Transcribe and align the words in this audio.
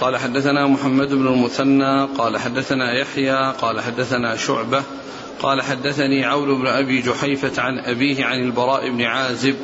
قال 0.00 0.16
حدثنا 0.16 0.66
محمد 0.66 1.08
بن 1.08 1.26
المثنى 1.26 2.04
قال 2.18 2.38
حدثنا 2.38 2.92
يحيى 2.92 3.52
قال 3.60 3.80
حدثنا 3.80 4.36
شعبة 4.36 4.82
قال 5.42 5.62
حدثني 5.62 6.24
عون 6.24 6.62
بن 6.62 6.66
أبي 6.66 7.00
جحيفة 7.00 7.62
عن 7.62 7.78
أبيه 7.78 8.24
عن 8.24 8.40
البراء 8.40 8.90
بن 8.90 9.02
عازب 9.02 9.56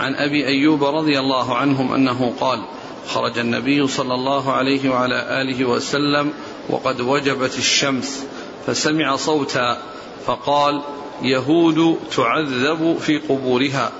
عن 0.00 0.14
أبي 0.14 0.46
أيوب 0.46 0.84
رضي 0.84 1.20
الله 1.20 1.56
عنهم 1.56 1.92
أنه 1.92 2.32
قال 2.40 2.64
خرج 3.08 3.38
النبي 3.38 3.86
صلى 3.86 4.14
الله 4.14 4.52
عليه 4.52 4.90
وعلى 4.90 5.42
آله 5.42 5.64
وسلم 5.64 6.32
وقد 6.68 7.00
وجبت 7.00 7.58
الشمس 7.58 8.24
فسمع 8.66 9.16
صوتا 9.16 9.78
فقال 10.26 10.82
يهود 11.22 11.98
تعذب 12.16 12.96
في 13.00 13.18
قبورها. 13.18 13.92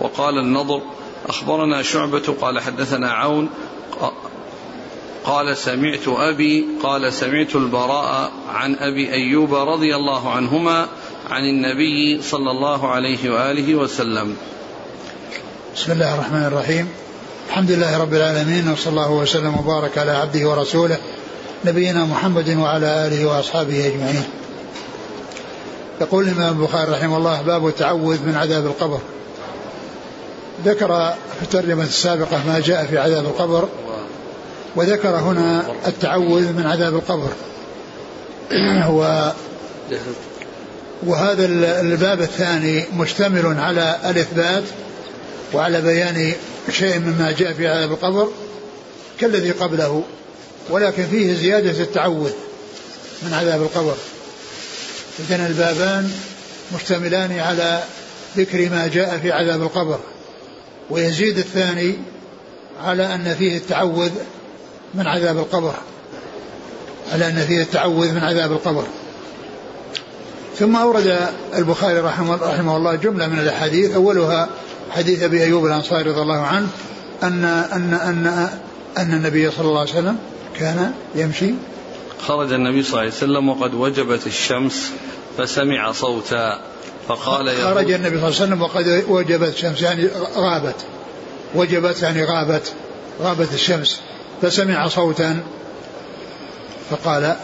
وقال 0.00 0.38
النضر 0.38 0.82
أخبرنا 1.28 1.82
شعبة 1.82 2.34
قال 2.40 2.60
حدثنا 2.60 3.12
عون 3.12 3.48
قال 5.24 5.56
سمعت 5.56 6.08
أبي 6.08 6.64
قال 6.82 7.12
سمعت 7.12 7.56
البراء 7.56 8.32
عن 8.48 8.74
أبي 8.74 9.12
أيوب 9.12 9.54
رضي 9.54 9.96
الله 9.96 10.30
عنهما 10.30 10.86
عن 11.30 11.42
النبي 11.42 12.22
صلى 12.22 12.50
الله 12.50 12.88
عليه 12.88 13.30
وآله 13.30 13.74
وسلم. 13.74 14.36
بسم 15.76 15.92
الله 15.92 16.14
الرحمن 16.14 16.44
الرحيم. 16.44 16.88
الحمد 17.48 17.70
لله 17.70 17.98
رب 17.98 18.14
العالمين 18.14 18.72
وصلى 18.72 18.90
الله 18.90 19.10
وسلم 19.10 19.58
وبارك 19.58 19.98
على 19.98 20.10
عبده 20.10 20.48
ورسوله 20.48 20.98
نبينا 21.64 22.04
محمد 22.04 22.56
وعلى 22.56 23.06
آله 23.06 23.26
وأصحابه 23.26 23.86
أجمعين. 23.86 24.24
يقول 26.00 26.28
الإمام 26.28 26.60
البخاري 26.60 26.92
رحمه 26.92 27.16
الله 27.16 27.42
باب 27.42 27.66
التعوذ 27.66 28.26
من 28.26 28.36
عذاب 28.36 28.66
القبر. 28.66 29.00
ذكر 30.64 31.14
في 31.38 31.42
الترجمة 31.42 31.84
السابقة 31.84 32.46
ما 32.46 32.60
جاء 32.60 32.86
في 32.86 32.98
عذاب 32.98 33.24
القبر. 33.24 33.68
وذكر 34.76 35.08
هنا 35.08 35.64
التعوذ 35.86 36.52
من 36.52 36.66
عذاب 36.66 36.94
القبر. 36.94 37.30
و 38.98 39.30
وهذا 41.06 41.44
الباب 41.80 42.20
الثاني 42.20 42.84
مشتمل 42.96 43.58
على 43.58 43.96
الإثبات 44.10 44.62
وعلى 45.52 45.80
بيان 45.80 46.32
شيء 46.70 46.98
مما 46.98 47.32
جاء 47.32 47.52
في 47.52 47.68
عذاب 47.68 47.92
القبر 47.92 48.28
كالذي 49.20 49.50
قبله 49.50 50.02
ولكن 50.70 51.06
فيه 51.06 51.34
زيادة 51.34 51.70
التعوذ 51.70 52.30
من 53.22 53.34
عذاب 53.34 53.62
القبر. 53.62 53.94
إذن 55.20 55.46
البابان 55.46 56.12
مشتملان 56.74 57.38
على 57.38 57.82
ذكر 58.36 58.70
ما 58.70 58.86
جاء 58.86 59.18
في 59.22 59.32
عذاب 59.32 59.62
القبر. 59.62 59.98
ويزيد 60.90 61.38
الثاني 61.38 61.96
على 62.84 63.14
أن 63.14 63.34
فيه 63.34 63.56
التعوذ 63.56 64.10
من 64.94 65.06
عذاب 65.06 65.38
القبر 65.38 65.74
على 67.12 67.28
أن 67.28 67.46
فيه 67.46 67.62
التعوذ 67.62 68.12
من 68.12 68.24
عذاب 68.24 68.52
القبر. 68.52 68.84
ثم 70.58 70.76
أورد 70.76 71.28
البخاري 71.56 72.00
رحمه, 72.00 72.36
رحمه 72.36 72.76
الله 72.76 72.94
جملة 72.94 73.26
من 73.26 73.38
الأحاديث. 73.38 73.94
أولها 73.94 74.48
حديث 74.90 75.22
أبي 75.22 75.44
أيوب 75.44 75.66
الأنصاري 75.66 76.10
رضي 76.10 76.20
الله 76.20 76.40
عنه 76.40 76.68
أن 77.22 77.44
أن 77.44 77.94
أن 77.94 78.48
أن 78.98 79.14
النبي 79.14 79.50
صلى 79.50 79.68
الله 79.68 79.80
عليه 79.80 79.90
وسلم 79.90 80.16
كان 80.58 80.92
يمشي. 81.14 81.54
خرج 82.26 82.52
النبي 82.52 82.82
صلى 82.82 82.90
الله 82.90 83.00
عليه 83.00 83.10
وسلم 83.10 83.48
وقد 83.48 83.74
وجبت 83.74 84.26
الشمس 84.26 84.90
فسمع 85.38 85.92
صوتا 85.92 86.60
فقال 87.08 87.56
خرج 87.62 87.90
النبي 87.90 88.20
صلى 88.20 88.28
الله 88.28 88.40
عليه 88.40 88.46
وسلم 88.54 88.62
وقد 88.62 89.04
وجبت 89.08 89.54
الشمس 89.54 89.82
يعني 89.82 90.08
غابت. 90.36 90.76
وجبت 91.54 92.02
يعني 92.02 92.24
غابت. 92.24 92.72
غابت 93.22 93.54
الشمس. 93.54 94.00
فسمع 94.42 94.88
صوتا 94.88 95.40
فقال 96.90 97.36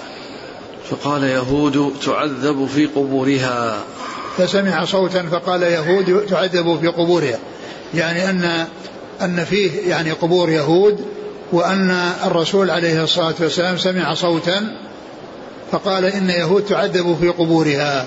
فقال 0.91 1.25
يهود 1.25 1.95
تعذب 2.05 2.67
في 2.67 2.87
قبورها. 2.87 3.79
فسمع 4.39 4.85
صوتا 4.85 5.23
فقال 5.23 5.63
يهود 5.63 6.27
تعذب 6.27 6.79
في 6.81 6.87
قبورها. 6.87 7.39
يعني 7.95 8.31
أن 8.31 8.67
أن 9.23 9.45
فيه 9.45 9.91
يعني 9.91 10.13
قبور 10.13 10.51
يهود 10.51 11.05
وأن 11.53 11.91
الرسول 12.25 12.71
عليه 12.71 13.05
الصلاة 13.05 13.35
والسلام 13.41 13.79
سمع 13.79 14.15
صوتا 14.15 14.77
فقال 15.73 16.05
إن 16.05 16.31
يهود 16.31 16.65
تعذب 16.65 17.17
في 17.21 17.29
قبورها. 17.29 18.07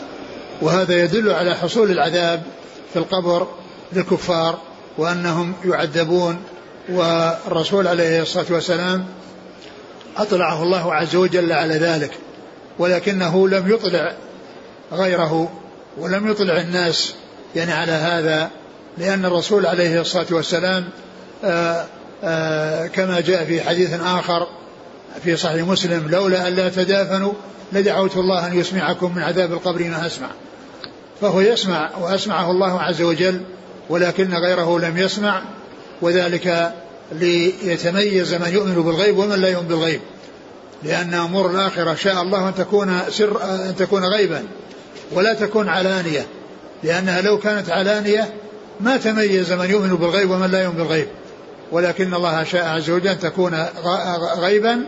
وهذا 0.62 1.04
يدل 1.04 1.32
على 1.32 1.56
حصول 1.56 1.92
العذاب 1.92 2.44
في 2.94 3.00
القبر 3.00 3.48
للكفار 3.94 4.58
وأنهم 4.98 5.54
يعذبون 5.66 6.38
والرسول 6.90 7.88
عليه 7.88 8.22
الصلاة 8.22 8.46
والسلام 8.50 9.06
أطلعه 10.18 10.64
الله 10.64 10.94
عز 10.94 11.16
وجل 11.16 11.52
على 11.52 11.74
ذلك 11.74 12.12
ولكنه 12.80 13.48
لم 13.48 13.72
يطلع 13.72 14.14
غيره 14.92 15.52
ولم 15.98 16.32
يطلع 16.32 16.58
الناس 16.58 17.16
يعني 17.56 17.72
على 17.72 17.92
هذا 17.92 18.50
لأن 18.98 19.26
الرسول 19.26 19.66
عليه 19.66 20.02
الصلاة 20.02 20.26
والسلام 20.32 20.90
آآ 21.44 21.86
آآ 22.24 22.88
كما 22.88 23.20
جاء 23.20 23.46
في 23.46 23.62
حديث 23.62 23.94
آخر 24.02 24.48
في 25.24 25.38
صحيح 25.38 25.68
مسلم 25.68 26.08
لولا 26.10 26.48
أن 26.48 26.54
لا 26.54 26.70
تدافنوا 26.70 27.34
لدعوت 27.74 28.18
الله 28.18 28.48
أن 28.48 28.60
يسمعكم 28.60 29.16
من 29.16 29.24
عذاب 29.24 29.54
القبر 29.54 29.84
ما 29.84 30.06
أسمع. 30.06 30.28
فهو 31.22 31.42
يسمع 31.42 31.90
وأسمعه 31.98 32.52
الله 32.52 32.82
عز 32.82 33.02
وجل 33.02 33.42
ولكن 33.90 34.34
غيره 34.34 34.80
لم 34.80 34.98
يسمع 34.98 35.42
وذلك 36.02 36.74
ليتميز 37.12 38.34
من 38.34 38.54
يؤمن 38.54 38.76
بالغيب 38.76 39.18
ومن 39.18 39.42
لا 39.42 39.50
يؤمن 39.50 39.68
بالغيب. 39.68 40.02
لأن 40.84 41.14
أمور 41.14 41.52
الآخرة 41.52 41.96
شاء 41.96 42.22
الله 42.22 42.50
أن 42.50 42.56
تكون 42.56 43.02
سر 43.10 43.44
أن 43.44 43.76
تكون 43.76 44.06
غيبا 44.06 44.44
ولا 45.12 45.34
تكون 45.34 45.70
علانية. 45.70 46.26
لأنها 46.84 47.22
لو 47.22 47.38
كانت 47.40 47.70
علانية 47.70 48.34
ما 48.80 48.98
تميز 48.98 49.52
من 49.52 49.70
يؤمن 49.70 49.96
بالغيب 49.96 50.32
ومن 50.32 50.52
لا 50.52 50.64
يؤمن 50.64 50.78
بالغيب. 50.78 51.08
ولكن 51.72 52.14
الله 52.14 52.44
شاء 52.44 52.66
عز 52.66 52.90
وجل 52.90 53.08
أن 53.08 53.20
تكون 53.20 53.66
غيبا 54.38 54.82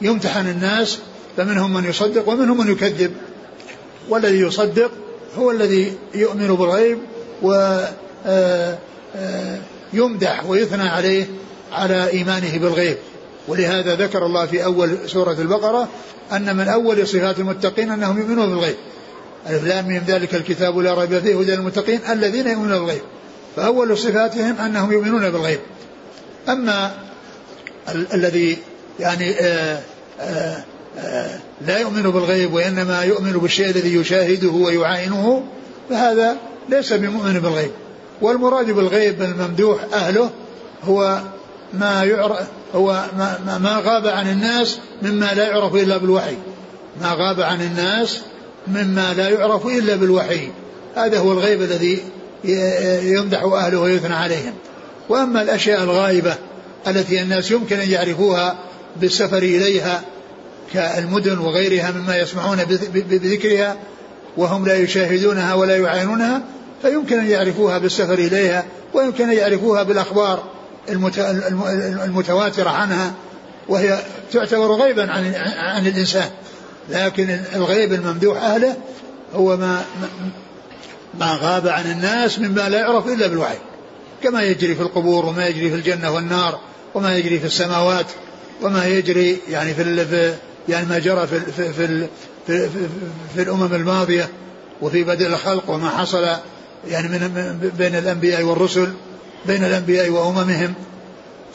يمتحن 0.00 0.46
الناس 0.46 0.98
فمنهم 1.36 1.74
من 1.74 1.84
يصدق 1.84 2.28
ومنهم 2.28 2.58
من 2.58 2.72
يكذب. 2.72 3.12
والذي 4.08 4.40
يصدق 4.40 4.90
هو 5.38 5.50
الذي 5.50 5.94
يؤمن 6.14 6.54
بالغيب 6.54 6.98
و 7.42 7.78
يمدح 9.92 10.44
ويثنى 10.46 10.88
عليه 10.88 11.26
على 11.72 12.08
إيمانه 12.08 12.58
بالغيب. 12.58 12.96
ولهذا 13.48 13.94
ذكر 13.94 14.26
الله 14.26 14.46
في 14.46 14.64
أول 14.64 14.98
سورة 15.06 15.32
البقرة 15.32 15.88
أن 16.32 16.56
من 16.56 16.68
أول 16.68 17.06
صفات 17.08 17.38
المتقين 17.38 17.90
أنهم 17.90 18.18
يؤمنون 18.18 18.50
بالغيب. 18.50 18.76
ألف 19.50 19.64
لام 19.64 19.88
من 19.88 20.02
ذلك 20.06 20.34
الكتاب 20.34 20.78
لا 20.78 20.94
ريب 20.94 21.18
فيه 21.18 21.40
هدى 21.40 21.54
للمتقين 21.54 22.00
الذين 22.10 22.46
يؤمنون 22.48 22.78
بالغيب. 22.78 23.02
فأول 23.56 23.98
صفاتهم 23.98 24.56
أنهم 24.60 24.92
يؤمنون 24.92 25.30
بالغيب. 25.30 25.60
أما 26.48 26.92
ال- 27.88 28.12
الذي 28.14 28.58
يعني 29.00 29.30
آآ 29.40 29.80
آآ 30.20 30.62
آآ 30.98 31.38
لا 31.66 31.78
يؤمن 31.78 32.02
بالغيب 32.02 32.52
وإنما 32.54 33.02
يؤمن 33.04 33.32
بالشيء 33.32 33.66
الذي 33.70 33.94
يشاهده 33.94 34.48
ويعاينه 34.48 35.44
فهذا 35.90 36.36
ليس 36.68 36.92
بمؤمن 36.92 37.40
بالغيب. 37.40 37.70
والمراد 38.20 38.70
بالغيب 38.70 39.22
الممدوح 39.22 39.80
أهله 39.92 40.30
هو 40.84 41.20
ما 41.74 42.04
يعرف 42.04 42.46
هو 42.74 43.04
ما, 43.18 43.58
ما 43.58 43.82
غاب 43.84 44.06
عن 44.06 44.30
الناس 44.30 44.78
مما 45.02 45.34
لا 45.34 45.48
يعرف 45.48 45.74
إلا 45.74 45.96
بالوحي. 45.96 46.36
ما 47.02 47.12
غاب 47.12 47.40
عن 47.40 47.62
الناس 47.62 48.20
مما 48.68 49.14
لا 49.14 49.28
يعرف 49.28 49.66
إلا 49.66 49.96
بالوحي. 49.96 50.48
هذا 50.96 51.18
هو 51.18 51.32
الغيب 51.32 51.62
الذي 51.62 52.02
يمدح 53.02 53.42
أهله 53.42 53.78
ويثنى 53.78 54.14
عليهم. 54.14 54.52
وأما 55.08 55.42
الأشياء 55.42 55.82
الغائبة 55.82 56.34
التي 56.86 57.22
الناس 57.22 57.50
يمكن 57.50 57.76
أن 57.76 57.90
يعرفوها 57.90 58.58
بالسفر 58.96 59.38
إليها 59.38 60.02
كالمدن 60.72 61.38
وغيرها 61.38 61.90
مما 61.90 62.16
يسمعون 62.16 62.58
بذكرها 62.94 63.76
وهم 64.36 64.66
لا 64.66 64.76
يشاهدونها 64.76 65.54
ولا 65.54 65.76
يعاينونها 65.76 66.42
فيمكن 66.82 67.18
أن 67.18 67.26
يعرفوها 67.26 67.78
بالسفر 67.78 68.14
إليها 68.14 68.64
ويمكن 68.94 69.30
أن 69.30 69.36
يعرفوها 69.36 69.82
بالأخبار 69.82 70.42
المتواترة 72.04 72.70
عنها 72.70 73.12
وهي 73.68 73.98
تعتبر 74.32 74.72
غيبا 74.72 75.12
عن, 75.12 75.34
عن 75.56 75.86
الإنسان. 75.86 76.30
لكن 76.88 77.40
الغيب 77.54 77.92
الممدوح 77.92 78.42
أهله 78.42 78.76
هو 79.34 79.56
ما 79.56 79.84
ما 81.20 81.38
غاب 81.40 81.68
عن 81.68 81.90
الناس 81.90 82.38
مما 82.38 82.68
لا 82.68 82.78
يعرف 82.78 83.06
إلا 83.06 83.26
بالوحي. 83.26 83.58
كما 84.22 84.42
يجري 84.42 84.74
في 84.74 84.82
القبور 84.82 85.26
وما 85.26 85.46
يجري 85.46 85.70
في 85.70 85.76
الجنة 85.76 86.10
والنار 86.10 86.58
وما 86.94 87.16
يجري 87.16 87.38
في 87.38 87.46
السماوات 87.46 88.06
وما 88.62 88.86
يجري 88.86 89.38
يعني 89.48 89.74
في 89.74 90.34
يعني 90.68 90.86
ما 90.86 90.98
جرى 90.98 91.26
في 91.26 91.40
في 91.40 91.72
في, 91.72 92.06
في, 92.46 92.68
في, 92.68 92.88
في 93.34 93.42
الأمم 93.42 93.74
الماضية 93.74 94.28
وفي 94.82 95.04
بدء 95.04 95.26
الخلق 95.26 95.70
وما 95.70 95.88
حصل 95.88 96.26
يعني 96.88 97.08
من 97.08 97.70
بين 97.78 97.94
الأنبياء 97.94 98.42
والرسل 98.42 98.92
بين 99.46 99.64
الأنبياء 99.64 100.10
وأممهم 100.10 100.74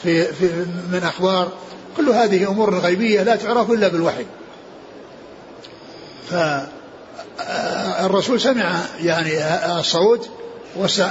في, 0.02 0.24
في 0.24 0.44
من 0.92 1.00
أخبار. 1.04 1.52
كل 1.96 2.10
هذه 2.10 2.48
أمور 2.48 2.78
غيبية 2.78 3.22
لا 3.22 3.36
تعرف 3.36 3.70
إلا 3.70 3.88
بالوحي. 3.88 4.26
فالرسول 7.38 8.40
سمع 8.40 8.80
يعني 9.00 9.30
الصوت 9.80 10.28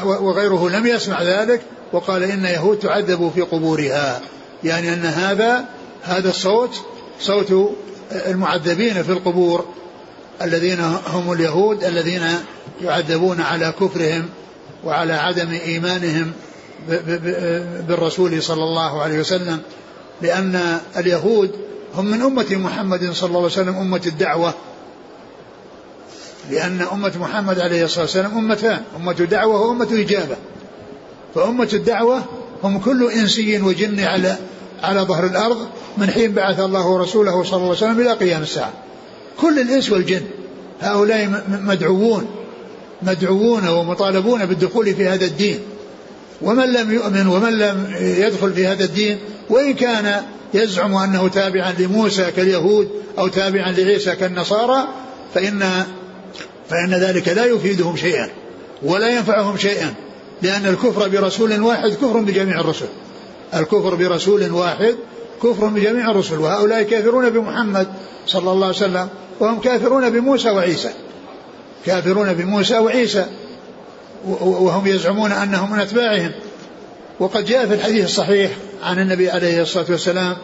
وغيره 0.03 0.69
لم 0.69 0.87
يسمع 0.87 1.21
ذلك 1.23 1.61
وقال 1.93 2.23
إن 2.23 2.45
يهود 2.45 2.79
تعذب 2.79 3.31
في 3.35 3.41
قبورها. 3.41 4.21
يعني 4.63 4.93
أن 4.93 5.05
هذا 5.05 5.65
هذا 6.03 6.29
الصوت 6.29 6.81
صوت 7.19 7.75
المعذبين 8.11 9.03
في 9.03 9.11
القبور. 9.11 9.65
الذين 10.41 10.79
هم 11.07 11.31
اليهود 11.31 11.83
الذين 11.83 12.21
يعذبون 12.81 13.41
على 13.41 13.73
كفرهم 13.79 14.25
وعلى 14.83 15.13
عدم 15.13 15.51
إيمانهم 15.51 16.31
بالرسول 17.87 18.43
صلى 18.43 18.63
الله 18.63 19.01
عليه 19.01 19.19
وسلم 19.19 19.61
لأن 20.21 20.79
اليهود 20.97 21.51
هم 21.95 22.05
من 22.05 22.21
أمة 22.21 22.45
محمد 22.51 23.11
صلى 23.11 23.27
الله 23.27 23.39
عليه 23.39 23.51
وسلم 23.51 23.75
أمة 23.75 24.01
الدعوة. 24.05 24.53
لأن 26.49 26.81
أمة 26.81 27.11
محمد 27.19 27.59
عليه 27.59 27.85
الصلاة 27.85 28.01
والسلام 28.01 28.37
أمتان 28.37 28.81
أمة 28.95 29.13
دعوة 29.13 29.61
وأمة 29.61 29.87
إجابة. 29.91 30.35
فأمة 31.35 31.69
الدعوة 31.73 32.23
هم 32.63 32.79
كل 32.79 33.11
إنسي 33.11 33.61
وجن 33.61 33.99
على 33.99 34.35
على 34.83 35.01
ظهر 35.01 35.25
الأرض 35.25 35.67
من 35.97 36.09
حين 36.09 36.33
بعث 36.33 36.59
الله 36.59 36.97
رسوله 36.97 37.43
صلى 37.43 37.57
الله 37.57 37.67
عليه 37.67 37.77
وسلم 37.77 37.99
إلى 37.99 38.13
قيام 38.13 38.41
الساعة. 38.41 38.73
كل 39.41 39.59
الإنس 39.59 39.91
والجن. 39.91 40.21
هؤلاء 40.81 41.43
مدعوون 41.47 42.27
مدعوون 43.01 43.67
ومطالبون 43.67 44.45
بالدخول 44.45 44.95
في 44.95 45.07
هذا 45.07 45.25
الدين. 45.25 45.59
ومن 46.41 46.73
لم 46.73 46.93
يؤمن 46.93 47.27
ومن 47.27 47.57
لم 47.57 47.95
يدخل 47.99 48.53
في 48.53 48.67
هذا 48.67 48.83
الدين 48.83 49.17
وإن 49.49 49.73
كان 49.73 50.21
يزعم 50.53 50.95
أنه 50.95 51.27
تابعا 51.27 51.73
لموسى 51.79 52.31
كاليهود 52.31 52.89
أو 53.19 53.27
تابعا 53.27 53.71
لعيسى 53.71 54.15
كالنصارى 54.15 54.87
فإن 55.33 55.85
فإن 56.69 56.93
ذلك 56.93 57.27
لا 57.27 57.45
يفيدهم 57.45 57.97
شيئا 57.97 58.29
ولا 58.83 59.07
ينفعهم 59.07 59.57
شيئا 59.57 59.93
لأن 60.41 60.65
الكفر 60.65 61.07
برسول 61.07 61.61
واحد 61.61 61.89
كفر 61.89 62.19
بجميع 62.19 62.59
الرسل. 62.59 62.85
الكفر 63.53 63.95
برسول 63.95 64.51
واحد 64.51 64.95
كفر 65.43 65.67
بجميع 65.67 66.11
الرسل 66.11 66.37
وهؤلاء 66.39 66.83
كافرون 66.83 67.29
بمحمد 67.29 67.87
صلى 68.27 68.51
الله 68.51 68.67
عليه 68.67 68.77
وسلم. 68.77 69.09
وهم 69.39 69.59
كافرون 69.59 70.09
بموسى 70.09 70.49
وعيسى. 70.49 70.89
كافرون 71.85 72.33
بموسى 72.33 72.77
وعيسى. 72.77 73.25
وهم 74.25 74.87
يزعمون 74.87 75.31
أنهم 75.31 75.71
من 75.71 75.79
أتباعهم. 75.79 76.31
وقد 77.19 77.45
جاء 77.45 77.67
في 77.67 77.73
الحديث 77.73 78.05
الصحيح 78.05 78.51
عن 78.83 78.99
النبي 78.99 79.29
عليه 79.29 79.61
الصلاة 79.61 79.85
والسلام 79.89 80.37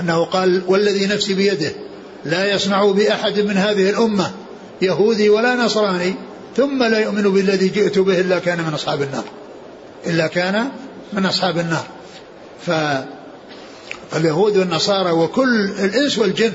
أنه 0.00 0.24
قال 0.24 0.62
والذي 0.66 1.06
نفسي 1.06 1.34
بيده 1.34 1.72
لا 2.24 2.54
يسمع 2.54 2.84
بأحد 2.84 3.40
من 3.40 3.56
هذه 3.56 3.90
الأمة 3.90 4.30
يهودي 4.82 5.30
ولا 5.30 5.54
نصراني 5.54 6.14
ثم 6.56 6.82
لا 6.82 6.98
يؤمن 6.98 7.22
بالذي 7.22 7.68
جئت 7.68 7.98
به 7.98 8.20
إلا 8.20 8.38
كان 8.38 8.58
من 8.58 8.74
أصحاب 8.74 9.02
النار. 9.02 9.24
إلا 10.06 10.26
كان 10.26 10.68
من 11.12 11.26
أصحاب 11.26 11.58
النار. 11.58 11.84
فاليهود 14.12 14.56
والنصارى 14.56 15.10
وكل 15.10 15.64
الإنس 15.64 16.18
والجن 16.18 16.52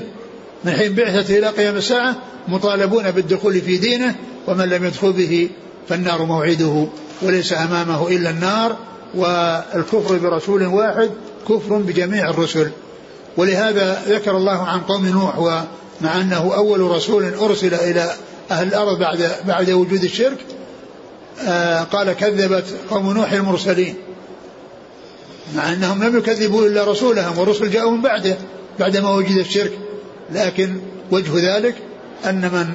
من 0.64 0.72
حين 0.72 0.94
بعثته 0.94 1.38
إلى 1.38 1.48
قيام 1.48 1.76
الساعة 1.76 2.16
مطالبون 2.48 3.10
بالدخول 3.10 3.60
في 3.60 3.76
دينه 3.76 4.14
ومن 4.46 4.64
لم 4.64 4.84
يدخل 4.84 5.12
به 5.12 5.50
فالنار 5.88 6.24
موعده 6.24 6.86
وليس 7.22 7.52
أمامه 7.52 8.08
إلا 8.08 8.30
النار 8.30 8.76
والكفر 9.14 10.18
برسول 10.18 10.66
واحد 10.66 11.10
كفر 11.48 11.76
بجميع 11.76 12.30
الرسل. 12.30 12.70
ولهذا 13.36 14.02
ذكر 14.08 14.36
الله 14.36 14.62
عن 14.62 14.80
قوم 14.80 15.06
نوح 15.06 15.38
ومع 15.38 16.20
أنه 16.20 16.54
أول 16.54 16.80
رسول 16.80 17.34
أرسل 17.34 17.74
إلى 17.74 18.10
أهل 18.50 18.68
الأرض 18.68 18.98
بعد 18.98 19.32
بعد 19.46 19.70
وجود 19.70 20.04
الشرك 20.04 20.38
آه 21.46 21.82
قال 21.82 22.12
كذبت 22.12 22.64
قوم 22.90 23.12
نوح 23.12 23.32
المرسلين. 23.32 23.94
مع 25.56 25.72
أنهم 25.72 26.04
لم 26.04 26.18
يكذبوا 26.18 26.66
إلا 26.66 26.84
رسولهم 26.84 27.38
والرسل 27.38 27.70
جاءوا 27.70 27.90
من 27.90 28.02
بعده 28.02 28.36
بعدما 28.78 29.10
وجد 29.10 29.36
الشرك. 29.36 29.72
لكن 30.32 30.80
وجه 31.10 31.56
ذلك 31.56 31.74
أن 32.24 32.40
من 32.40 32.72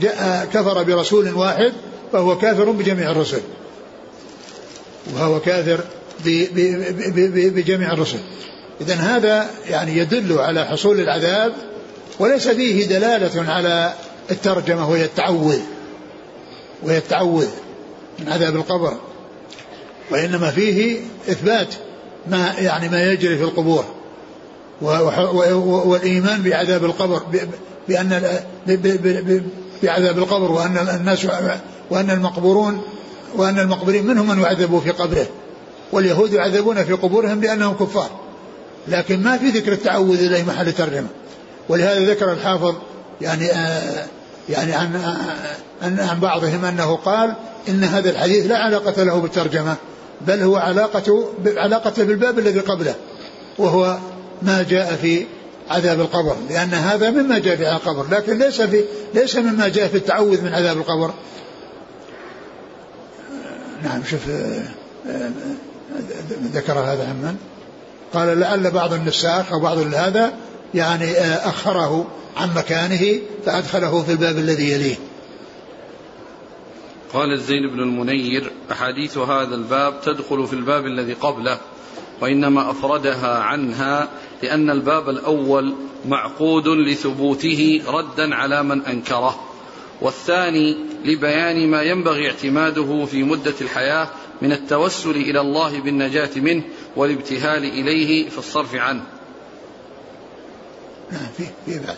جاء 0.00 0.48
كفر 0.52 0.82
برسول 0.82 1.34
واحد 1.34 1.72
فهو 2.12 2.38
كافر 2.38 2.70
بجميع 2.70 3.10
الرسل. 3.10 3.40
وهو 5.14 5.40
كافر 5.40 5.80
بجميع 7.54 7.92
الرسل. 7.92 8.18
إذا 8.80 8.94
هذا 8.94 9.50
يعني 9.68 9.98
يدل 9.98 10.38
على 10.38 10.64
حصول 10.64 11.00
العذاب 11.00 11.52
وليس 12.18 12.48
فيه 12.48 12.86
دلالة 12.86 13.52
على 13.52 13.94
الترجمة 14.30 14.90
وهي 14.90 15.04
التعوذ 15.04 15.60
وهي 16.82 16.98
التعوذ 16.98 17.48
من 18.18 18.32
عذاب 18.32 18.56
القبر. 18.56 18.96
وإنما 20.10 20.50
فيه 20.50 21.00
إثبات 21.28 21.74
ما 22.26 22.54
يعني 22.58 22.88
ما 22.88 23.12
يجري 23.12 23.36
في 23.36 23.44
القبور. 23.44 23.93
والإيمان 24.82 26.42
بعذاب 26.42 26.84
القبر 26.84 27.22
بأن 27.88 28.40
بعذاب 29.82 30.18
القبر 30.18 30.52
وأن 30.52 30.76
الناس 31.00 31.26
وأن 31.90 32.10
المقبورون 32.10 32.82
وأن 33.36 33.58
المقبرين 33.58 34.06
منهم 34.06 34.28
من 34.28 34.42
يعذبوا 34.42 34.80
في 34.80 34.90
قبره 34.90 35.26
واليهود 35.92 36.32
يعذبون 36.32 36.84
في 36.84 36.92
قبورهم 36.92 37.40
لأنهم 37.40 37.74
كفار. 37.74 38.10
لكن 38.88 39.22
ما 39.22 39.38
في 39.38 39.48
ذكر 39.48 39.72
التعوذ 39.72 40.24
إليه 40.24 40.42
محل 40.42 40.72
ترجمة. 40.72 41.06
ولهذا 41.68 42.00
ذكر 42.10 42.32
الحافظ 42.32 42.74
يعني 43.20 43.52
آه 43.52 44.06
يعني 44.48 44.72
عن 44.72 45.16
عن 45.82 46.00
عن 46.00 46.20
بعضهم 46.20 46.64
أنه 46.64 46.96
قال 46.96 47.34
إن 47.68 47.84
هذا 47.84 48.10
الحديث 48.10 48.46
لا 48.46 48.58
علاقة 48.58 49.02
له 49.02 49.18
بالترجمة 49.18 49.76
بل 50.26 50.42
هو 50.42 50.56
علاقته 50.56 51.28
علاقته 51.46 52.04
بالباب 52.04 52.38
الذي 52.38 52.60
قبله 52.60 52.94
وهو 53.58 53.98
ما 54.42 54.62
جاء 54.62 54.96
في 54.96 55.26
عذاب 55.70 56.00
القبر 56.00 56.36
لأن 56.50 56.74
هذا 56.74 57.10
مما 57.10 57.38
جاء 57.38 57.56
في 57.56 57.66
عذاب 57.66 57.80
القبر 57.80 58.16
لكن 58.16 58.38
ليس 58.38 58.62
في 58.62 58.84
ليس 59.14 59.36
مما 59.36 59.68
جاء 59.68 59.88
في 59.88 59.96
التعوذ 59.96 60.42
من 60.42 60.54
عذاب 60.54 60.76
القبر. 60.76 61.10
نعم 63.82 64.04
شوف 64.04 64.20
ذكر 66.52 66.72
هذا 66.72 67.08
عمن 67.08 67.36
قال 68.14 68.40
لعل 68.40 68.70
بعض 68.70 68.92
النساخ 68.92 69.52
أو 69.52 69.60
بعض 69.60 69.78
هذا 69.78 70.32
يعني 70.74 71.18
أخره 71.20 72.06
عن 72.36 72.54
مكانه 72.54 73.20
فأدخله 73.46 74.02
في 74.02 74.12
الباب 74.12 74.38
الذي 74.38 74.70
يليه. 74.70 74.96
قال 77.12 77.32
الزين 77.32 77.70
بن 77.70 77.80
المنير 77.80 78.52
أحاديث 78.72 79.18
هذا 79.18 79.54
الباب 79.54 80.00
تدخل 80.00 80.46
في 80.46 80.52
الباب 80.52 80.86
الذي 80.86 81.12
قبله 81.12 81.58
وإنما 82.20 82.70
أفردها 82.70 83.38
عنها 83.38 84.08
لأن 84.44 84.70
الباب 84.70 85.08
الأول 85.08 85.74
معقود 86.08 86.68
لثبوته 86.68 87.82
ردا 87.86 88.34
على 88.34 88.62
من 88.62 88.82
أنكره 88.82 89.40
والثاني 90.00 90.76
لبيان 91.04 91.70
ما 91.70 91.82
ينبغي 91.82 92.30
اعتماده 92.30 93.04
في 93.04 93.22
مدة 93.22 93.54
الحياة 93.60 94.08
من 94.42 94.52
التوسل 94.52 95.10
إلى 95.10 95.40
الله 95.40 95.80
بالنجاة 95.80 96.30
منه 96.36 96.62
والابتهال 96.96 97.64
إليه 97.64 98.28
في 98.28 98.38
الصرف 98.38 98.74
عنه. 98.74 99.04
نعم 101.12 101.28
بعد. 101.66 101.96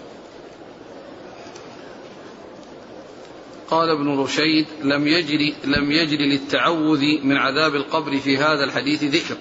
قال 3.70 3.90
ابن 3.90 4.18
رشيد 4.18 4.66
لم 4.82 5.06
يجري 5.06 5.54
لم 5.64 5.92
يجري 5.92 6.28
للتعوذ 6.30 7.00
من 7.22 7.36
عذاب 7.36 7.74
القبر 7.74 8.16
في 8.16 8.38
هذا 8.38 8.64
الحديث 8.64 9.04
ذكر. 9.04 9.36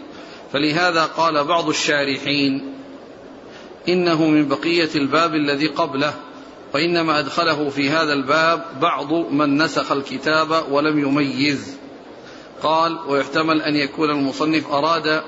فلهذا 0.54 1.06
قال 1.06 1.44
بعض 1.44 1.70
الشارحين 1.70 2.76
إنه 3.90 4.28
من 4.28 4.48
بقية 4.48 4.90
الباب 4.96 5.36
الذي 5.36 5.68
قبله 5.68 6.14
وإنما 6.74 7.20
أدخله 7.20 7.70
في 7.70 7.90
هذا 7.90 8.14
الباب 8.14 8.66
بعض 8.82 9.14
من 9.14 9.62
نسخ 9.62 9.92
الكتاب 9.92 10.72
ولم 10.72 11.00
يميز. 11.00 11.78
قال 12.64 13.00
ويحتمل 13.08 13.62
أن 13.62 13.76
يكون 13.76 14.10
المصنف 14.10 14.68
أراد 14.72 15.22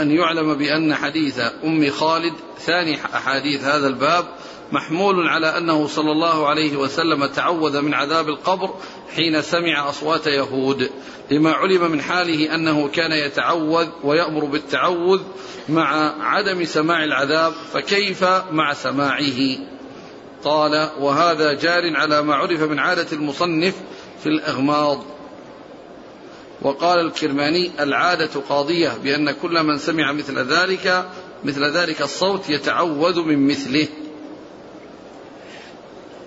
أن 0.00 0.10
يعلم 0.10 0.54
بأن 0.54 0.94
حديث 0.94 1.40
أم 1.64 1.90
خالد 1.90 2.34
ثاني 2.58 3.04
أحاديث 3.04 3.64
هذا 3.64 3.86
الباب 3.86 4.24
محمول 4.72 5.28
على 5.28 5.58
أنه 5.58 5.86
صلى 5.86 6.12
الله 6.12 6.48
عليه 6.48 6.76
وسلم 6.76 7.26
تعوذ 7.26 7.80
من 7.80 7.94
عذاب 7.94 8.28
القبر 8.28 8.70
حين 9.16 9.42
سمع 9.42 9.88
أصوات 9.88 10.26
يهود. 10.26 10.90
لما 11.30 11.52
علم 11.52 11.90
من 11.90 12.02
حاله 12.02 12.54
أنه 12.54 12.88
كان 12.88 13.12
يتعوذ 13.12 13.88
ويأمر 14.04 14.44
بالتعوذ 14.44 15.20
مع 15.68 16.14
عدم 16.20 16.64
سماع 16.64 17.04
العذاب 17.04 17.52
فكيف 17.72 18.24
مع 18.50 18.72
سماعه؟ 18.72 19.58
قال 20.44 20.90
وهذا 21.00 21.52
جار 21.54 21.96
على 21.96 22.22
ما 22.22 22.34
عرف 22.34 22.62
من 22.62 22.78
عادة 22.78 23.06
المصنف 23.12 23.74
في 24.22 24.26
الأغماض. 24.28 25.04
وقال 26.62 26.98
الكرماني 27.00 27.70
العادة 27.80 28.40
قاضية 28.48 28.92
بأن 29.04 29.30
كل 29.30 29.62
من 29.62 29.78
سمع 29.78 30.12
مثل 30.12 30.38
ذلك 30.38 31.10
مثل 31.44 31.64
ذلك 31.64 32.02
الصوت 32.02 32.50
يتعوذ 32.50 33.20
من 33.20 33.46
مثله. 33.46 33.88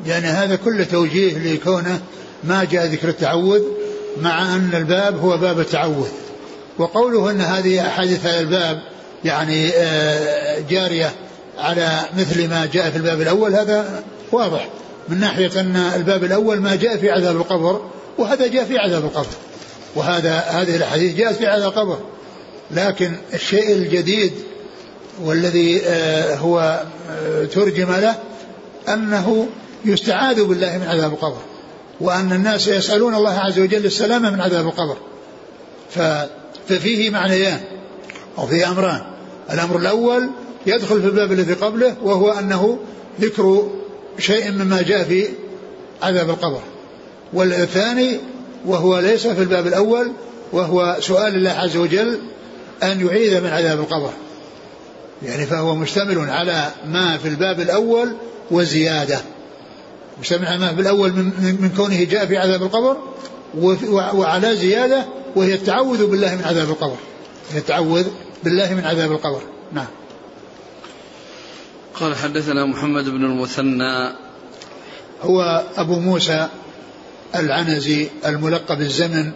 يعني 0.05 0.25
هذا 0.25 0.55
كل 0.55 0.85
توجيه 0.85 1.37
لكونه 1.37 1.99
ما 2.43 2.63
جاء 2.63 2.85
ذكر 2.85 3.09
التعوذ 3.09 3.61
مع 4.21 4.55
أن 4.55 4.69
الباب 4.73 5.19
هو 5.19 5.37
باب 5.37 5.59
التعوذ. 5.59 6.07
وقوله 6.77 7.31
أن 7.31 7.41
هذه 7.41 7.87
أحاديث 7.87 8.25
هذا 8.25 8.39
الباب 8.39 8.81
يعني 9.25 9.69
آه، 9.75 10.59
جارية 10.69 11.11
على 11.57 11.99
مثل 12.17 12.49
ما 12.49 12.65
جاء 12.73 12.89
في 12.89 12.97
الباب 12.97 13.21
الأول 13.21 13.55
هذا 13.55 14.03
واضح. 14.31 14.69
من 15.09 15.19
ناحية 15.19 15.59
أن 15.59 15.75
الباب 15.75 16.23
الأول 16.23 16.59
ما 16.59 16.75
جاء 16.75 16.97
في 16.97 17.11
عذاب 17.11 17.35
القبر 17.35 17.81
وهذا 18.17 18.47
جاء 18.47 18.63
في 18.63 18.77
عذاب 18.77 19.03
القبر. 19.03 19.27
وهذا 19.95 20.39
هذه 20.39 20.75
الأحاديث 20.75 21.15
جاءت 21.15 21.35
في 21.35 21.47
عذاب 21.47 21.71
القبر. 21.71 21.99
لكن 22.71 23.15
الشيء 23.33 23.71
الجديد 23.71 24.33
والذي 25.23 25.81
آه، 25.85 26.35
هو 26.35 26.83
آه، 27.11 27.45
ترجم 27.45 27.91
له 27.91 28.15
أنه 28.89 29.47
يستعاذ 29.85 30.43
بالله 30.43 30.77
من 30.77 30.87
عذاب 30.87 31.13
القبر 31.13 31.41
وأن 32.01 32.33
الناس 32.33 32.67
يسألون 32.67 33.15
الله 33.15 33.39
عز 33.39 33.59
وجل 33.59 33.85
السلامة 33.85 34.29
من 34.29 34.41
عذاب 34.41 34.67
القبر. 34.67 34.97
ففيه 36.67 37.09
معنيان 37.09 37.59
أو 38.37 38.47
فيه 38.47 38.71
أمران. 38.71 39.01
الأمر 39.51 39.77
الأول 39.77 40.29
يدخل 40.65 41.01
في 41.01 41.07
الباب 41.07 41.31
الذي 41.31 41.53
قبله 41.53 41.95
وهو 42.03 42.31
أنه 42.31 42.79
ذكر 43.21 43.71
شيء 44.19 44.51
مما 44.51 44.81
جاء 44.81 45.03
في 45.03 45.27
عذاب 46.01 46.29
القبر. 46.29 46.61
والثاني 47.33 48.19
وهو 48.65 48.99
ليس 48.99 49.27
في 49.27 49.41
الباب 49.41 49.67
الأول 49.67 50.11
وهو 50.51 50.97
سؤال 50.99 51.35
الله 51.35 51.51
عز 51.51 51.77
وجل 51.77 52.19
أن 52.83 53.07
يعيذ 53.07 53.41
من 53.41 53.49
عذاب 53.49 53.79
القبر. 53.79 54.13
يعني 55.23 55.45
فهو 55.45 55.75
مشتمل 55.75 56.29
على 56.29 56.71
ما 56.85 57.17
في 57.17 57.27
الباب 57.27 57.59
الأول 57.59 58.13
وزيادة. 58.51 59.21
مشتمل 60.21 60.45
على 60.45 60.57
ما 60.57 60.75
في 60.75 60.81
الأول 60.81 61.13
من, 61.13 61.57
من 61.61 61.69
كونه 61.77 62.03
جاء 62.03 62.25
في 62.25 62.37
عذاب 62.37 62.63
القبر 62.63 62.97
وعلى 64.13 64.55
زيادة 64.55 65.05
وهي 65.35 65.53
التعوذ 65.53 66.05
بالله 66.05 66.35
من 66.35 66.43
عذاب 66.43 66.69
القبر. 66.69 66.97
هي 67.51 67.57
التعوذ 67.57 68.05
بالله 68.43 68.73
من 68.73 68.85
عذاب 68.85 69.11
القبر. 69.11 69.41
نعم. 69.73 69.87
قال 71.93 72.15
حدثنا 72.15 72.65
محمد 72.65 73.09
بن 73.09 73.25
المثنى. 73.25 74.15
هو 75.21 75.63
أبو 75.77 75.99
موسى 75.99 76.47
العنزي 77.35 78.07
الملقب 78.25 78.81
الزمن 78.81 79.31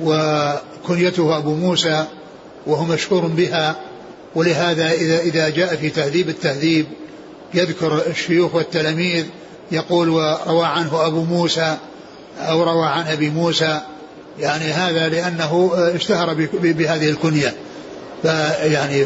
وكنيته 0.00 1.36
أبو 1.36 1.54
موسى 1.54 2.06
وهو 2.66 2.84
مشهور 2.84 3.26
بها 3.26 3.76
ولهذا 4.34 4.92
إذا 4.92 5.20
إذا 5.20 5.48
جاء 5.48 5.76
في 5.76 5.90
تهذيب 5.90 6.28
التهذيب 6.28 6.86
يذكر 7.54 8.06
الشيوخ 8.06 8.54
والتلاميذ 8.54 9.24
يقول 9.72 10.08
وروى 10.08 10.66
عنه 10.66 11.06
أبو 11.06 11.24
موسى 11.24 11.76
أو 12.38 12.62
روى 12.62 12.86
عن 12.86 13.06
أبي 13.06 13.30
موسى. 13.30 13.80
يعني 14.38 14.64
هذا 14.64 15.08
لأنه 15.08 15.70
اشتهر 15.94 16.34
بهذه 16.52 17.10
الكنية. 17.10 17.54
فيعني 18.22 19.04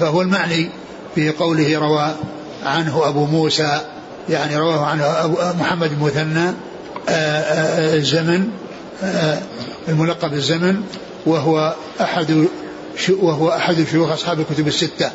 فهو 0.00 0.22
المعني 0.22 0.70
في 1.14 1.30
قوله 1.30 1.78
روى 1.78 2.14
عنه 2.64 3.08
أبو 3.08 3.26
موسى. 3.26 3.80
يعني 4.28 4.56
رواه 4.56 4.84
عنه 4.84 5.04
أبو 5.04 5.36
محمد 5.58 5.90
بن 5.98 6.04
مثنى 6.04 6.52
الزمن 7.96 8.48
الملقب 9.88 10.32
الزمن 10.32 10.82
وهو 11.26 11.74
أحد 12.00 12.46
وهو 13.10 13.50
أحد 13.50 13.86
شيوخ 13.90 14.10
أصحاب 14.10 14.40
الكتب 14.40 14.66
الستة. 14.66 15.10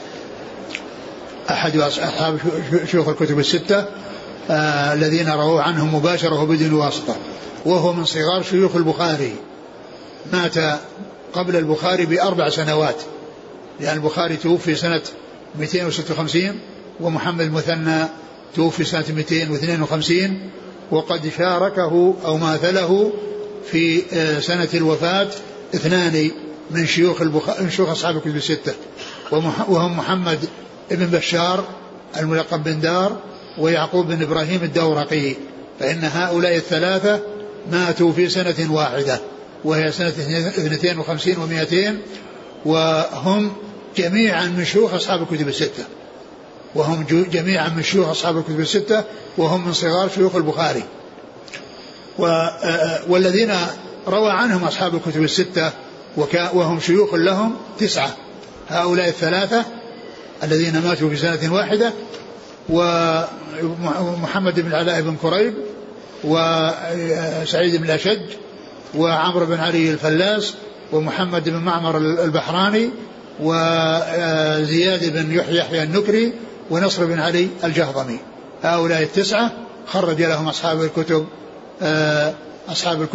أحد 1.50 1.77
أصحاب 1.77 2.39
شيوخ 2.91 3.08
الكتب 3.08 3.39
الستة. 3.39 3.86
آه 4.50 4.94
الذين 4.94 5.30
رووا 5.30 5.62
عنه 5.62 5.86
مباشرة 5.86 6.42
وبدون 6.42 6.74
واسطة. 6.74 7.16
وهو 7.66 7.94
من 7.94 8.06
صغار 8.06 8.44
شيوخ 8.44 8.75
البخاري. 8.75 9.36
مات 10.34 10.80
قبل 11.34 11.56
البخاري 11.56 12.06
بأربع 12.06 12.50
سنوات. 12.50 13.01
لأن 13.80 13.98
البخاري 13.98 14.36
توفي 14.36 14.75
سنة 14.75 15.01
256 15.60 16.60
ومحمد 17.00 17.42
المثنى 17.42 18.06
توفي 18.56 18.84
سنة 18.84 19.06
252 19.10 20.39
وقد 20.92 21.32
شاركه 21.38 22.16
أو 22.25 22.38
ماثله 22.38 23.12
في 23.72 24.01
آه، 24.13 24.39
سنة 24.39 24.70
الوفاة 24.74 25.27
اثنان 25.75 26.32
من 26.72 26.86
شيوخ 26.86 27.22
البخاري 27.22 27.63
من 27.63 27.70
شيوخ 27.70 27.89
أصحاب 27.89 28.16
الكتب 28.16 28.36
الستة. 28.36 28.74
وهم 29.68 29.98
محمد 29.98 30.39
بن 30.92 31.06
بشار 31.06 31.63
الملقب 32.20 32.63
بن 32.63 32.80
دار 32.80 33.18
ويعقوب 33.60 34.08
بن 34.08 34.22
إبراهيم 34.22 34.64
الدورقي 34.64 35.36
فإن 35.80 36.04
هؤلاء 36.04 36.56
الثلاثة 36.56 37.20
ماتوا 37.72 38.12
في 38.14 38.30
سنة 38.30 38.74
واحدة 38.74 39.20
وهي 39.64 39.92
سنة 39.92 40.08
52 40.08 41.36
و200 41.36 41.94
وهم 42.66 43.52
جميعا 43.98 44.46
من 44.46 44.66
شيوخ 44.66 44.94
أصحاب 44.94 45.22
الكتب 45.22 45.48
الستة. 45.48 45.84
وهم 46.76 47.06
جميعا 47.10 47.70
من 47.70 47.84
شيوخ 47.84 48.10
أصحاب 48.10 48.38
الكتب 48.38 48.60
الستة 48.60 49.04
وهم 49.38 49.66
من 49.66 49.74
صغار 49.74 50.10
شيوخ 50.16 50.36
البخاري. 50.36 50.84
والذين 53.10 53.54
روى 54.08 54.32
عنهم 54.32 54.64
أصحاب 54.64 54.96
الكتب 54.96 55.24
الستة 55.24 55.72
وهم 56.54 56.80
شيوخ 56.80 57.14
لهم 57.14 57.56
تسعة. 57.80 58.16
هؤلاء 58.70 59.08
الثلاثة 59.08 59.66
الذين 60.44 60.80
ماتوا 60.80 61.10
في 61.10 61.16
سنة 61.18 61.54
واحدة 61.54 61.94
ومحمد 62.70 64.60
بن 64.60 64.74
علاء 64.74 65.02
بن 65.02 65.16
كريب 65.22 65.54
وسعيد 66.24 67.76
بن 67.76 67.84
الأشج 67.84 68.22
وعمرو 68.96 69.46
بن 69.46 69.60
علي 69.60 69.92
الفلاس 69.92 70.54
ومحمد 70.92 71.50
بن 71.50 71.58
معمر 71.58 71.98
البحراني 71.98 72.90
وزياد 73.40 75.14
بن 75.14 75.32
يحيى 75.32 75.84
النكري 75.84 76.34
ونصر 76.70 77.06
بن 77.06 77.20
علي 77.20 77.48
الجهضمي. 77.64 78.20
هؤلاء 78.64 79.02
التسعة 79.02 79.52
خرج 79.88 80.22
لهم 80.22 80.48
أصحاب 80.48 80.82
الكتب 80.82 81.26
آه، 81.82 82.34
أصحاب 82.70 83.08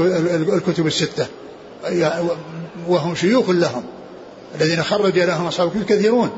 الكتب 0.52 0.86
الستة. 0.86 1.26
وهم 2.88 3.14
شيوخ 3.14 3.50
لهم 3.50 3.84
الذين 4.60 4.82
خرج 4.82 5.18
لهم 5.18 5.46
أصحاب 5.46 5.68
الكتب 5.68 5.84
كثيرون 5.84 6.30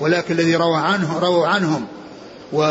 ولكن 0.00 0.34
الذي 0.34 0.56
روى 0.56 0.76
عنه 0.76 1.18
رووا 1.18 1.46
عنهم 1.46 1.86
و 2.52 2.62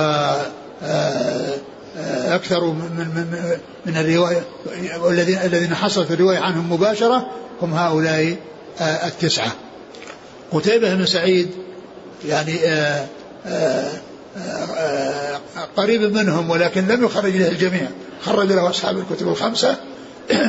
آه، 0.83 1.55
آه، 1.97 2.35
أكثر 2.35 2.65
من 2.65 3.07
من 3.15 3.57
من 3.85 3.97
الرواية 3.97 4.43
والذين 5.01 5.37
الذين 5.37 5.75
حصلت 5.75 6.11
الرواية 6.11 6.39
عنهم 6.39 6.73
مباشرة 6.73 7.27
هم 7.61 7.73
هؤلاء 7.73 8.37
التسعة. 8.81 9.51
قتيبة 10.51 10.95
بن 10.95 11.05
سعيد 11.05 11.49
يعني 12.27 12.59
قريب 15.77 16.01
منهم 16.01 16.49
ولكن 16.49 16.87
لم 16.87 17.05
يخرج 17.05 17.35
له 17.37 17.47
الجميع. 17.47 17.87
خرج 18.21 18.51
له 18.51 18.69
أصحاب 18.69 18.97
الكتب 18.97 19.27
الخمسة 19.27 19.75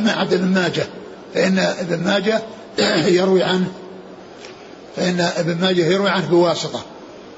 عدا 0.07 0.37
ابن 0.37 0.49
ماجه 0.49 0.87
فإن 1.35 1.59
ابن 1.59 2.05
ماجه 2.05 2.43
يروي 3.07 3.43
عنه 3.43 3.73
فإن 4.97 5.21
ابن 5.21 5.61
ماجه 5.61 5.87
يروي 5.87 6.11
عنه 6.11 6.27
بواسطة. 6.31 6.85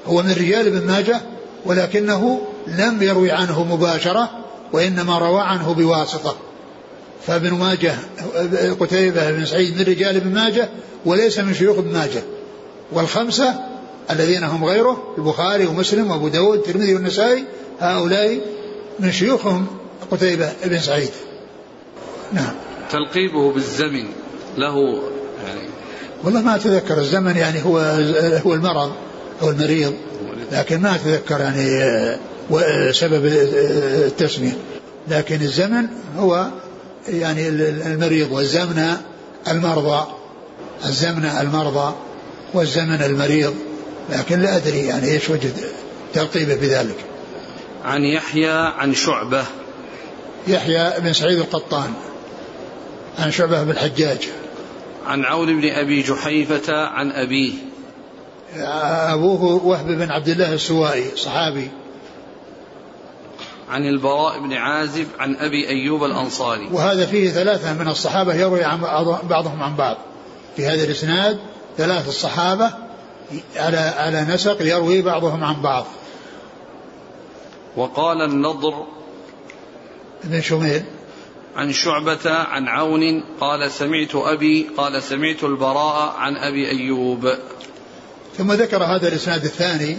هو 0.07 0.23
من 0.23 0.31
رجال 0.31 0.67
ابن 0.67 0.87
ماجه 0.87 1.21
ولكنه 1.65 2.41
لم 2.67 3.03
يروي 3.03 3.31
عنه 3.31 3.63
مباشرة 3.63 4.29
وإنما 4.73 5.17
روى 5.17 5.41
عنه 5.41 5.73
بواسطة. 5.73 6.35
فابن 7.27 7.53
ماجه 7.53 7.95
قتيبة 8.79 9.31
بن 9.31 9.45
سعيد 9.45 9.77
من 9.77 9.85
رجال 9.85 10.15
ابن 10.15 10.33
ماجه 10.33 10.69
وليس 11.05 11.39
من 11.39 11.53
شيوخ 11.53 11.77
ابن 11.77 11.93
ماجه. 11.93 12.23
والخمسة 12.91 13.53
الذين 14.11 14.43
هم 14.43 14.65
غيره 14.65 15.13
البخاري 15.17 15.65
ومسلم 15.65 16.11
وأبو 16.11 16.27
داود 16.27 16.57
والترمذي 16.57 16.95
والنسائي 16.95 17.43
هؤلاء 17.79 18.39
من 18.99 19.11
شيوخهم 19.11 19.67
قتيبة 20.11 20.53
بن 20.65 20.79
سعيد. 20.79 21.11
نعم. 22.33 22.53
تلقيبه 22.91 23.51
بالزمن 23.51 24.05
له 24.57 25.01
يعني 25.45 25.69
والله 26.23 26.41
ما 26.41 26.55
أتذكر 26.55 26.97
الزمن 26.97 27.37
يعني 27.37 27.65
هو 27.65 27.77
هو 28.45 28.53
المرض 28.53 28.91
أو 29.41 29.49
المريض. 29.49 29.93
لكن 30.51 30.81
ما 30.81 30.95
أتذكر 30.95 31.39
يعني 31.39 31.69
وسبب 32.49 33.25
التسمية. 33.25 34.57
لكن 35.07 35.41
الزمن 35.41 35.87
هو 36.17 36.47
يعني 37.07 37.47
المريض 37.49 38.31
والزمن 38.31 38.97
المرضى 39.47 40.07
الزمن 40.85 41.25
المرضى 41.25 41.95
والزمن 42.53 43.01
المريض. 43.01 43.55
لكن 44.09 44.41
لا 44.41 44.55
أدري 44.55 44.85
يعني 44.85 45.11
إيش 45.11 45.29
وجه 45.29 45.49
ترتيبه 46.13 46.55
بذلك 46.55 46.97
عن 47.85 48.01
يحيى 48.01 48.51
عن 48.51 48.93
شعبة. 48.93 49.43
يحيى 50.47 50.93
بن 50.99 51.13
سعيد 51.13 51.39
القطان 51.39 51.93
عن 53.19 53.31
شعبة 53.31 53.63
بن 53.63 53.71
الحجاج. 53.71 54.29
عن 55.05 55.23
عون 55.23 55.61
بن 55.61 55.69
أبي 55.69 56.01
جحيفة 56.01 56.73
عن 56.73 57.11
أبيه. 57.11 57.53
أبوه 59.13 59.65
وهب 59.65 59.87
بن 59.87 60.11
عبد 60.11 60.29
الله 60.29 60.53
السوائي 60.53 61.15
صحابي. 61.15 61.69
عن 63.69 63.85
البراء 63.85 64.39
بن 64.39 64.53
عازب 64.53 65.07
عن 65.19 65.35
أبي 65.35 65.69
أيوب 65.69 66.03
الأنصاري. 66.03 66.69
وهذا 66.71 67.05
فيه 67.05 67.29
ثلاثة 67.29 67.73
من 67.73 67.87
الصحابة 67.87 68.35
يروي 68.35 68.63
عن 68.63 68.81
بعضهم 69.29 69.63
عن 69.63 69.75
بعض. 69.75 69.97
في 70.55 70.65
هذا 70.65 70.83
الإسناد 70.83 71.39
ثلاث 71.77 72.07
الصحابة 72.07 72.73
على 73.55 73.77
على 73.77 74.21
نسق 74.21 74.61
يروي 74.61 75.01
بعضهم 75.01 75.43
عن 75.43 75.61
بعض. 75.61 75.85
وقال 77.75 78.21
النضر 78.21 78.85
بن 80.23 80.41
شميل. 80.41 80.83
عن 81.55 81.73
شعبة 81.73 82.31
عن 82.31 82.67
عون 82.67 83.23
قال 83.39 83.71
سمعت 83.71 84.15
أبي 84.15 84.69
قال 84.77 85.03
سمعت 85.03 85.43
البراء 85.43 86.15
عن 86.17 86.37
أبي 86.37 86.69
أيوب. 86.69 87.33
ثم 88.37 88.51
ذكر 88.51 88.83
هذا 88.83 89.07
الإسناد 89.07 89.43
الثاني 89.43 89.97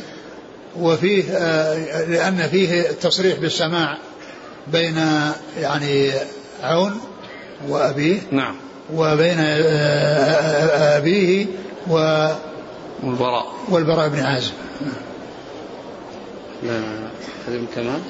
وفيه 0.81 1.25
آه، 1.33 2.05
لأن 2.05 2.49
فيه 2.49 2.91
التصريح 2.91 3.39
بالسماع 3.39 3.99
بين 4.73 4.97
يعني 5.61 6.11
عون 6.63 7.01
وأبيه. 7.69 8.21
نعم. 8.31 8.57
وبين 8.95 9.39
آه، 9.39 9.63
آه، 9.63 10.99
أبيه 10.99 11.47
و 11.91 12.29
والبراء. 13.03 13.47
والبراء 13.69 14.09
بن 14.09 14.19
عازب. 14.21 14.53
لا 16.63 16.81
هذه 17.49 17.57
الكمال 17.57 18.01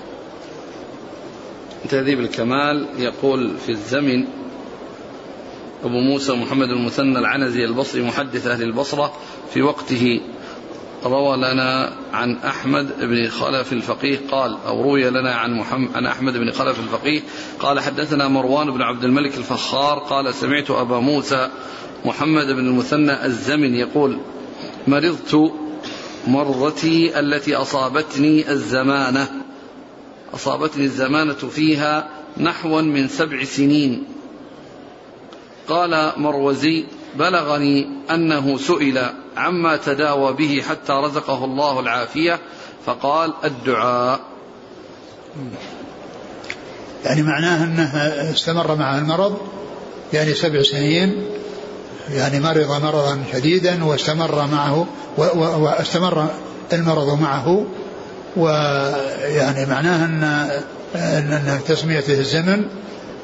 تهذيب 1.91 2.21
الكمال 2.21 2.89
يقول 2.99 3.57
في 3.67 3.73
الزمن 3.73 4.25
أبو 5.85 6.01
موسى 6.01 6.33
محمد 6.33 6.71
المثنى 6.71 7.19
العنزي 7.19 7.65
البصري 7.65 8.03
محدث 8.03 8.47
أهل 8.47 8.63
البصرة 8.63 9.13
في 9.55 9.63
وقته. 9.63 10.21
روى 11.05 11.37
لنا 11.37 11.93
عن 12.13 12.37
أحمد 12.37 13.01
بن 13.01 13.29
خلف 13.29 13.73
الفقيه 13.73 14.19
قال 14.31 14.57
أو 14.67 14.83
روي 14.83 15.11
لنا 15.11 15.35
عن 15.35 15.53
محمد 15.53 15.97
عن 15.97 16.07
أحمد 16.07 16.37
بن 16.37 16.51
خلف 16.51 16.79
الفقيه 16.81 17.21
قال 17.61 17.81
حدثنا 17.81 18.29
مروان 18.29 18.71
بن 18.71 18.83
عبد 18.83 19.05
الملك 19.05 19.37
الفخار 19.37 19.99
قال 19.99 20.35
سمعت 20.35 20.71
أبا 20.71 20.99
موسى 20.99 21.51
محمد 22.05 22.47
بن 22.47 22.67
المثنى 22.67 23.25
الزمن 23.27 23.75
يقول 23.75 24.19
مرضت 24.87 25.53
مرضتي 26.27 27.21
التي 27.21 27.55
أصابتني 27.55 28.51
الزمانة 28.51 29.29
أصابتني 30.35 30.85
الزمانة 30.85 31.33
فيها 31.33 32.09
نحوا 32.41 32.81
من 32.81 33.09
سبع 33.09 33.45
سنين. 33.45 34.05
قال 35.69 36.13
مروزي 36.17 36.85
بلغني 37.19 37.89
أنه 38.11 38.59
سئل 38.59 38.99
عما 39.37 39.77
تداوى 39.77 40.33
به 40.33 40.63
حتى 40.69 40.93
رزقه 40.93 41.45
الله 41.45 41.81
العافية 41.81 42.39
فقال 42.87 43.35
الدعاء. 43.45 44.21
يعني 47.05 47.23
معناه 47.23 47.65
أنه 47.65 47.97
استمر 48.33 48.75
معه 48.75 48.99
المرض 48.99 49.39
يعني 50.13 50.35
سبع 50.35 50.63
سنين 50.63 51.25
يعني 52.11 52.41
مرض 52.41 52.83
مرضا 52.83 53.25
شديدا 53.33 53.85
واستمر 53.85 54.47
معه 54.47 54.87
واستمر 55.17 56.27
المرض 56.73 57.21
معه 57.21 57.67
ويعني 58.37 59.67
معناه 59.67 60.05
ان 60.05 60.23
أن 60.95 61.61
تسميته 61.69 62.21
الزمن 62.21 62.65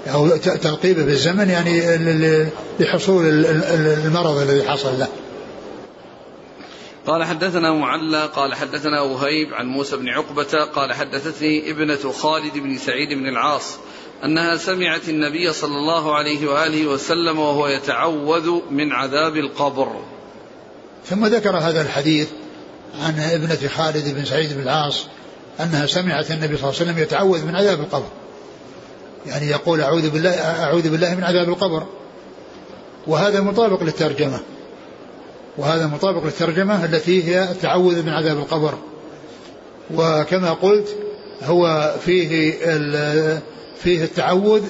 أو 0.07 0.37
تلقيبه 0.37 1.05
بالزمن 1.05 1.51
يعني 1.51 1.81
لحصول 2.81 3.25
المرض 4.07 4.39
الذي 4.39 4.69
حصل 4.69 4.99
له. 4.99 5.09
قال 7.07 7.25
حدثنا 7.25 7.73
معلى 7.73 8.27
قال 8.27 8.55
حدثنا 8.55 9.01
وهيب 9.01 9.55
عن 9.55 9.67
موسى 9.67 9.97
بن 9.97 10.09
عقبة 10.09 10.65
قال 10.75 10.93
حدثتني 10.93 11.71
ابنة 11.71 12.13
خالد 12.13 12.59
بن 12.59 12.79
سعيد 12.79 13.09
بن 13.09 13.29
العاص 13.29 13.79
أنها 14.25 14.57
سمعت 14.57 15.09
النبي 15.09 15.53
صلى 15.53 15.77
الله 15.77 16.15
عليه 16.15 16.47
وآله 16.47 16.87
وسلم 16.87 17.39
وهو 17.39 17.69
يتعوذ 17.69 18.51
من 18.71 18.93
عذاب 18.93 19.37
القبر 19.37 20.05
ثم 21.05 21.27
ذكر 21.27 21.57
هذا 21.57 21.83
الحديث 21.83 22.29
عن 23.01 23.21
ابنة 23.21 23.69
خالد 23.69 24.15
بن 24.15 24.25
سعيد 24.25 24.53
بن 24.53 24.63
العاص 24.63 25.07
أنها 25.61 25.87
سمعت 25.87 26.31
النبي 26.31 26.57
صلى 26.57 26.71
الله 26.71 26.81
عليه 26.81 26.91
وسلم 26.91 26.99
يتعوذ 26.99 27.47
من 27.47 27.57
عذاب 27.57 27.81
القبر 27.81 28.09
يعني 29.27 29.47
يقول 29.47 29.81
أعوذ 29.81 30.11
بالله 30.11 30.31
أعوذ 30.41 30.91
بالله 30.91 31.15
من 31.15 31.25
عذاب 31.25 31.49
القبر. 31.49 31.87
وهذا 33.07 33.41
مطابق 33.41 33.83
للترجمة. 33.83 34.41
وهذا 35.59 35.87
مطابق 35.87 36.25
للترجمة 36.25 36.85
التي 36.85 37.25
هي 37.25 37.43
التعوذ 37.43 38.03
من 38.03 38.09
عذاب 38.09 38.39
القبر. 38.39 38.75
وكما 39.95 40.53
قلت 40.53 40.89
هو 41.43 41.95
فيه 42.05 42.53
فيه 43.83 44.05
التعوذ 44.05 44.63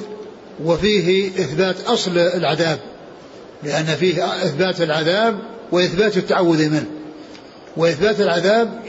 وفيه 0.64 1.28
إثبات 1.28 1.76
أصل 1.86 2.18
العذاب. 2.18 2.78
لأن 3.62 3.84
فيه 3.84 4.44
إثبات 4.44 4.80
العذاب 4.80 5.38
وإثبات 5.72 6.16
التعوذ 6.16 6.68
منه. 6.68 6.86
وإثبات 7.76 8.20
العذاب 8.20 8.80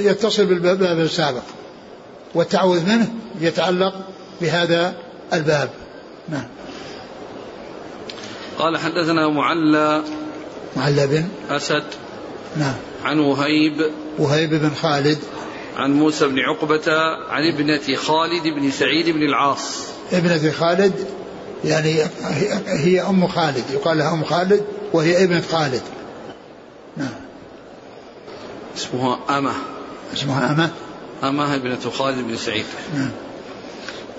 يتصل 0.00 0.46
بالباب 0.46 1.00
السابق. 1.00 1.42
والتعوذ 2.34 2.86
منه 2.86 3.08
يتعلق 3.40 3.94
بهذا 4.40 4.94
الباب. 5.32 5.70
نعم. 6.28 6.46
قال 8.58 8.78
حدثنا 8.78 9.28
معلى 9.28 10.02
معلى 10.76 11.06
بن 11.06 11.28
أسد 11.50 11.84
نعم. 12.56 12.74
عن 13.04 13.18
وهيب 13.18 13.90
وهيب 14.18 14.50
بن 14.50 14.70
خالد 14.70 15.18
عن 15.76 15.92
موسى 15.92 16.28
بن 16.28 16.38
عقبة 16.38 16.92
عن 17.28 17.42
ابنة 17.54 17.96
خالد 17.96 18.42
بن 18.42 18.70
سعيد 18.70 19.08
بن 19.08 19.22
العاص. 19.22 19.86
ابنة 20.12 20.50
خالد 20.50 21.06
يعني 21.64 22.02
هي 22.66 23.00
أم 23.00 23.28
خالد 23.28 23.64
يقال 23.72 23.98
لها 23.98 24.12
أم 24.12 24.24
خالد 24.24 24.64
وهي 24.92 25.24
ابنة 25.24 25.42
خالد. 25.52 25.82
نعم. 26.96 27.08
اسمها 28.76 29.18
أمة. 29.38 29.52
اسمها 30.14 30.52
أمة. 30.52 30.70
أمة 31.24 31.54
ابنة 31.54 31.90
خالد 31.90 32.28
بن 32.28 32.36
سعيد. 32.36 32.64
نعم. 32.94 33.10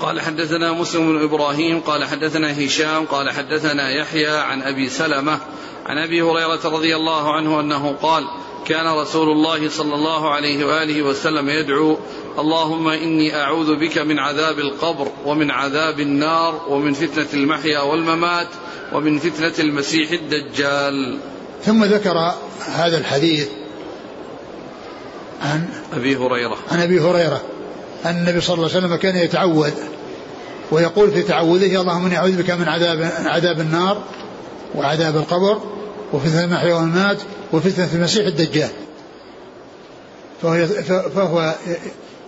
قال 0.01 0.21
حدثنا 0.21 0.71
مسلم 0.71 1.17
بن 1.17 1.23
إبراهيم 1.23 1.79
قال 1.79 2.05
حدثنا 2.05 2.65
هشام 2.65 3.05
قال 3.05 3.29
حدثنا 3.29 3.89
يحيى 3.89 4.27
عن 4.27 4.61
أبي 4.61 4.89
سلمة 4.89 5.39
عن 5.85 5.97
أبي 5.97 6.21
هريرة 6.21 6.59
رضي 6.65 6.95
الله 6.95 7.33
عنه 7.33 7.59
أنه 7.59 7.95
قال 8.01 8.23
كان 8.65 8.87
رسول 8.87 9.29
الله 9.29 9.69
صلى 9.69 9.95
الله 9.95 10.29
عليه 10.29 10.65
وآله 10.65 11.01
وسلم 11.01 11.49
يدعو 11.49 11.97
اللهم 12.39 12.87
إني 12.87 13.35
أعوذ 13.35 13.75
بك 13.75 13.97
من 13.97 14.19
عذاب 14.19 14.59
القبر 14.59 15.07
ومن 15.25 15.51
عذاب 15.51 15.99
النار 15.99 16.61
ومن 16.69 16.93
فتنة 16.93 17.27
المحيا 17.33 17.79
والممات 17.79 18.47
ومن 18.93 19.19
فتنة 19.19 19.53
المسيح 19.59 20.11
الدجال. 20.11 21.17
ثم 21.63 21.83
ذكر 21.83 22.33
هذا 22.65 22.97
الحديث 22.97 23.49
عن 25.41 25.69
أبي 25.93 26.15
هريرة 26.15 26.57
عن 26.71 26.79
أبي 26.79 26.99
هريرة 26.99 27.41
أن 28.05 28.17
النبي 28.17 28.41
صلى 28.41 28.53
الله 28.55 28.69
عليه 28.69 28.77
وسلم 28.77 28.95
كان 28.95 29.15
يتعوذ 29.15 29.71
ويقول 30.71 31.11
في 31.11 31.23
تعوذه 31.23 31.81
اللهم 31.81 32.05
إني 32.05 32.17
أعوذ 32.17 32.43
بك 32.43 32.51
من 32.51 32.67
عذاب 32.67 33.11
عذاب 33.25 33.59
النار 33.59 34.03
وعذاب 34.75 35.17
القبر 35.17 35.61
وفتنة 36.13 36.43
المحيا 36.43 36.73
والممات 36.73 37.17
وفتنة 37.53 37.89
المسيح 37.93 38.25
الدجال. 38.25 38.69
فهو, 40.41 40.67
فهو 41.15 41.55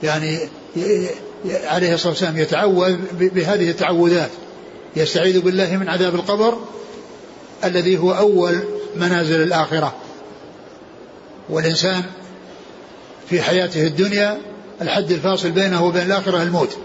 يعني 0.04 0.40
عليه 1.46 1.94
الصلاة 1.94 2.10
والسلام 2.10 2.38
يتعوذ 2.38 2.96
بهذه 3.12 3.70
التعوذات. 3.70 4.30
يستعيذ 4.96 5.42
بالله 5.42 5.78
من 5.78 5.90
عذاب 5.90 6.16
القبر 6.16 6.58
الذي 7.64 7.98
هو 7.98 8.14
أول 8.14 8.60
منازل 8.96 9.42
الآخرة. 9.42 9.94
والإنسان 11.50 12.04
في 13.30 13.42
حياته 13.42 13.88
الدنيا 13.88 14.38
الحد 14.84 15.12
الفاصل 15.12 15.52
بينه 15.52 15.86
وبين 15.86 16.02
الآخرة 16.02 16.44
الموت. 16.44 16.78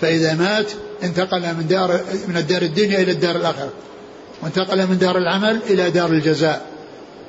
فإذا 0.00 0.34
مات 0.34 0.70
انتقل 1.02 1.40
من 1.40 1.66
دار 1.68 2.00
من 2.28 2.36
الدار 2.36 2.62
الدنيا 2.62 2.98
إلى 2.98 3.12
الدار 3.12 3.36
الآخرة. 3.36 3.70
وانتقل 4.42 4.86
من 4.86 4.98
دار 4.98 5.18
العمل 5.18 5.60
إلى 5.70 5.90
دار 5.90 6.10
الجزاء. 6.10 6.66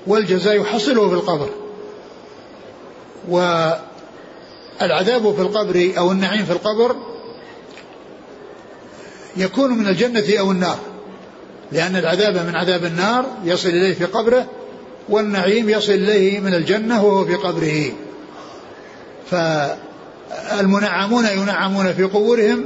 والجزاء 0.08 0.62
يحصله 0.62 1.10
في 1.10 1.16
القبر. 1.16 1.50
و 3.30 3.70
العذاب 4.82 5.36
في 5.36 5.42
القبر 5.42 5.92
أو 5.98 6.12
النعيم 6.12 6.46
في 6.46 6.52
القبر 6.52 6.96
يكون 9.38 9.78
من 9.78 9.88
الجنة 9.88 10.40
أو 10.40 10.52
النار. 10.52 10.80
لأن 11.72 11.96
العذاب 11.96 12.48
من 12.48 12.56
عذاب 12.56 12.86
النار 12.86 13.26
يصل 13.44 13.70
إليه 13.70 13.94
في 13.94 14.06
قبره 14.06 14.46
والنعيم 15.10 15.70
يصل 15.70 15.92
إليه 15.92 16.40
من 16.40 16.54
الجنة 16.54 17.06
وهو 17.06 17.26
في 17.26 17.36
قبره. 17.36 17.92
فالمنعمون 19.34 21.26
ينعمون 21.26 21.94
في 21.94 22.04
قبورهم 22.04 22.66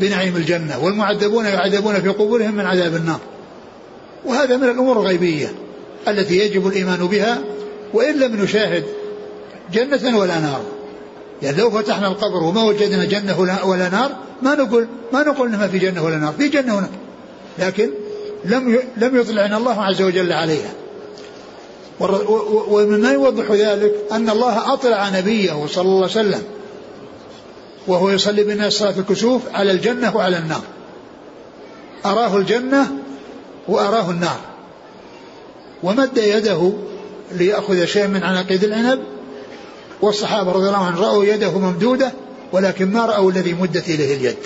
بنعيم 0.00 0.36
الجنة 0.36 0.84
والمعذبون 0.84 1.44
يعذبون 1.44 2.00
في 2.00 2.08
قبورهم 2.08 2.54
من 2.54 2.66
عذاب 2.66 2.96
النار 2.96 3.20
وهذا 4.24 4.56
من 4.56 4.64
الأمور 4.64 5.00
الغيبية 5.00 5.52
التي 6.08 6.38
يجب 6.38 6.66
الإيمان 6.66 7.06
بها 7.06 7.38
وإن 7.94 8.18
لم 8.18 8.42
نشاهد 8.42 8.84
جنة 9.72 10.18
ولا 10.18 10.40
نار 10.40 10.62
يعني 11.42 11.56
لو 11.56 11.70
فتحنا 11.70 12.08
القبر 12.08 12.42
وما 12.42 12.62
وجدنا 12.62 13.04
جنة 13.04 13.40
ولا 13.64 13.88
نار 13.88 14.10
ما 14.42 14.54
نقول 14.54 14.86
ما 15.12 15.22
نقول 15.22 15.50
ما 15.50 15.68
في 15.68 15.78
جنة 15.78 16.04
ولا 16.04 16.16
نار، 16.16 16.32
في 16.32 16.48
جنة 16.48 16.76
ونار. 16.76 16.90
لكن 17.58 17.90
لم 18.44 18.78
لم 18.96 19.16
يطلعنا 19.20 19.56
الله 19.56 19.82
عز 19.82 20.02
وجل 20.02 20.32
عليها. 20.32 20.70
ومما 22.00 23.12
يوضح 23.12 23.50
ذلك 23.50 23.94
أن 24.12 24.30
الله 24.30 24.72
أطلع 24.72 25.08
نبيه 25.08 25.66
صلى 25.66 25.82
الله 25.82 25.96
عليه 25.96 26.04
وسلم. 26.04 26.42
وهو 27.86 28.10
يصلي 28.10 28.44
بالناس 28.44 28.72
صلاة 28.72 28.98
الكسوف 28.98 29.42
على 29.54 29.70
الجنة 29.70 30.16
وعلى 30.16 30.38
النار. 30.38 30.62
أراه 32.06 32.36
الجنة 32.36 32.86
وأراه 33.68 34.10
النار. 34.10 34.40
ومد 35.82 36.18
يده 36.18 36.72
ليأخذ 37.32 37.84
شيء 37.84 38.06
من 38.06 38.22
عناقيد 38.22 38.64
العنب. 38.64 39.00
والصحابة 40.02 40.52
رضي 40.52 40.66
الله 40.66 40.84
عنهم 40.84 41.04
رأوا 41.04 41.24
يده 41.24 41.58
ممدودة 41.58 42.12
ولكن 42.52 42.92
ما 42.92 43.06
رأوا 43.06 43.30
الذي 43.30 43.52
مدت 43.52 43.88
إليه 43.88 44.16
اليد. 44.16 44.36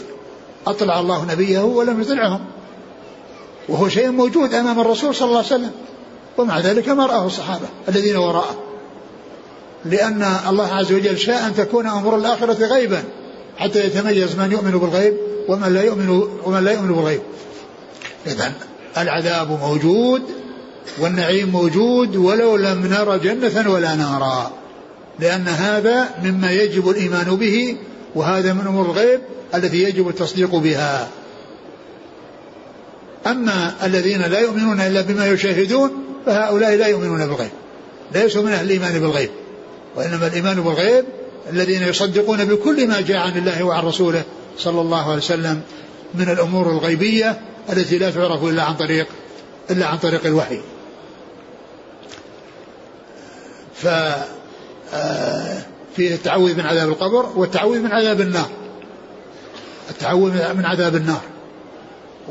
أطلع 0.67 1.01
الله 1.01 1.25
نبيه 1.25 1.61
ولم 1.61 2.01
يطلعهم. 2.01 2.45
وهو 3.69 3.89
شيء 3.89 4.11
موجود 4.11 4.55
أمام 4.55 4.81
الرسول 4.81 5.15
صلى 5.15 5.29
الله 5.29 5.39
عليه 5.39 5.47
وسلم. 5.47 5.71
ومع 6.39 6.61
ذلك 6.61 6.89
ما 6.89 7.07
رآه 7.07 7.27
الصحابة 7.27 7.67
الذين 7.89 8.17
وراءه. 8.17 8.63
لأن 9.85 10.23
الله 10.49 10.75
عز 10.75 10.93
وجل 10.93 11.19
شاء 11.19 11.47
أن 11.47 11.55
تكون 11.55 11.87
أمور 11.87 12.17
الآخرة 12.17 12.67
غيبا 12.67 13.05
حتى 13.57 13.87
يتميز 13.87 14.37
من 14.37 14.53
يؤمن 14.53 14.71
بالغيب 14.71 15.17
ومن 15.49 15.75
لا 15.75 15.83
يؤمن 15.83 16.09
ومن 16.45 16.65
لا 16.65 16.73
يؤمن 16.73 16.93
بالغيب. 16.93 17.21
إذا 18.27 18.53
العذاب 18.99 19.51
موجود 19.51 20.23
والنعيم 20.99 21.49
موجود 21.49 22.17
ولو 22.17 22.57
لم 22.57 22.87
نرى 22.87 23.19
جنة 23.19 23.71
ولا 23.71 23.95
نارا. 23.95 24.51
لأن 25.19 25.49
هذا 25.49 26.09
مما 26.23 26.53
يجب 26.53 26.89
الإيمان 26.89 27.37
به 27.37 27.77
وهذا 28.15 28.53
من 28.53 28.67
أمور 28.67 28.87
الغيب 28.87 29.21
التي 29.55 29.83
يجب 29.83 30.09
التصديق 30.09 30.57
بها. 30.57 31.09
أما 33.27 33.75
الذين 33.85 34.23
لا 34.23 34.41
يؤمنون 34.41 34.81
إلا 34.81 35.01
بما 35.01 35.27
يشاهدون 35.27 36.04
فهؤلاء 36.27 36.75
لا 36.75 36.87
يؤمنون 36.87 37.27
بالغيب. 37.27 37.51
ليسوا 38.15 38.43
من 38.43 38.53
أهل 38.53 38.65
الإيمان 38.65 39.01
بالغيب. 39.01 39.31
وإنما 39.97 40.27
الإيمان 40.27 40.61
بالغيب 40.61 41.05
الذين 41.51 41.83
يصدقون 41.83 42.45
بكل 42.45 42.89
ما 42.89 43.01
جاء 43.01 43.17
عن 43.17 43.39
الله 43.39 43.63
وعن 43.63 43.85
رسوله 43.85 44.23
صلى 44.59 44.81
الله 44.81 45.05
عليه 45.05 45.17
وسلم 45.17 45.61
من 46.15 46.29
الأمور 46.29 46.71
الغيبية 46.71 47.41
التي 47.73 47.99
لا 47.99 48.11
تعرف 48.11 48.45
إلا 48.45 48.63
عن 48.63 48.75
طريق 48.75 49.07
إلا 49.71 49.87
عن 49.87 49.99
طريق 49.99 50.27
الوحي. 50.27 50.61
ف 53.75 53.87
آه، 54.95 55.63
في 55.97 56.15
التعوذ 56.15 56.55
من 56.55 56.67
عذاب 56.67 56.89
القبر 56.89 57.27
والتعوذ 57.37 57.79
من 57.79 57.93
عذاب 57.93 58.21
النار. 58.21 58.49
التعوذ 59.91 60.55
من 60.55 60.65
عذاب 60.65 60.97
النار. 60.97 61.21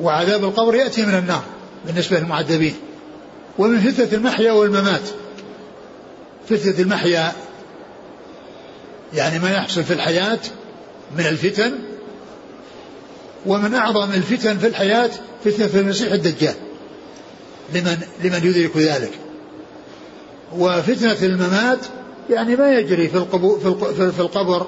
وعذاب 0.01 0.43
القبر 0.43 0.75
يأتي 0.75 1.05
من 1.05 1.13
النار 1.13 1.43
بالنسبة 1.85 2.19
للمعذبين. 2.19 2.75
ومن 3.57 3.79
فتنة 3.79 4.17
المحيا 4.17 4.51
والممات. 4.51 5.01
فتنة 6.49 6.79
المحيا 6.79 7.31
يعني 9.13 9.39
ما 9.39 9.51
يحصل 9.51 9.83
في 9.83 9.93
الحياة 9.93 10.39
من 11.17 11.25
الفتن 11.25 11.71
ومن 13.45 13.73
أعظم 13.73 14.11
الفتن 14.11 14.57
في 14.57 14.67
الحياة 14.67 15.09
فتنة 15.45 15.81
المسيح 15.81 16.11
الدجال 16.11 16.55
لمن 17.73 17.97
لمن 18.23 18.39
يدرك 18.43 18.77
ذلك. 18.77 19.11
وفتنة 20.57 21.17
الممات 21.23 21.79
يعني 22.29 22.55
ما 22.55 22.71
يجري 22.71 23.07
في 23.07 23.25
في 24.13 24.19
القبر 24.19 24.67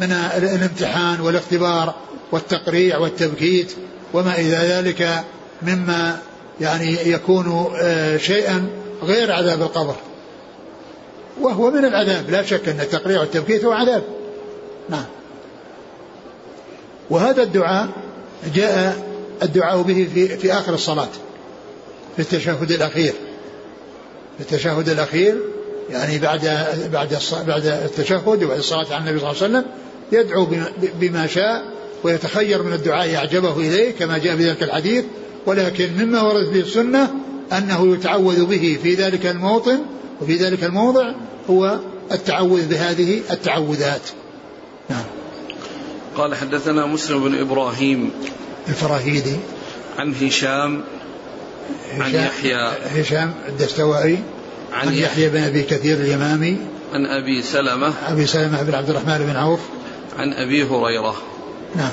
من 0.00 0.12
الامتحان 0.12 1.20
والاختبار 1.20 1.94
والتقريع 2.32 2.98
والتبكيت 2.98 3.72
وما 4.14 4.34
إلى 4.38 4.56
ذلك 4.56 5.24
مما 5.62 6.18
يعني 6.62 7.10
يكون 7.10 7.72
آه، 7.82 8.16
شيئا 8.16 8.66
غير 9.02 9.32
عذاب 9.32 9.62
القبر. 9.62 9.94
وهو 11.40 11.70
من 11.70 11.84
العذاب 11.84 12.30
لا 12.30 12.42
شك 12.42 12.68
أن 12.68 12.80
التقريع 12.80 13.20
والتبكيت 13.20 13.64
هو 13.64 13.72
عذاب. 13.72 14.02
نعم. 14.88 15.04
وهذا 17.10 17.42
الدعاء 17.42 17.88
جاء 18.54 19.06
الدعاء 19.42 19.82
به 19.82 20.08
في, 20.14 20.28
في 20.28 20.52
آخر 20.52 20.74
الصلاة 20.74 21.08
في 22.16 22.22
التشهد 22.22 22.70
الأخير. 22.70 23.12
في 24.38 24.40
التشهد 24.40 24.88
الأخير 24.88 25.36
يعني 25.90 26.18
بعد 26.18 26.40
بعد 26.92 27.18
بعد 27.46 27.66
التشهد 27.66 28.42
وبعد 28.42 28.58
الصلاة 28.58 28.86
على 28.94 28.98
النبي 28.98 29.18
صلى 29.18 29.30
الله 29.30 29.42
عليه 29.42 29.58
وسلم 29.58 29.64
يدعو 30.12 30.46
بما 30.80 31.26
شاء 31.26 31.62
ويتخير 32.02 32.62
من 32.62 32.72
الدعاء 32.72 33.16
أعجبه 33.16 33.56
إليه 33.56 33.92
كما 33.92 34.18
جاء 34.18 34.36
في 34.36 34.48
ذلك 34.48 34.62
الحديث. 34.62 35.04
ولكن 35.46 35.90
مما 35.98 36.22
ورد 36.22 36.52
به 36.52 36.60
السنة 36.60 37.10
أنه 37.52 37.94
يتعوذ 37.94 38.44
به 38.44 38.78
في 38.82 38.94
ذلك 38.94 39.26
الموطن 39.26 39.78
وفي 40.20 40.36
ذلك 40.36 40.64
الموضع 40.64 41.12
هو 41.50 41.78
التعوذ 42.12 42.68
بهذه 42.68 43.20
التعوذات. 43.30 44.02
نعم. 44.90 45.04
قال 46.16 46.34
حدثنا 46.34 46.86
مسلم 46.86 47.24
بن 47.24 47.40
إبراهيم. 47.40 48.10
الفراهيدي. 48.68 49.36
عن 49.98 50.14
هشام 50.14 50.84
عن 51.98 52.14
يحيى. 52.14 52.72
هشام 52.94 53.34
الدستوائي. 53.48 54.18
عن, 54.72 54.88
عن 54.88 54.94
يحيى 54.94 55.28
بن 55.28 55.42
أبي 55.42 55.62
كثير 55.62 55.96
اليمامي. 55.96 56.56
عن 56.94 57.06
أبي 57.06 57.42
سلمة. 57.42 57.92
أبي 58.08 58.26
سلمة 58.26 58.62
بن 58.62 58.74
عبد 58.74 58.90
الرحمن 58.90 59.18
بن 59.18 59.36
عوف. 59.36 59.60
عن 60.18 60.32
أبي 60.32 60.64
هريرة. 60.64 61.16
نعم. 61.76 61.92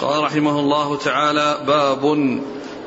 قال 0.00 0.22
رحمه 0.24 0.60
الله 0.60 0.96
تعالى 0.96 1.58
باب 1.66 2.04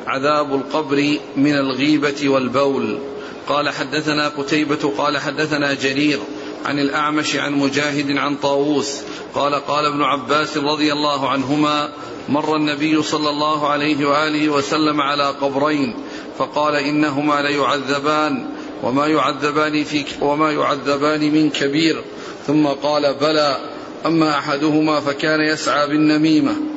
عذاب 0.08 0.56
القبر 0.56 1.18
من 1.36 1.56
الغيبة 1.56 2.30
والبول. 2.30 3.00
قال 3.48 3.70
حدثنا 3.70 4.28
قتيبة 4.28 4.94
قال 4.98 5.18
حدثنا 5.18 5.74
جرير 5.74 6.20
عن 6.66 6.80
الأعمش 6.80 7.36
عن 7.36 7.54
مجاهد 7.54 8.18
عن 8.18 8.36
طاووس. 8.36 9.02
قال 9.34 9.56
قال 9.56 9.86
ابن 9.86 10.02
عباس 10.02 10.58
رضي 10.58 10.94
الله 10.94 11.30
عنهما 11.30 11.90
مر 12.30 12.56
النبي 12.56 13.04
صلى 13.04 13.30
الله 13.30 13.68
عليه 13.68 14.06
وآله 14.06 14.50
وسلم 14.50 15.02
على 15.02 15.28
قبرين 15.42 15.94
فقال 16.38 16.76
إنهما 16.76 17.42
ليعذبان 17.42 18.50
وما 18.84 19.08
يعذبان 19.08 19.84
في 19.84 20.06
وما 20.22 20.52
يعذبان 20.52 21.34
من 21.34 21.50
كبير. 21.50 22.04
ثم 22.48 22.68
قال 22.68 23.14
بلى 23.22 23.58
أما 24.06 24.38
أحدهما 24.38 25.00
فكان 25.00 25.42
يسعى 25.42 25.88
بالنميمة. 25.88 26.69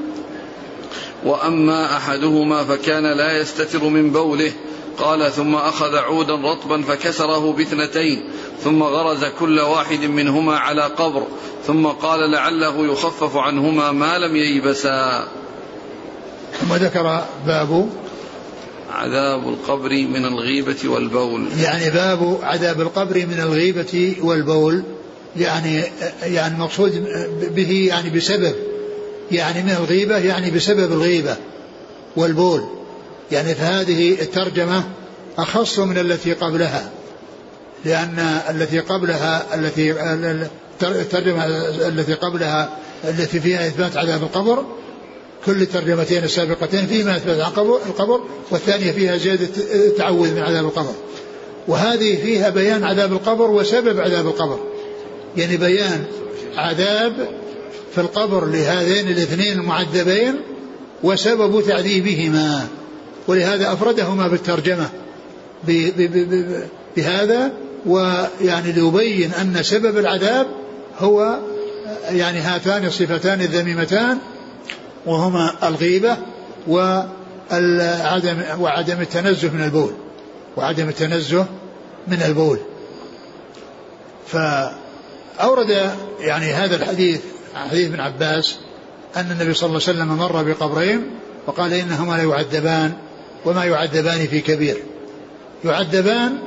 وأما 1.24 1.96
أحدهما 1.96 2.64
فكان 2.64 3.06
لا 3.16 3.38
يستتر 3.38 3.84
من 3.84 4.10
بوله. 4.10 4.52
قال 4.98 5.32
ثم 5.32 5.54
أخذ 5.54 5.96
عودا 5.96 6.34
رطبا 6.34 6.82
فكسره 6.82 7.52
باثنتين 7.52 8.22
ثم 8.64 8.82
غرز 8.82 9.24
كل 9.24 9.60
واحد 9.60 10.04
منهما 10.04 10.58
على 10.58 10.82
قبر 10.82 11.26
ثم 11.66 11.86
قال 11.86 12.30
لعله 12.30 12.92
يخفف 12.92 13.36
عنهما 13.36 13.92
ما 13.92 14.18
لم 14.18 14.36
ييبسا. 14.36 15.28
ثم 16.60 16.74
ذكر 16.74 17.24
باب 17.46 17.88
عذاب 18.92 19.48
القبر 19.48 19.90
من 19.90 20.24
الغيبة 20.24 20.88
والبول. 20.88 21.46
يعني 21.60 21.90
باب 21.90 22.38
عذاب 22.42 22.80
القبر 22.80 23.26
من 23.26 23.40
الغيبة 23.40 24.16
والبول 24.22 24.82
يعني 25.36 25.82
يعني 26.22 26.54
المقصود 26.54 27.06
به 27.40 27.86
يعني 27.88 28.10
بسبب 28.10 28.54
يعني 29.32 29.62
من 29.62 29.70
الغيبة 29.70 30.18
يعني 30.18 30.50
بسبب 30.50 30.92
الغيبة 30.92 31.36
والبول. 32.16 32.64
يعني 33.32 33.54
فهذه 33.54 34.12
الترجمة 34.22 34.84
أخص 35.38 35.78
من 35.78 35.98
التي 35.98 36.32
قبلها 36.32 36.90
لأن 37.84 38.40
التي 38.50 38.80
قبلها 38.80 39.54
التي 39.54 39.92
الترجمة 40.82 41.46
التي 41.88 42.14
قبلها 42.14 42.78
التي 43.04 43.40
فيها 43.40 43.66
إثبات 43.66 43.96
عذاب 43.96 44.22
القبر 44.22 44.64
كل 45.46 45.62
الترجمتين 45.62 46.24
السابقتين 46.24 46.86
فيما 46.86 47.16
إثبات 47.16 47.58
القبر 47.86 48.20
والثانية 48.50 48.92
فيها 48.92 49.16
زيادة 49.16 49.48
التعوذ 49.74 50.34
من 50.34 50.42
عذاب 50.42 50.64
القبر. 50.64 50.94
وهذه 51.68 52.22
فيها 52.22 52.50
بيان 52.50 52.84
عذاب 52.84 53.12
القبر 53.12 53.50
وسبب 53.50 54.00
عذاب 54.00 54.26
القبر. 54.26 54.58
يعني 55.36 55.56
بيان 55.56 56.04
عذاب 56.56 57.41
في 57.94 58.00
القبر 58.00 58.46
لهذين 58.46 59.08
الاثنين 59.08 59.58
المعذبين 59.58 60.34
وسبب 61.02 61.62
تعذيبهما 61.66 62.66
ولهذا 63.28 63.72
أفردهما 63.72 64.28
بالترجمة 64.28 64.88
بهذا 66.96 67.52
ويعني 67.86 68.72
ليبين 68.72 69.32
أن 69.32 69.62
سبب 69.62 69.98
العذاب 69.98 70.46
هو 70.98 71.38
يعني 72.10 72.38
هاتان 72.38 72.84
الصفتان 72.84 73.40
الذميمتان 73.40 74.18
وهما 75.06 75.52
الغيبة 75.62 76.16
وعدم 76.68 78.42
وعدم 78.60 79.00
التنزه 79.00 79.50
من 79.50 79.64
البول 79.64 79.92
وعدم 80.56 80.88
التنزه 80.88 81.46
من 82.08 82.22
البول. 82.22 82.58
فأورد 84.26 85.90
يعني 86.20 86.52
هذا 86.52 86.76
الحديث 86.76 87.20
حديث 87.54 87.88
ابن 87.88 88.00
عباس 88.00 88.56
أن 89.16 89.30
النبي 89.30 89.54
صلى 89.54 89.66
الله 89.66 89.80
عليه 89.88 89.98
وسلم 89.98 90.08
مر 90.08 90.42
بقبرين 90.42 91.10
وقال 91.46 91.72
إنهما 91.72 92.16
لا 92.16 92.22
يعذبان 92.22 92.92
وما 93.44 93.64
يعذبان 93.64 94.26
في 94.26 94.40
كبير. 94.40 94.76
يعذبان 95.64 96.38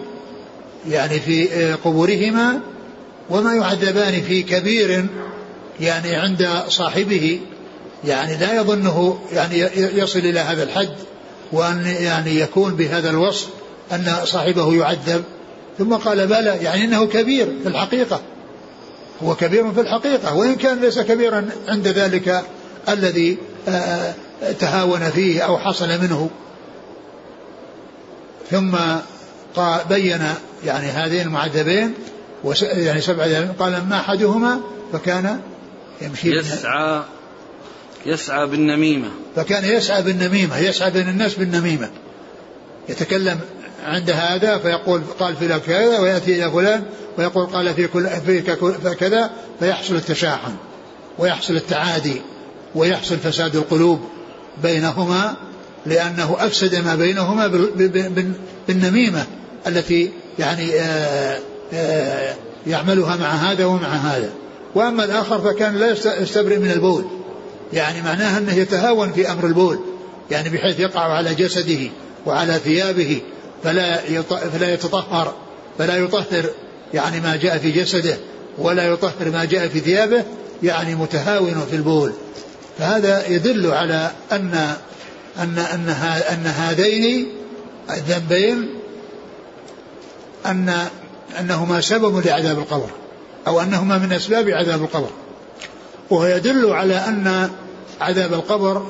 يعني 0.89 1.19
في 1.19 1.47
قبورهما 1.83 2.59
وما 3.29 3.53
يعذبان 3.53 4.21
في 4.21 4.43
كبير 4.43 5.05
يعني 5.79 6.15
عند 6.15 6.49
صاحبه. 6.67 7.39
يعني 8.05 8.37
لا 8.37 8.61
يظنه 8.61 9.19
يعني 9.33 9.59
يصل 9.75 10.19
إلى 10.19 10.39
هذا 10.39 10.63
الحد 10.63 10.95
وأن 11.51 11.95
يعني 11.99 12.39
يكون 12.39 12.75
بهذا 12.75 13.09
الوصف 13.09 13.47
أن 13.91 14.15
صاحبه 14.23 14.73
يعذب. 14.73 15.23
ثم 15.77 15.93
قال 15.93 16.27
بلى 16.27 16.57
يعني 16.61 16.83
إنه 16.83 17.05
كبير 17.05 17.47
في 17.63 17.69
الحقيقة. 17.69 18.21
هو 19.23 19.35
كبير 19.35 19.71
في 19.71 19.81
الحقيقة 19.81 20.35
وإن 20.35 20.55
كان 20.55 20.79
ليس 20.79 20.99
كبيرا 20.99 21.49
عند 21.67 21.87
ذلك 21.87 22.43
الذي 22.89 23.37
آه، 23.67 24.13
تهاون 24.59 25.09
فيه 25.09 25.41
أو 25.41 25.57
حصل 25.57 25.87
منه. 25.87 26.29
ثم 28.51 28.77
بين 29.89 30.21
يعني 30.65 30.87
هذين 30.87 31.21
المعذبين 31.21 31.93
يعني 32.61 33.01
سبع 33.01 33.23
قال 33.59 33.89
ما 33.89 33.99
أحدهما 33.99 34.59
فكان 34.93 35.39
يمشي 36.01 36.29
يسعى 36.29 37.01
يسعى 38.05 38.47
بالنميمة. 38.47 39.07
فكان 39.35 39.65
يسعى 39.65 40.01
بالنميمة 40.01 40.57
يسعى 40.57 40.91
بين 40.91 41.09
الناس 41.09 41.35
بالنميمة. 41.35 41.89
يتكلم 42.89 43.39
عند 43.85 44.09
هذا 44.09 44.57
فيقول 44.57 45.01
قال 45.19 45.35
في 45.35 45.59
كذا 45.59 45.99
ويأتي 45.99 46.43
إلى 46.43 46.51
فلان 46.51 46.83
ويقول 47.17 47.45
قال 47.45 47.73
في 47.73 47.87
كل 47.87 48.07
فيك 48.25 48.51
كذا 48.99 49.31
فيحصل 49.59 49.95
التشاحن 49.95 50.55
ويحصل 51.19 51.55
التعادي 51.55 52.21
ويحصل 52.75 53.17
فساد 53.17 53.55
القلوب 53.55 53.99
بينهما 54.63 55.35
لأنه 55.85 56.35
أفسد 56.39 56.75
ما 56.75 56.95
بينهما 56.95 57.47
بالنميمة 58.67 59.25
التي 59.67 60.11
يعني 60.39 60.79
آه، 60.79 61.39
آه، 61.73 62.35
يعملها 62.67 63.15
مع 63.15 63.29
هذا 63.29 63.65
ومع 63.65 63.87
هذا. 63.87 64.29
وأما 64.75 65.03
الآخر 65.03 65.41
فكان 65.41 65.75
لا 65.75 65.91
يستبرئ 66.21 66.57
من 66.57 66.71
البول. 66.71 67.05
يعني 67.73 68.01
معناها 68.01 68.37
أنه 68.37 68.53
يتهاون 68.53 69.11
في 69.11 69.31
أمر 69.31 69.45
البول. 69.45 69.79
يعني 70.31 70.49
بحيث 70.49 70.79
يقع 70.79 71.01
على 71.01 71.35
جسده 71.35 71.89
وعلى 72.25 72.53
ثيابه 72.53 73.21
فلا 73.63 73.97
فلا 74.53 74.73
يتطهر 74.73 75.33
فلا 75.77 75.97
يطهر 75.97 76.45
يعني 76.95 77.19
ما 77.19 77.35
جاء 77.35 77.57
في 77.57 77.71
جسده 77.71 78.17
ولا 78.57 78.87
يطهر 78.87 79.31
ما 79.33 79.45
جاء 79.45 79.67
في 79.67 79.79
ثيابه 79.79 80.23
يعني 80.63 80.95
متهاون 80.95 81.65
في 81.69 81.75
البول. 81.75 82.13
فهذا 82.77 83.27
يدل 83.27 83.71
على 83.71 84.11
أن 84.31 84.75
أن 85.39 85.57
أن 85.57 85.89
أن 86.31 86.45
هذين 86.45 87.27
الذنبين 87.89 88.69
أن 90.45 90.87
أنهما 91.39 91.81
سبب 91.81 92.25
لعذاب 92.27 92.59
القبر 92.59 92.89
أو 93.47 93.61
أنهما 93.61 93.97
من 93.97 94.11
أسباب 94.11 94.49
عذاب 94.49 94.81
القبر. 94.83 95.09
وهو 96.09 96.25
يدل 96.25 96.69
على 96.69 96.95
أن 96.95 97.49
عذاب 98.01 98.33
القبر 98.33 98.87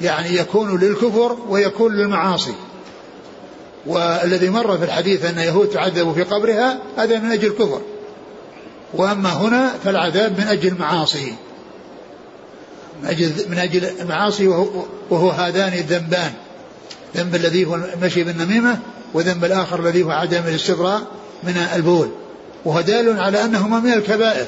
يعني 0.00 0.36
يكون 0.36 0.80
للكفر 0.80 1.36
ويكون 1.48 1.92
للمعاصي. 1.92 2.54
والذي 3.88 4.48
مر 4.48 4.78
في 4.78 4.84
الحديث 4.84 5.24
أن 5.24 5.38
يهود 5.38 5.68
تعذب 5.68 6.12
في 6.12 6.22
قبرها 6.22 6.78
هذا 6.96 7.18
من 7.18 7.32
أجل 7.32 7.48
الكفر. 7.48 7.80
وأما 8.94 9.32
هنا 9.32 9.74
فالعذاب 9.84 10.38
من 10.40 10.46
أجل 10.46 10.68
المعاصي 10.68 11.34
من 13.02 13.08
أجل, 13.08 13.32
من 13.48 13.58
أجل 13.58 13.84
المعاصي 14.00 14.48
وهو, 14.48 14.66
وهو 15.10 15.30
هذان 15.30 15.72
الذنبان. 15.72 16.32
ذنب 17.16 17.34
الذي 17.34 17.64
هو 17.64 17.74
المشي 17.74 18.24
بالنميمة 18.24 18.78
وذنب 19.14 19.44
الآخر 19.44 19.80
الذي 19.80 20.02
هو 20.02 20.10
عدم 20.10 20.42
الاستبراء 20.48 21.02
من 21.42 21.56
البول. 21.74 22.08
وهو 22.64 22.80
دال 22.80 23.20
على 23.20 23.44
أنهما 23.44 23.80
من 23.80 23.92
الكبائر. 23.92 24.46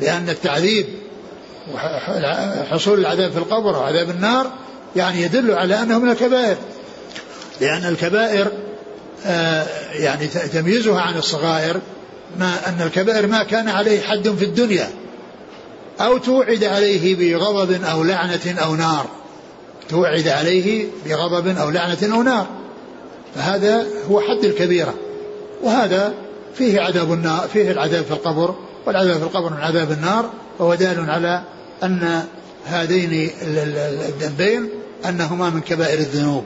لأن 0.00 0.28
التعذيب 0.28 0.86
وحصول 1.74 3.00
العذاب 3.00 3.32
في 3.32 3.38
القبر 3.38 3.78
وعذاب 3.78 4.10
النار 4.10 4.50
يعني 4.96 5.22
يدل 5.22 5.50
على 5.50 5.82
أنه 5.82 5.98
من 5.98 6.10
الكبائر. 6.10 6.56
لأن 7.60 7.86
الكبائر 7.86 8.46
آه، 9.26 9.66
يعني 9.92 10.26
تمييزها 10.26 11.00
عن 11.00 11.16
الصغائر 11.16 11.80
ما 12.38 12.68
أن 12.68 12.82
الكبائر 12.86 13.26
ما 13.26 13.42
كان 13.42 13.68
عليه 13.68 14.00
حد 14.00 14.28
في 14.28 14.44
الدنيا 14.44 14.90
أو 16.00 16.18
توعد 16.18 16.64
عليه 16.64 17.14
بغضب 17.14 17.84
أو 17.84 18.02
لعنة 18.02 18.60
أو 18.64 18.74
نار. 18.74 19.06
توعد 19.88 20.28
عليه 20.28 20.86
بغضب 21.06 21.58
أو 21.58 21.70
لعنة 21.70 22.14
أو 22.14 22.22
نار. 22.22 22.46
فهذا 23.34 23.86
هو 24.10 24.20
حد 24.20 24.44
الكبيرة. 24.44 24.94
وهذا 25.62 26.14
فيه 26.54 26.80
عذاب 26.80 27.12
النار 27.12 27.48
فيه 27.52 27.70
العذاب 27.70 28.04
في 28.04 28.10
القبر 28.10 28.54
والعذاب 28.86 29.16
في 29.16 29.22
القبر 29.22 29.50
من 29.50 29.60
عذاب 29.60 29.92
النار. 29.92 30.30
وهو 30.58 30.74
دال 30.74 31.10
على 31.10 31.42
أن 31.82 32.24
هذين 32.66 33.30
الذنبين 33.42 34.68
أنهما 35.08 35.50
من 35.50 35.60
كبائر 35.60 35.98
الذنوب. 35.98 36.44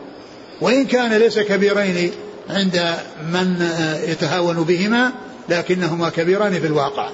وإن 0.64 0.87
كان 0.87 1.12
ليس 1.12 1.38
كبيرين 1.38 2.12
عند 2.50 2.96
من 3.33 3.70
يتهاون 4.09 4.57
بهما 4.57 5.12
لكنهما 5.48 6.09
كبيران 6.09 6.61
في 6.61 6.66
الواقع. 6.66 7.11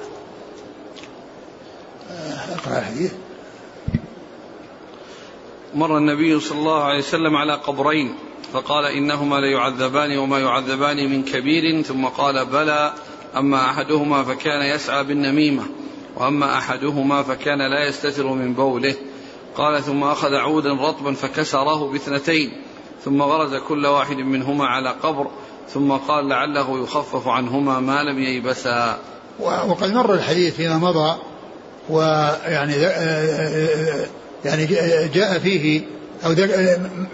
أقرأ 2.53 2.79
الحديث 2.79 3.13
مر 5.75 5.99
النبي 5.99 6.41
صلى 6.41 6.59
الله 6.59 6.85
عليه 6.85 6.99
وسلم 6.99 7.37
على 7.37 7.55
قبرين 7.55 8.15
فقال 8.53 8.85
إنهما 8.85 9.37
ليعذبان 9.37 10.19
وما 10.19 10.39
يعذبان 10.39 11.11
من 11.11 11.25
كبير 11.25 11.83
ثم 11.83 12.05
قال 12.07 12.47
بلى 12.47 12.93
أما 13.37 13.71
أحدهما 13.71 14.25
فكان 14.25 14.75
يسعى 14.75 15.05
بالنميمة 15.05 15.67
وأما 16.17 16.59
أحدهما 16.59 17.23
فكان 17.23 17.59
لا 17.59 17.89
يستتر 17.89 18.27
من 18.27 18.55
بوله. 18.55 18.95
قال 19.57 19.83
ثم 19.83 20.05
أخذ 20.05 20.35
عودا 20.35 20.73
رطبا 20.73 21.15
فكسره 21.15 21.91
باثنتين. 21.93 22.70
ثم 23.05 23.23
غرز 23.23 23.55
كل 23.55 23.87
واحد 23.87 24.17
منهما 24.17 24.67
على 24.67 24.95
قبر 25.03 25.27
ثم 25.75 25.93
قال 25.93 26.29
لعله 26.29 26.83
يخفف 26.83 27.29
عنهما 27.29 27.81
ما 27.81 28.03
لم 28.03 28.19
ييبسا. 28.19 28.99
وقد 29.41 29.93
مر 29.93 30.15
الحديث 30.15 30.55
فيما 30.55 30.79
مضى 30.79 31.17
ويعني 31.91 32.75
يعني 34.45 34.67
جاء 35.15 35.39
فيه 35.39 35.83
أو 36.25 36.35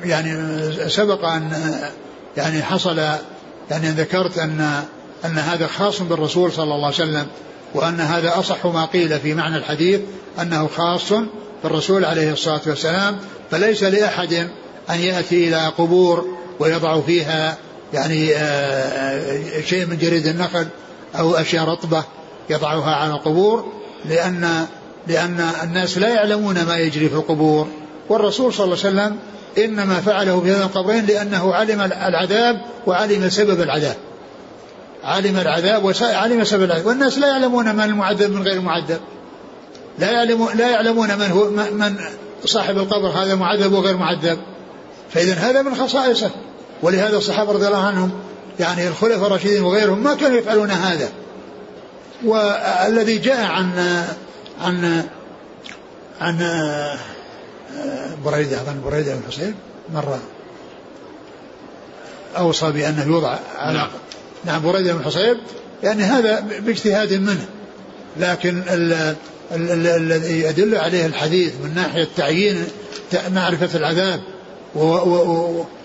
يعني 0.05 0.73
سبق 0.89 1.25
أن 1.25 1.73
يعني 2.37 2.63
حصل 2.63 2.99
يعني 3.71 3.89
ذكرت 3.89 4.39
أن 4.39 4.85
أن 5.25 5.39
هذا 5.39 5.67
خاص 5.67 6.03
بالرسول 6.03 6.53
صلى 6.53 6.75
الله 6.75 6.85
عليه 6.85 6.95
وسلم 6.95 7.27
وأن 7.75 8.01
هذا 8.01 8.39
أصح 8.39 8.67
ما 8.67 8.85
قيل 8.85 9.21
في 9.21 9.35
معنى 9.35 9.57
الحديث 9.57 10.01
أنه 10.41 10.69
خاص 10.77 11.13
بالرسول 11.63 12.05
عليه 12.05 12.33
الصلاة 12.33 12.61
والسلام 12.67 13.17
فليس 13.51 13.83
لأحد 13.83 14.49
أن 14.91 15.01
يأتي 15.01 15.49
إلى 15.49 15.73
قبور 15.79 16.27
ويضع 16.59 17.01
فيها 17.01 17.57
يعني 17.93 18.37
آه، 18.37 19.61
شيء 19.61 19.87
من 19.87 19.99
جريد 19.99 20.27
النخل 20.27 20.67
أو 21.19 21.35
أشياء 21.35 21.65
رطبة 21.65 22.05
يضعها 22.51 22.95
على 22.95 23.13
القبور 23.13 23.73
لأن 24.05 24.67
لأن 25.07 25.49
الناس 25.63 25.99
لا 25.99 26.09
يعلمون 26.09 26.63
ما 26.63 26.77
يجري 26.77 27.09
في 27.09 27.15
القبور. 27.15 27.69
والرسول 28.09 28.53
صلى 28.55 28.65
الله 28.65 28.79
عليه 28.85 28.89
وسلم 28.89 29.17
إنما 29.59 30.01
فعله 30.01 30.41
في 30.41 30.51
هذا 30.51 30.65
القبرين 30.65 31.07
لأنه 31.07 31.55
علم 31.55 31.81
العذاب 31.81 32.61
وعلم 32.87 33.29
سبب 33.29 33.61
العذاب. 33.61 33.97
علم 35.05 35.39
العذاب 35.39 35.85
وعلم 35.85 36.45
سبب 36.45 36.63
العذاب. 36.63 36.87
والناس 36.87 37.19
لا 37.19 37.29
يعلمون 37.29 37.75
من 37.75 37.85
المعذب 37.85 38.31
من 38.31 38.43
غير 38.43 38.57
المعذب 38.57 39.01
لا 39.99 40.11
يعلمون 40.11 40.57
لا 40.57 40.71
يعلمون 40.71 41.19
من 41.19 41.31
هو 41.31 41.51
من 41.51 41.97
صاحب 42.45 42.77
القبر 42.77 43.09
هذا 43.09 43.35
معذب 43.35 43.73
وغير 43.73 43.97
معذب. 43.97 44.39
فإذا 45.11 45.35
هذا 45.35 45.63
من 45.63 45.75
خصائصه. 45.75 46.31
ولهذا 46.83 47.17
الصحابة 47.17 47.53
رضي 47.53 47.67
الله 47.67 47.87
عنهم 47.87 48.11
يعني 48.61 48.89
الخلفاء 48.89 49.27
الراشدين 49.27 49.63
وغيرهم 49.63 50.03
ما 50.03 50.15
كانوا 50.15 50.39
يفعلون 50.39 50.71
هذا. 50.71 51.09
والذي 52.25 53.19
جاء 53.19 53.47
عن 53.47 54.05
عن 54.61 55.05
عن 56.21 56.39
بريدة 58.25 58.61
أظن 58.61 58.81
بريدة 58.85 59.15
بن 59.15 59.23
حصين 59.29 59.55
مرة 59.95 60.21
أوصى 62.37 62.73
بأنه 62.73 63.05
يوضع 63.05 63.39
على 63.59 63.79
نعم, 63.79 63.89
نعم 64.45 64.63
بريدة 64.63 64.93
بن 64.93 65.05
حصيب 65.05 65.37
يعني 65.83 66.03
هذا 66.03 66.41
باجتهاد 66.41 67.13
منه. 67.13 67.47
لكن 68.21 68.63
الذي 69.53 70.43
يدل 70.43 70.75
عليه 70.75 71.07
الحديث 71.07 71.53
من 71.65 71.75
ناحية 71.75 72.09
تعيين 72.17 72.65
معرفة 73.35 73.79
العذاب 73.79 74.21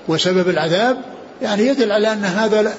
وسبب 0.08 0.50
العذاب 0.50 0.98
يعني 1.42 1.68
يدل 1.68 1.92
على 1.92 2.14
أن 2.14 2.26
هذا 2.26 2.74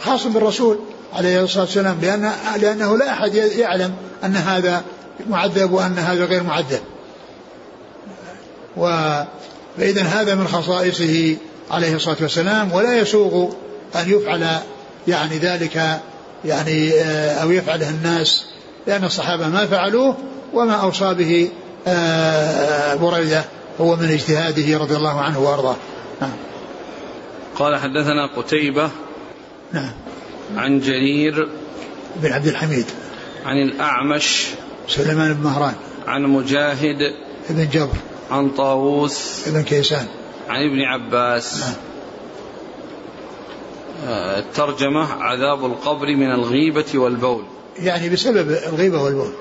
خاص 0.00 0.26
بالرسول 0.26 0.78
عليه 1.14 1.42
الصلاة 1.42 1.64
والسلام 1.64 1.98
لأن 2.02 2.32
لأنه 2.60 2.98
لا 2.98 3.12
أحد 3.12 3.34
يعلم 3.34 3.94
أن 4.24 4.36
هذا 4.36 4.82
معذب 5.30 5.72
وأن 5.72 5.98
هذا 5.98 6.24
غير 6.24 6.42
معذب. 6.42 6.80
فإذا 9.78 10.02
هذا 10.02 10.34
من 10.34 10.48
خصائصه 10.48 11.36
عليه 11.70 11.96
الصلاة 11.96 12.16
والسلام 12.20 12.72
ولا 12.72 12.98
يسوغ 12.98 13.52
أن 13.96 14.10
يفعل 14.10 14.46
يعني 15.08 15.38
ذلك 15.38 16.00
يعني 16.44 16.92
آه، 16.92 17.42
أو 17.42 17.50
يفعله 17.50 17.90
الناس 17.90 18.44
لأن 18.86 19.04
الصحابة 19.04 19.48
ما 19.48 19.66
فعلوه 19.66 20.16
وما 20.54 20.74
أوصى 20.74 21.14
به 21.14 21.50
آه، 21.86 22.94
بريدة. 22.94 23.44
هو 23.80 23.96
من 23.96 24.10
اجتهاده 24.10 24.78
رضي 24.78 24.96
الله 24.96 25.20
عنه 25.20 25.40
وأرضاه. 25.40 25.76
نعم. 26.20 26.30
قال 27.56 27.76
حدثنا 27.76 28.26
قتيبة 28.36 28.90
نعم. 29.72 29.90
عن 30.56 30.80
جرير 30.80 31.48
بن 32.16 32.32
عبد 32.32 32.46
الحميد. 32.46 32.86
عن 33.44 33.56
الأعمش 33.56 34.46
سليمان 34.88 35.34
بن 35.34 35.42
مهران. 35.42 35.74
عن 36.06 36.22
مجاهد 36.22 36.98
بن 37.50 37.68
جبر. 37.68 37.96
عن 38.30 38.50
طاووس 38.50 39.48
بن 39.48 39.62
كيسان. 39.62 40.06
عن 40.48 40.60
ابن 40.62 40.80
عباس. 40.80 41.60
نعم. 41.60 41.74
الترجمة 44.38 45.12
عذاب 45.12 45.64
القبر 45.64 46.06
من 46.06 46.32
الغيبة 46.32 46.98
والبول. 46.98 47.44
يعني 47.78 48.08
بسبب 48.08 48.50
الغيبة 48.50 49.02
والبول. 49.02 49.32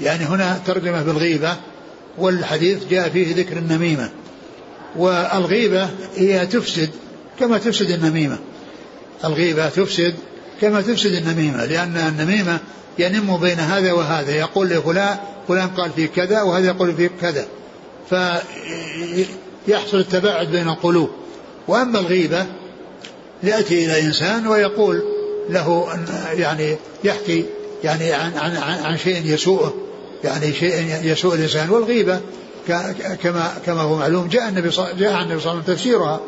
يعني 0.00 0.24
هنا 0.24 0.60
ترجمة 0.66 1.02
بالغيبة 1.02 1.56
والحديث 2.18 2.84
جاء 2.90 3.08
فيه 3.08 3.36
ذكر 3.36 3.56
النميمة. 3.56 4.10
والغيبة 4.96 5.88
هي 6.16 6.46
تفسد 6.46 6.90
كما 7.40 7.58
تفسد 7.58 7.90
النميمة. 7.90 8.38
الغيبة 9.24 9.68
تفسد 9.68 10.14
كما 10.60 10.80
تفسد 10.80 11.12
النميمة 11.12 11.64
لأن 11.64 11.96
النميمة 11.96 12.58
ينم 12.98 13.36
بين 13.36 13.58
هذا 13.58 13.92
وهذا. 13.92 14.34
يقول 14.34 14.68
لفلان 14.68 15.16
فلان 15.48 15.68
قال 15.68 15.90
فيه 15.90 16.06
كذا 16.06 16.42
وهذا 16.42 16.66
يقول 16.66 16.94
فيه 16.94 17.10
كذا. 17.20 17.46
فيحصل 19.66 19.98
التباعد 19.98 20.50
بين 20.50 20.68
القلوب. 20.68 21.10
وأما 21.68 21.98
الغيبة 21.98 22.46
يأتي 23.42 23.84
إلى 23.84 24.02
إنسان 24.02 24.46
ويقول 24.46 25.02
له 25.50 25.88
يعني 26.32 26.76
يحكي 27.04 27.44
يعني 27.84 28.12
عن 28.12 28.32
عن 28.36 28.56
عن 28.56 28.98
شيء 28.98 29.22
يسوءه. 29.24 29.74
يعني 30.24 30.52
شيء 30.52 31.00
يسوء 31.02 31.34
الإنسان 31.34 31.70
والغيبة 31.70 32.20
كما 33.22 33.54
كما 33.66 33.80
هو 33.80 33.96
معلوم 33.96 34.28
جاء 34.28 34.48
النبي 34.48 34.70
صلى 34.70 34.94
جاء 34.98 35.12
عن 35.12 35.22
النبي 35.22 35.40
صلى 35.40 35.52
الله 35.52 35.62
عليه 35.62 35.62
وسلم 35.62 35.74
تفسيرها 35.74 36.20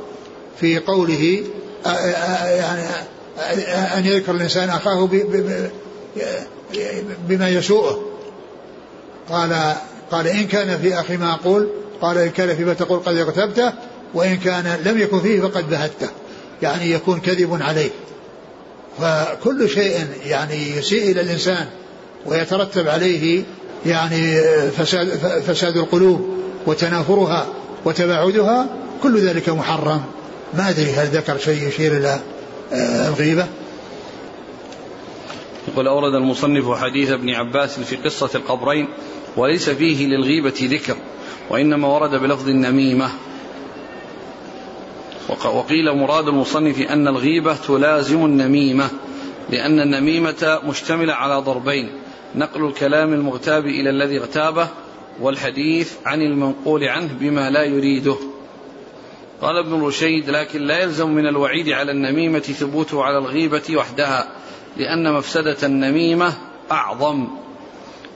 في 0.61 0.79
قوله 0.79 1.44
يعني 1.87 2.83
أن 3.98 4.07
يذكر 4.07 4.33
الإنسان 4.33 4.68
أخاه 4.68 5.09
بما 7.29 7.48
يسوءه. 7.48 8.03
قال 9.31 9.74
قال 10.11 10.27
إن 10.27 10.46
كان 10.46 10.79
في 10.79 11.01
أخي 11.01 11.16
ما 11.16 11.33
أقول 11.33 11.68
قال 12.01 12.18
إن 12.18 12.31
كان 12.31 12.57
فيما 12.57 12.74
تقول 12.74 12.98
قد 12.98 13.16
اغتبته 13.16 13.72
وإن 14.14 14.37
كان 14.37 14.79
لم 14.85 14.98
يكن 14.98 15.20
فيه 15.20 15.40
فقد 15.40 15.70
بهته. 15.70 16.09
يعني 16.62 16.90
يكون 16.90 17.20
كذب 17.20 17.62
عليه. 17.62 17.90
فكل 18.98 19.68
شيء 19.68 20.07
يعني 20.27 20.77
يسيء 20.77 21.11
إلى 21.11 21.20
الإنسان 21.20 21.66
ويترتب 22.27 22.88
عليه 22.88 23.44
يعني 23.86 24.40
فساد, 24.70 25.08
فساد 25.46 25.76
القلوب 25.76 26.38
وتنافرها 26.66 27.46
وتباعدها 27.84 28.66
كل 29.02 29.18
ذلك 29.18 29.48
محرم. 29.48 30.02
ما 30.54 30.70
أدري 30.70 30.92
هل 30.92 31.06
ذكر 31.06 31.38
شيء 31.38 31.68
يشير 31.68 31.96
إلى 31.96 32.20
آه، 32.72 33.08
الغيبة؟ 33.08 33.46
يقول 35.68 35.86
أورد 35.86 36.14
المصنف 36.14 36.70
حديث 36.70 37.10
ابن 37.10 37.30
عباس 37.30 37.80
في 37.80 37.96
قصة 37.96 38.30
القبرين 38.34 38.88
وليس 39.36 39.70
فيه 39.70 40.06
للغيبة 40.06 40.54
ذكر 40.62 40.96
وإنما 41.50 41.88
ورد 41.88 42.10
بلفظ 42.10 42.48
النميمة. 42.48 43.10
وقيل 45.44 45.96
مراد 45.96 46.28
المصنف 46.28 46.80
أن 46.80 47.08
الغيبة 47.08 47.54
تلازم 47.54 48.24
النميمة 48.24 48.88
لأن 49.50 49.80
النميمة 49.80 50.60
مشتملة 50.64 51.14
على 51.14 51.34
ضربين 51.34 51.90
نقل 52.34 52.64
الكلام 52.64 53.12
المغتاب 53.12 53.66
إلى 53.66 53.90
الذي 53.90 54.18
اغتابه 54.18 54.68
والحديث 55.20 55.92
عن 56.06 56.22
المنقول 56.22 56.84
عنه 56.84 57.12
بما 57.20 57.50
لا 57.50 57.64
يريده. 57.64 58.16
قال 59.42 59.56
ابن 59.56 59.82
رشيد 59.82 60.30
لكن 60.30 60.62
لا 60.62 60.78
يلزم 60.78 61.10
من 61.10 61.26
الوعيد 61.26 61.68
على 61.68 61.92
النميمة 61.92 62.38
ثبوته 62.38 63.04
على 63.04 63.18
الغيبة 63.18 63.62
وحدها 63.76 64.28
لأن 64.76 65.12
مفسدة 65.12 65.56
النميمة 65.62 66.32
أعظم. 66.70 67.28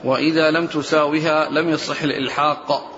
وإذا 0.03 0.51
لم 0.51 0.67
تساوها 0.67 1.49
لم 1.49 1.69
يصح 1.69 2.01
الإلحاق 2.01 2.89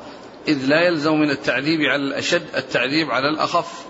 إذ 0.47 0.65
لا 0.65 0.81
يلزم 0.81 1.15
من 1.19 1.29
التعذيب 1.29 1.81
على 1.81 2.03
الأشد 2.03 2.43
التعذيب 2.57 3.11
على 3.11 3.29
الأخف. 3.29 3.85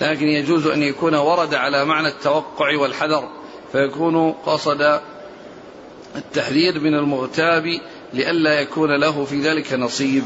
لكن 0.00 0.28
يجوز 0.28 0.66
أن 0.66 0.82
يكون 0.82 1.14
ورد 1.14 1.54
على 1.54 1.84
معنى 1.84 2.08
التوقع 2.08 2.78
والحذر 2.78 3.28
فيكون 3.72 4.32
قصد 4.32 5.00
التحذير 6.16 6.80
من 6.80 6.94
المغتاب 6.94 7.80
لئلا 8.14 8.60
يكون 8.60 8.96
له 8.96 9.24
في 9.24 9.40
ذلك 9.40 9.72
نصيب. 9.72 10.22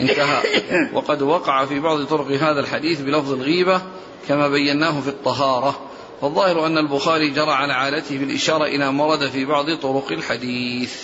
انتهى. 0.00 0.42
وقد 0.94 1.22
وقع 1.22 1.64
في 1.64 1.80
بعض 1.80 2.04
طرق 2.04 2.30
هذا 2.30 2.60
الحديث 2.60 3.00
بلفظ 3.00 3.32
الغيبة 3.32 3.82
كما 4.28 4.48
بيناه 4.48 5.00
في 5.00 5.08
الطهارة. 5.08 5.80
فالظاهر 6.20 6.66
أن 6.66 6.78
البخاري 6.78 7.30
جرى 7.30 7.50
على 7.50 7.72
عادته 7.72 8.18
بالإشارة 8.18 8.64
إلى 8.64 8.92
ما 8.92 9.04
ورد 9.04 9.28
في 9.30 9.44
بعض 9.44 9.70
طرق 9.70 10.12
الحديث. 10.12 10.94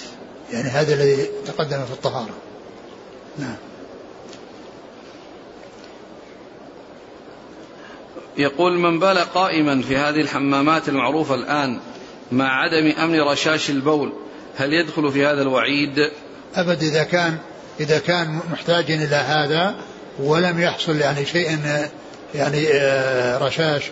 يعني 0.52 0.68
هذا 0.68 0.94
الذي 0.94 1.28
تقدم 1.46 1.84
في 1.84 1.92
الطهارة. 1.92 2.34
نعم. 3.38 3.56
يقول 8.38 8.78
من 8.78 8.98
بال 8.98 9.18
قائما 9.18 9.82
في 9.82 9.96
هذه 9.96 10.20
الحمامات 10.20 10.88
المعروفة 10.88 11.34
الآن 11.34 11.80
مع 12.32 12.62
عدم 12.62 12.92
أمن 13.02 13.20
رشاش 13.20 13.70
البول 13.70 14.12
هل 14.56 14.72
يدخل 14.72 15.12
في 15.12 15.26
هذا 15.26 15.42
الوعيد؟ 15.42 16.10
أبد 16.54 16.82
إذا 16.82 17.02
كان 17.02 17.38
إذا 17.80 17.98
كان 17.98 18.40
محتاجا 18.52 18.94
إلى 18.94 19.16
هذا 19.16 19.74
ولم 20.20 20.60
يحصل 20.60 20.96
يعني 20.96 21.26
شيء 21.26 21.58
يعني 22.34 22.68
آه، 22.72 23.38
رشاش 23.38 23.82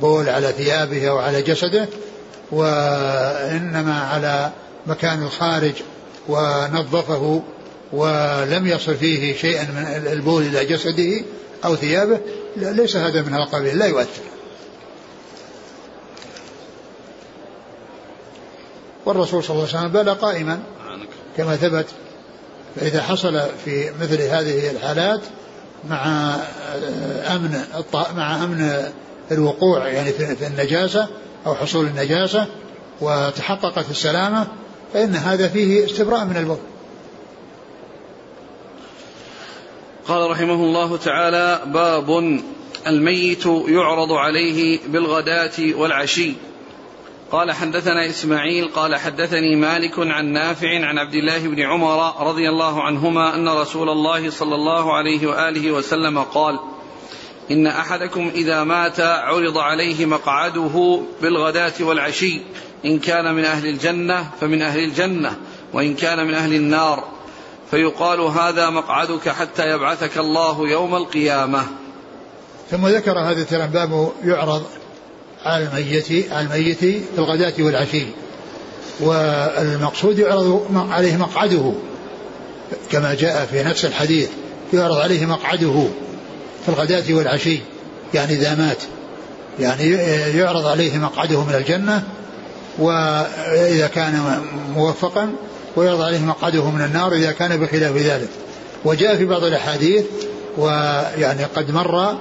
بول 0.00 0.28
على 0.28 0.52
ثيابه 0.52 1.08
أو 1.08 1.18
على 1.18 1.42
جسده 1.42 1.88
وإنما 2.50 4.08
على 4.12 4.50
مكان 4.86 5.22
الخارج 5.22 5.74
ونظفه 6.28 7.42
ولم 7.92 8.66
يصل 8.66 8.94
فيه 8.94 9.36
شيئا 9.36 9.62
من 9.62 10.12
البول 10.12 10.42
إلى 10.42 10.64
جسده 10.64 11.24
أو 11.64 11.76
ثيابه 11.76 12.20
ليس 12.56 12.96
هذا 12.96 13.22
من 13.22 13.34
القبيل 13.34 13.78
لا 13.78 13.86
يؤثر. 13.86 14.33
والرسول 19.06 19.44
صلى 19.44 19.56
الله 19.56 19.68
عليه 19.68 19.78
وسلم 19.78 19.92
بال 19.92 20.20
قائما. 20.20 20.62
كما 21.36 21.56
ثبت 21.56 21.86
فإذا 22.76 23.02
حصل 23.02 23.40
في 23.64 23.90
مثل 24.00 24.22
هذه 24.22 24.70
الحالات 24.70 25.20
مع 25.88 26.34
أمن 27.36 27.64
مع 28.16 28.44
أمن 28.44 28.82
الوقوع 29.32 29.88
يعني 29.88 30.12
في 30.12 30.46
النجاسة 30.46 31.08
أو 31.46 31.54
حصول 31.54 31.86
النجاسة 31.86 32.46
وتحققت 33.00 33.90
السلامة 33.90 34.46
فإن 34.92 35.14
هذا 35.14 35.48
فيه 35.48 35.84
استبراء 35.84 36.24
من 36.24 36.36
البول 36.36 36.58
قال 40.08 40.30
رحمه 40.30 40.54
الله 40.54 40.96
تعالى 40.96 41.60
باب 41.66 42.40
الميت 42.86 43.46
يعرض 43.46 44.12
عليه 44.12 44.78
بالغداة 44.88 45.74
والعشي. 45.74 46.32
قال 47.34 47.52
حدثنا 47.52 48.10
إسماعيل 48.10 48.68
قال 48.68 48.96
حدثني 48.96 49.56
مالك 49.56 49.98
عن 49.98 50.26
نافع 50.32 50.86
عن 50.86 50.98
عبد 50.98 51.14
الله 51.14 51.38
بن 51.38 51.62
عمر 51.62 52.26
رضي 52.28 52.48
الله 52.48 52.82
عنهما 52.82 53.34
أن 53.34 53.48
رسول 53.48 53.88
الله 53.88 54.30
صلى 54.30 54.54
الله 54.54 54.94
عليه 54.94 55.26
وآله 55.26 55.72
وسلم 55.72 56.18
قال 56.18 56.58
إن 57.50 57.66
أحدكم 57.66 58.30
إذا 58.34 58.64
مات 58.64 59.00
عرض 59.00 59.58
عليه 59.58 60.06
مقعده 60.06 61.00
بالغداة 61.22 61.72
والعشي 61.80 62.40
إن 62.84 62.98
كان 62.98 63.34
من 63.34 63.44
أهل 63.44 63.66
الجنة 63.66 64.30
فمن 64.40 64.62
أهل 64.62 64.84
الجنة 64.84 65.36
وإن 65.72 65.94
كان 65.94 66.26
من 66.26 66.34
أهل 66.34 66.54
النار 66.54 67.04
فيقال 67.70 68.20
هذا 68.20 68.70
مقعدك 68.70 69.28
حتى 69.28 69.70
يبعثك 69.70 70.18
الله 70.18 70.68
يوم 70.68 70.96
القيامة. 70.96 71.62
ثم 72.70 72.86
ذكر 72.86 73.18
هذا 73.18 73.40
الترم 73.40 74.08
يعرض 74.24 74.62
على 75.44 75.64
الميت 75.64 76.32
على 76.32 76.46
الميت 76.46 76.78
في 76.78 77.00
الغداة 77.18 77.52
والعشي. 77.58 78.06
والمقصود 79.00 80.18
يعرض 80.18 80.62
عليه 80.90 81.16
مقعده. 81.16 81.72
كما 82.90 83.14
جاء 83.14 83.46
في 83.50 83.62
نفس 83.62 83.84
الحديث 83.84 84.28
يعرض 84.72 84.96
عليه 84.96 85.26
مقعده 85.26 85.86
في 86.62 86.68
الغداة 86.68 87.14
والعشي. 87.14 87.60
يعني 88.14 88.32
إذا 88.32 88.54
مات. 88.54 88.82
يعني 89.60 89.90
يعرض 90.38 90.66
عليه 90.66 90.98
مقعده 90.98 91.44
من 91.44 91.54
الجنة 91.54 92.02
وإذا 92.78 93.90
كان 93.94 94.42
موفقا 94.74 95.32
ويعرض 95.76 96.00
عليه 96.00 96.18
مقعده 96.18 96.70
من 96.70 96.84
النار 96.84 97.12
إذا 97.12 97.32
كان 97.32 97.56
بخلاف 97.56 97.96
ذلك. 97.96 98.28
وجاء 98.84 99.16
في 99.16 99.24
بعض 99.24 99.44
الأحاديث 99.44 100.04
ويعني 100.58 101.44
قد 101.44 101.70
مر 101.70 102.14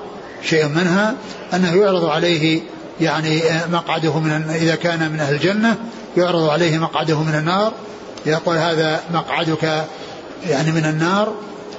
شيء 0.43 0.67
منها 0.67 1.15
أنه 1.53 1.75
يعرض 1.75 2.05
عليه 2.05 2.61
يعني 3.01 3.41
مقعده 3.71 4.19
من 4.19 4.31
إذا 4.49 4.75
كان 4.75 5.11
من 5.11 5.19
أهل 5.19 5.35
الجنة 5.35 5.77
يعرض 6.17 6.49
عليه 6.49 6.77
مقعده 6.77 7.19
من 7.23 7.35
النار 7.35 7.73
يقول 8.25 8.57
هذا 8.57 9.01
مقعدك 9.13 9.85
يعني 10.49 10.71
من 10.71 10.85
النار 10.85 11.33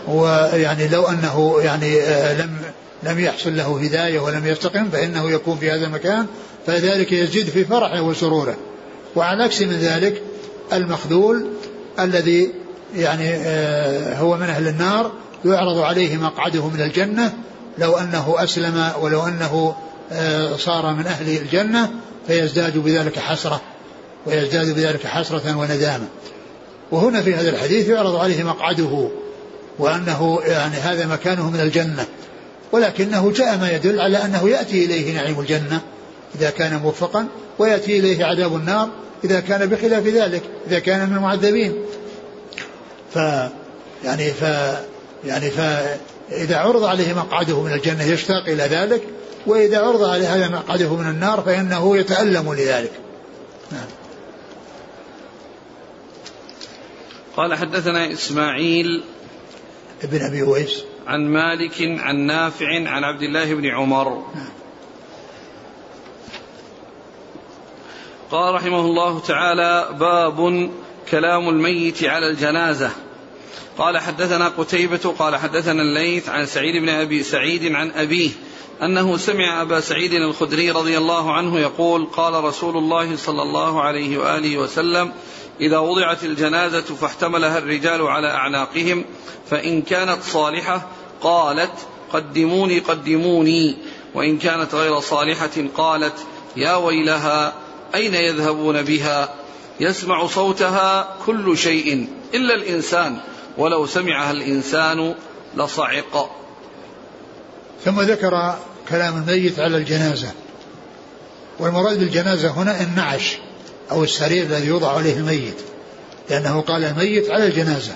ويعني 0.09 0.89
لو 0.89 1.05
أنه 1.05 1.57
يعني 1.61 2.01
لم 2.39 2.57
لم 3.03 3.19
يحصل 3.19 3.57
له 3.57 3.81
هداية 3.83 4.21
ولم 4.21 4.47
يستقم 4.47 4.91
فإنه 4.91 5.31
يكون 5.31 5.57
في 5.57 5.71
هذا 5.71 5.87
المكان 5.87 6.27
فذلك 6.67 7.13
يزيد 7.13 7.49
في 7.49 7.65
فرحه 7.65 8.01
وسروره. 8.01 8.57
وعلى 9.17 9.45
عكس 9.45 9.63
من 9.63 9.77
ذلك 9.77 10.23
المخذول 10.73 11.47
الذي 11.99 12.53
يعني 12.97 13.35
آه، 13.35 14.19
هو 14.19 14.37
من 14.37 14.43
أهل 14.43 14.69
النار 14.69 15.13
يعرض 15.45 15.79
عليه 15.79 16.17
مقعده 16.17 16.69
من 16.69 16.81
الجنة 16.81 17.33
لو 17.79 17.97
أنه 17.97 18.35
أسلم 18.39 18.91
ولو 19.01 19.27
أنه 19.27 19.75
آه، 19.75 19.77
صار 20.57 20.93
من 20.93 21.07
أهل 21.07 21.37
الجنة 21.37 21.91
فيزداد 22.27 22.79
بذلك 22.79 23.19
حسرة 23.19 23.61
ويزداد 24.27 24.75
بذلك 24.75 25.07
حسرة 25.07 25.57
وندامة 25.57 26.07
وهنا 26.91 27.23
في 27.23 27.35
هذا 27.35 27.51
الحديث 27.51 27.89
يعرض 27.89 28.17
عليه 28.17 28.43
مقعده 28.43 29.09
وأنه 29.79 30.39
يعني 30.47 30.77
هذا 30.77 31.07
مكانه 31.07 31.51
من 31.51 31.61
الجنة. 31.61 32.07
ولكنه 32.73 33.33
جاء 33.33 33.59
ما 33.59 33.71
يدل 33.71 34.01
على 34.01 34.25
أنه 34.25 34.49
يأتي 34.49 34.85
إليه 34.85 35.15
نعيم 35.15 35.41
الجنة 35.41 35.81
إذا 36.35 36.51
كان 36.51 36.77
موفقا 36.77 37.27
ويأتي 37.59 37.99
إليه 37.99 38.25
عذاب 38.25 38.57
النار 38.57 38.89
إذا 39.25 39.41
كان 39.41 39.67
بخلاف 39.67 40.07
ذلك 40.07 40.43
إذا 40.67 40.79
كان 40.79 41.11
من 41.11 41.17
المعذبين. 41.17 41.75
ف 43.15 43.17
يعني 44.05 44.31
ف 44.31 44.43
يعني 45.25 45.51
فإذا 45.51 46.57
عرض 46.57 46.85
عليه 46.85 47.15
مقعده 47.15 47.63
من 47.63 47.73
الجنة 47.73 48.05
يشتاق 48.05 48.49
إلى 48.49 48.63
ذلك 48.63 49.03
وإذا 49.47 49.79
عرض 49.79 50.05
عليه 50.05 50.35
هذا 50.35 50.49
مقعده 50.49 50.97
من 50.97 51.11
النار 51.11 51.41
فإنه 51.41 51.97
يتألم 51.97 52.55
لذلك. 52.55 52.93
نعم. 53.73 53.87
قال 57.37 57.55
حدثنا 57.55 58.13
إسماعيل 58.13 59.05
ابن 60.03 60.25
أبي 60.25 60.43
ويس. 60.43 60.85
عن 61.07 61.29
مالك 61.29 61.75
عن 61.81 62.17
نافع 62.17 62.67
عن 62.67 63.05
عبد 63.05 63.23
الله 63.23 63.55
بن 63.55 63.67
عمر. 63.67 64.09
نعم. 64.35 64.53
قال 68.31 68.55
رحمه 68.55 68.81
الله 68.81 69.21
تعالى 69.21 69.89
باب 70.01 70.71
كلام 71.11 71.49
الميت 71.49 72.05
على 72.05 72.31
الجنازة. 72.31 72.91
قال 73.79 73.99
حدثنا 73.99 74.49
قتيبة 74.49 75.15
قال 75.19 75.37
حدثنا 75.37 75.83
الليث 75.83 76.29
عن 76.29 76.47
سعيد 76.47 76.83
بن 76.83 76.89
أبي 76.89 77.23
سعيد 77.23 77.73
عن 77.73 77.91
أبيه. 77.91 78.31
أنه 78.83 79.17
سمع 79.17 79.63
أبا 79.63 79.81
سعيد 79.81 80.13
الخدري 80.13 80.71
رضي 80.71 80.99
الله 80.99 81.33
عنه 81.33 81.59
يقول 81.59 82.05
قال 82.05 82.45
رسول 82.45 82.77
الله 82.77 83.17
صلى 83.17 83.43
الله 83.43 83.83
عليه 83.83 84.19
وآله 84.19 84.59
وسلم 84.59 85.13
إذا 85.61 85.79
وضعت 85.79 86.25
الجنازة 86.25 86.81
فاحتملها 86.81 87.59
الرجال 87.59 88.03
على 88.03 88.31
أعناقهم 88.31 89.05
فإن 89.51 89.83
كانت 89.83 90.23
صالحة 90.23 90.89
قالت 91.23 91.73
قدموني 92.13 92.79
قدموني. 92.79 93.77
وإن 94.15 94.39
كانت 94.39 94.75
غير 94.75 95.01
صالحة 95.01 95.51
قالت 95.77 96.27
يا 96.57 96.77
ويلها 96.77 97.53
أين 97.95 98.15
يذهبون 98.15 98.83
بها؟ 98.83 99.35
يسمع 99.81 100.27
صوتها 100.27 101.17
كل 101.27 101.59
شيء 101.59 102.09
إلا 102.35 102.55
الإنسان 102.55 103.19
ولو 103.59 103.87
سمعها 103.87 104.31
الإنسان 104.31 105.15
لصعق. 105.57 106.44
ثم 107.85 108.01
ذكر 108.01 108.59
كلام 108.89 109.17
الميت 109.17 109.59
على 109.59 109.77
الجنازة. 109.77 110.29
والمراد 111.59 111.99
بالجنازة 111.99 112.51
هنا 112.51 112.83
النعش 112.83 113.39
أو 113.91 114.05
السرير 114.05 114.43
الذي 114.43 114.67
يوضع 114.67 114.97
عليه 114.97 115.17
الميت 115.17 115.57
لأنه 116.31 116.61
قال 116.61 116.85
الميت 116.85 117.31
على 117.31 117.47
الجنازة. 117.47 117.93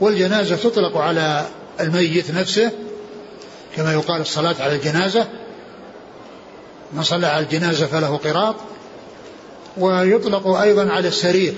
والجنازة 0.00 0.56
تطلق 0.56 0.96
على 0.96 1.46
الميت 1.80 2.30
نفسه 2.30 2.70
كما 3.76 3.92
يقال 3.92 4.20
الصلاة 4.20 4.56
على 4.60 4.76
الجنازة. 4.76 5.26
من 6.92 7.02
صلى 7.02 7.26
على 7.26 7.44
الجنازة 7.44 7.86
فله 7.86 8.16
قراط. 8.16 8.56
ويطلق 9.78 10.46
أيضا 10.46 10.90
على 10.90 11.08
السرير. 11.08 11.54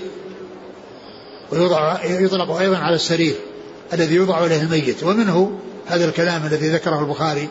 ويوضع 1.51 2.03
يطلق 2.03 2.51
أيضا 2.51 2.77
على 2.77 2.95
السرير 2.95 3.35
الذي 3.93 4.15
يوضع 4.15 4.35
عليه 4.35 4.61
الميت. 4.61 5.03
ومنه 5.03 5.59
هذا 5.89 6.05
الكلام 6.05 6.45
الذي 6.45 6.69
ذكره 6.69 6.99
البخاري 6.99 7.49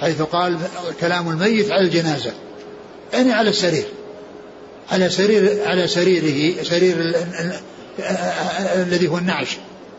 حيث 0.00 0.22
قال 0.22 0.58
كلام 1.00 1.28
الميت 1.28 1.70
على 1.70 1.80
الجنازة. 1.80 2.32
يعني 3.12 3.32
على 3.32 3.50
السرير. 3.50 3.84
على 4.90 5.10
سرير 5.10 5.62
على 5.66 5.88
سريره 5.88 6.62
سرير 6.62 7.14
الذي 8.76 9.08
هو 9.08 9.18
النعش 9.18 9.56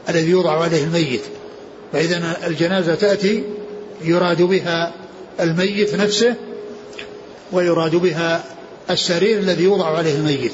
الذي 0.09 0.29
يوضع 0.29 0.63
عليه 0.63 0.83
الميت. 0.83 1.21
فإذا 1.93 2.37
الجنازة 2.47 2.95
تأتي 2.95 3.43
يراد 4.01 4.41
بها 4.41 4.93
الميت 5.39 5.95
نفسه 5.95 6.35
ويراد 7.51 7.95
بها 7.95 8.43
السرير 8.89 9.39
الذي 9.39 9.63
يوضع 9.63 9.97
عليه 9.97 10.15
الميت. 10.15 10.51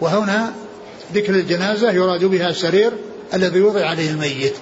وهنا 0.00 0.52
ذكر 1.14 1.34
الجنازة 1.34 1.92
يراد 1.92 2.24
بها 2.24 2.48
السرير 2.48 2.92
الذي 3.34 3.58
يوضع 3.58 3.86
عليه 3.86 4.10
الميت. 4.10 4.54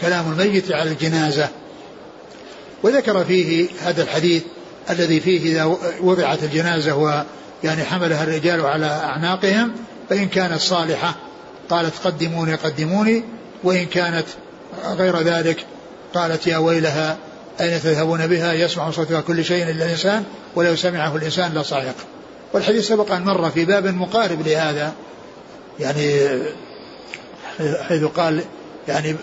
كلام 0.00 0.32
الميت 0.32 0.72
على 0.72 0.90
الجنازة. 0.90 1.48
وذكر 2.82 3.24
فيه 3.24 3.68
هذا 3.82 4.02
الحديث 4.02 4.42
الذي 4.90 5.20
فيه 5.20 5.52
إذا 5.52 5.78
وضعت 6.00 6.42
الجنازة 6.42 6.96
ويعني 6.96 7.84
حملها 7.84 8.24
الرجال 8.24 8.60
على 8.66 8.86
أعناقهم 8.86 9.72
فإن 10.10 10.28
كانت 10.28 10.60
صالحة 10.60 11.14
قالت 11.70 11.92
قدموني 12.04 12.54
قدموني 12.54 13.24
وإن 13.64 13.86
كانت 13.86 14.26
غير 14.84 15.18
ذلك 15.18 15.66
قالت 16.14 16.46
يا 16.46 16.56
ويلها 16.56 17.16
أين 17.60 17.80
تذهبون 17.80 18.26
بها؟ 18.26 18.52
يسمع 18.52 18.90
صوتها 18.90 19.20
كل 19.20 19.44
شيء 19.44 19.62
إلا 19.62 19.84
الإنسان 19.84 20.24
ولو 20.54 20.76
سمعه 20.76 21.16
الإنسان 21.16 21.54
لصعق 21.54 21.94
والحديث 22.52 22.88
سبق 22.88 23.12
أن 23.12 23.24
مر 23.24 23.50
في 23.50 23.64
باب 23.64 23.86
مقارب 23.86 24.46
لهذا. 24.46 24.92
يعني 25.80 26.28
حيث 27.88 28.04
قال 28.04 28.42
يعني 28.88 29.16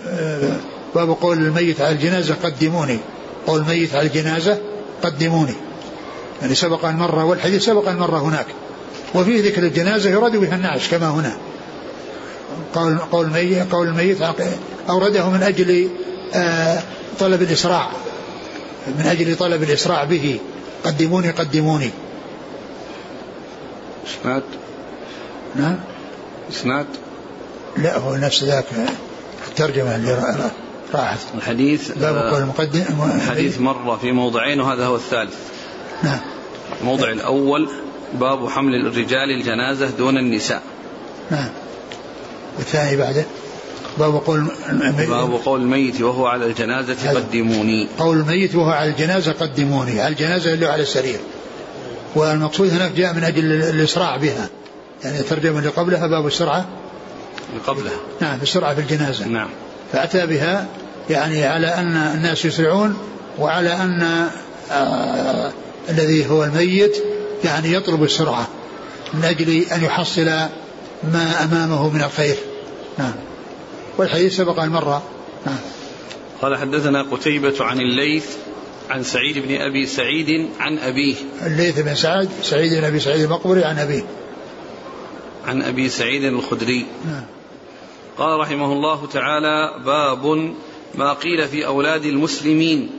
باب 0.95 1.10
قول 1.10 1.38
الميت 1.38 1.82
على 1.82 1.91
الجنازة 1.91 2.36
قدموني. 2.43 2.99
قول 3.47 3.60
الميت 3.60 3.95
على 3.95 4.07
الجنازة 4.07 4.60
قدموني. 5.03 5.53
يعني 6.41 6.55
سبق 6.55 6.86
أن 6.86 6.95
مر 6.95 7.20
والحديث 7.26 7.66
سبق 7.66 7.89
أن 7.89 7.97
مر 7.97 8.18
هناك. 8.18 8.45
وفيه 9.16 9.41
ذكر 9.41 9.64
الجنازة 9.64 10.10
يراد 10.10 10.36
بها 10.36 10.55
النعش 10.55 10.88
كما 10.88 11.10
هنا. 11.10 11.38
قول 12.74 12.97
قول 12.97 13.26
الميت 13.26 13.72
قول 13.72 13.88
الميت 13.88 14.18
أورده 14.89 15.30
من 15.30 15.43
أجل 15.43 15.89
آه، 16.34 16.84
طلب 17.20 17.41
الإسراع. 17.41 17.89
من 18.88 19.05
أجل 19.05 19.36
طلب 19.36 19.64
الإسراع 19.64 20.03
به. 20.03 20.39
قدموني 20.84 21.30
قدموني. 21.30 21.89
إسناد؟ 24.07 24.43
نعم؟ 25.55 25.80
إسناد؟ 26.51 26.86
لا 27.78 27.97
هو 27.97 28.16
نفس 28.16 28.43
ذاك. 28.43 28.66
الترجمة 29.60 29.95
اللي 29.95 30.14
راحت. 30.93 31.20
الحديث 31.36 31.91
باب 31.91 32.16
قول 32.16 32.34
آه، 32.34 32.38
المقدم 32.38 32.84
الحديث. 33.16 33.60
مر 33.60 33.97
في 33.97 34.12
موضعين 34.12 34.62
وهذا 34.62 34.86
هو 34.86 34.95
الثالث. 34.95 35.36
نعم. 36.03 36.20
الموضع 36.82 37.12
الأول 37.12 37.70
باب 38.14 38.49
حمل 38.49 38.88
الرجال 38.88 39.32
الجنازة 39.32 39.89
دون 39.97 40.18
النساء. 40.18 40.62
نعم. 41.32 41.49
والثاني 42.57 42.97
بعده 42.97 43.26
باب 43.97 44.16
قول 44.16 44.47
باب 45.10 45.39
قول 45.45 45.62
الميت 45.62 46.01
وهو 46.01 46.28
على 46.28 46.45
الجنازة 46.45 47.12
قدموني. 47.16 47.88
قول 47.97 48.18
الميت 48.18 48.55
وهو 48.55 48.72
على 48.72 48.89
الجنازة 48.89 49.32
قدموني. 49.32 50.01
على 50.01 50.14
الجنازة 50.14 50.53
اللي 50.53 50.66
على 50.66 50.82
السرير. 50.82 51.20
والمقصود 52.16 52.70
هناك 52.70 52.91
جاء 52.91 53.14
من 53.14 53.24
أجل 53.24 53.51
الإسراع 53.51 54.18
بها. 54.18 54.49
يعني 55.03 55.20
الترجمة 55.20 55.60
اللي 55.60 55.70
قبلها 55.70 56.07
باب 56.07 56.28
السرعة. 56.28 56.66
قبلها. 57.68 58.00
نعم 58.22 58.39
السرعة 58.41 58.76
في 58.76 58.82
الجنازة. 58.82 59.28
نعم. 59.28 59.50
فأتى 59.91 60.26
بها 60.26 60.68
يعني 61.10 61.45
على 61.45 61.68
أن 61.68 61.97
الناس 61.97 62.45
يسرعون 62.45 62.97
وعلى 63.39 63.74
أن 63.74 64.28
آه 64.72 65.54
الذي 65.89 66.30
هو 66.30 66.43
الميت 66.43 66.97
يعني 67.43 67.74
يطلب 67.74 68.04
السرعة 68.04 68.47
من 69.14 69.26
أجل 69.26 69.64
أن 69.72 69.84
يحصل 69.84 70.26
ما 71.14 71.43
أمامه 71.43 71.89
من 71.89 72.04
الخير. 72.04 72.36
نعم. 72.97 73.14
والحديث 73.97 74.36
سبق 74.36 74.60
أن 74.60 74.70
مر. 74.70 75.02
نعم. 75.45 75.58
قال 76.41 76.58
حدثنا 76.58 77.04
قتيبة 77.12 77.56
عن 77.60 77.80
الليث 77.80 78.26
عن 78.89 79.04
سعيد 79.04 79.38
بن 79.38 79.62
أبي 79.62 79.86
سعيد 79.86 80.50
عن 80.60 80.78
أبيه. 80.78 81.16
الليث 81.45 81.80
بن 81.80 81.95
سعد 81.95 82.30
سعيد 82.43 82.74
بن 82.74 82.84
أبي 82.84 83.00
سعيد 83.00 83.22
المقبري 83.22 83.64
عن 83.64 83.80
أبيه. 83.80 84.04
عن 85.47 85.62
أبي 85.62 85.89
سعيد 85.89 86.24
الخدري. 86.24 86.86
نعم. 87.06 87.24
قال 88.20 88.40
رحمه 88.40 88.74
الله 88.74 89.06
تعالى 89.06 89.74
باب 89.86 90.54
ما 90.96 91.14
قيل 91.14 91.48
في 91.48 91.66
أولاد 91.66 92.06
المسلمين. 92.06 92.90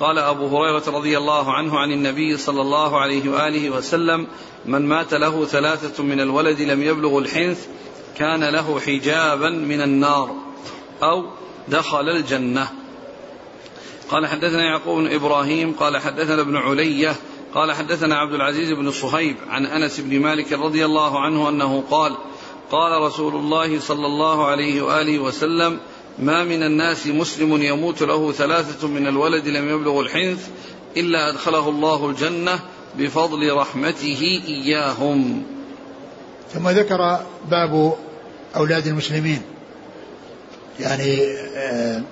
قال 0.00 0.18
أبو 0.18 0.46
هريرة 0.46 0.82
رضي 0.86 1.18
الله 1.18 1.52
عنه 1.52 1.78
عن 1.78 1.92
النبي 1.92 2.36
صلى 2.36 2.60
الله 2.60 3.00
عليه 3.00 3.30
وآله 3.30 3.70
وسلم 3.70 4.26
من 4.66 4.86
مات 4.88 5.14
له 5.14 5.44
ثلاثة 5.44 6.02
من 6.02 6.20
الولد 6.20 6.60
لم 6.60 6.82
يبلغ 6.82 7.18
الحنث 7.18 7.66
كان 8.16 8.44
له 8.44 8.80
حجابا 8.80 9.50
من 9.50 9.80
النار 9.80 10.36
أو 11.02 11.24
دخل 11.68 12.08
الجنة. 12.08 12.68
قال 14.10 14.26
حدثنا 14.26 14.64
يعقوب 14.64 14.98
بن 14.98 15.14
إبراهيم 15.14 15.72
قال 15.72 15.98
حدثنا 15.98 16.40
ابن 16.40 16.56
علية 16.56 17.16
قال 17.54 17.72
حدثنا 17.72 18.16
عبد 18.16 18.34
العزيز 18.34 18.72
بن 18.72 18.90
صهيب 18.90 19.36
عن 19.48 19.66
أنس 19.66 20.00
بن 20.00 20.20
مالك 20.20 20.52
رضي 20.52 20.84
الله 20.84 21.20
عنه 21.20 21.48
أنه 21.48 21.84
قال 21.90 22.16
قال 22.72 23.02
رسول 23.02 23.34
الله 23.34 23.80
صلى 23.80 24.06
الله 24.06 24.46
عليه 24.46 24.82
وآله 24.82 25.18
وسلم 25.18 25.78
ما 26.18 26.44
من 26.44 26.62
الناس 26.62 27.06
مسلم 27.06 27.62
يموت 27.62 28.02
له 28.02 28.32
ثلاثة 28.32 28.88
من 28.88 29.06
الولد 29.06 29.48
لم 29.48 29.68
يبلغ 29.68 30.00
الحنث 30.00 30.48
إلا 30.96 31.30
أدخله 31.30 31.68
الله 31.68 32.10
الجنة 32.10 32.58
بفضل 32.98 33.56
رحمته 33.56 34.42
إياهم. 34.48 35.42
ثم 36.52 36.68
ذكر 36.68 37.20
باب 37.50 37.94
أولاد 38.56 38.86
المسلمين. 38.86 39.42
يعني 40.80 41.22
آه 41.56 42.02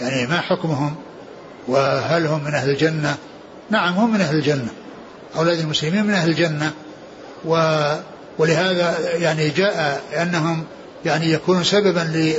يعني 0.00 0.26
ما 0.26 0.40
حكمهم 0.40 0.94
وهل 1.68 2.26
هم 2.26 2.44
من 2.44 2.54
أهل 2.54 2.70
الجنة؟ 2.70 3.16
نعم 3.70 3.94
هم 3.94 4.12
من 4.12 4.20
أهل 4.20 4.36
الجنة. 4.36 4.72
أولاد 5.36 5.58
المسلمين 5.58 6.04
من 6.04 6.14
أهل 6.14 6.30
الجنة. 6.30 6.72
و 7.44 7.54
ولهذا 8.38 9.16
يعني 9.16 9.48
جاء 9.48 10.02
أنهم 10.22 10.64
يعني 11.04 11.32
يكون 11.32 11.64
سببا 11.64 12.32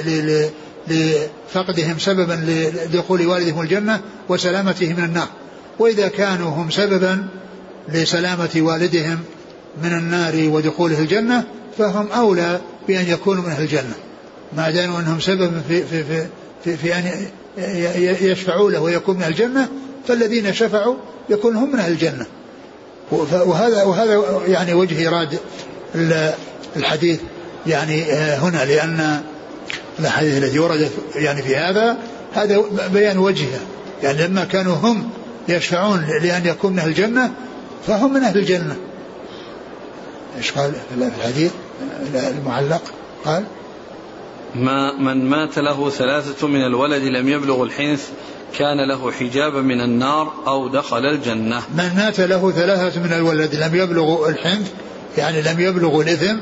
لفقدهم 0.87 1.99
سببا 1.99 2.33
لدخول 2.33 3.27
والدهم 3.27 3.61
الجنة 3.61 4.01
وسلامته 4.29 4.93
من 4.93 5.03
النار. 5.03 5.27
وإذا 5.79 6.07
كانوا 6.07 6.49
هم 6.49 6.69
سببا 6.69 7.27
لسلامة 7.89 8.49
والدهم 8.55 9.19
من 9.83 9.93
النار 9.93 10.49
ودخوله 10.49 10.99
الجنة 10.99 11.43
فهم 11.77 12.07
أولى 12.11 12.59
بأن 12.87 13.05
يكونوا 13.07 13.43
من 13.43 13.49
أهل 13.49 13.63
الجنة. 13.63 13.93
ما 14.57 14.69
داموا 14.69 14.99
أنهم 14.99 15.19
سبب 15.19 15.61
في, 15.67 15.83
في, 15.83 16.03
في, 16.03 16.27
في, 16.63 16.77
في 16.77 16.95
أن 16.95 17.27
يشفعوا 18.21 18.71
له 18.71 18.79
ويكون 18.79 19.17
من 19.17 19.23
الجنة 19.23 19.69
فالذين 20.07 20.53
شفعوا 20.53 20.95
يكون 21.29 21.55
هم 21.55 21.71
من 21.71 21.79
أهل 21.79 21.91
الجنة. 21.91 22.25
وهذا 23.11 23.83
وهذا 23.83 24.41
يعني 24.47 24.73
وجه 24.73 24.99
إيراد 24.99 25.39
الحديث 26.75 27.19
يعني 27.67 28.03
هنا 28.13 28.65
لأن 28.65 29.21
الأحاديث 29.99 30.43
التي 30.43 30.59
وردت 30.59 30.91
يعني 31.15 31.41
في 31.41 31.55
هذا 31.55 31.97
هذا 32.33 32.63
بيان 32.93 33.17
وجهها 33.17 33.59
يعني 34.03 34.27
لما 34.27 34.43
كانوا 34.43 34.75
هم 34.75 35.09
يشفعون 35.49 36.05
لأن 36.21 36.45
يكون 36.45 36.73
من 36.73 36.79
أهل 36.79 36.89
الجنة 36.89 37.31
فهم 37.87 38.13
من 38.13 38.23
أهل 38.23 38.37
الجنة. 38.37 38.75
إيش 40.37 40.51
قال 40.51 40.71
في 40.71 41.17
الحديث؟ 41.17 41.51
المعلق 42.13 42.81
قال 43.25 43.43
ما 44.55 44.97
من 44.99 45.29
مات 45.29 45.59
له 45.59 45.89
ثلاثة 45.89 46.47
من 46.47 46.65
الولد 46.65 47.03
لم 47.03 47.29
يبلغ 47.29 47.63
الحنث 47.63 48.09
كان 48.57 48.87
له 48.87 49.11
حجابا 49.11 49.61
من 49.61 49.81
النار 49.81 50.33
أو 50.47 50.67
دخل 50.67 51.05
الجنة. 51.05 51.61
من 51.73 51.91
مات 51.95 52.19
له 52.19 52.51
ثلاثة 52.51 53.01
من 53.01 53.13
الولد 53.13 53.55
لم 53.55 53.75
يبلغوا 53.75 54.29
الحنث 54.29 54.71
يعني 55.17 55.41
لم 55.41 55.59
يبلغوا 55.59 56.03
الإثم 56.03 56.35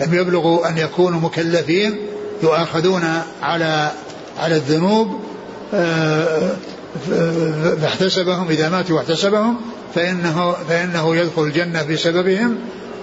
لم 0.00 0.14
يبلغوا 0.14 0.68
أن 0.68 0.78
يكونوا 0.78 1.20
مكلفين 1.20 1.96
يؤاخذون 2.42 3.04
على 3.42 3.90
على 4.38 4.56
الذنوب 4.56 5.20
فاحتسبهم 7.80 8.48
إذا 8.48 8.68
ماتوا 8.68 8.96
واحتسبهم 8.96 9.56
فإنه 9.94 10.52
فإنه 10.68 11.16
يدخل 11.16 11.42
الجنة 11.42 11.82
بسببهم 11.82 12.58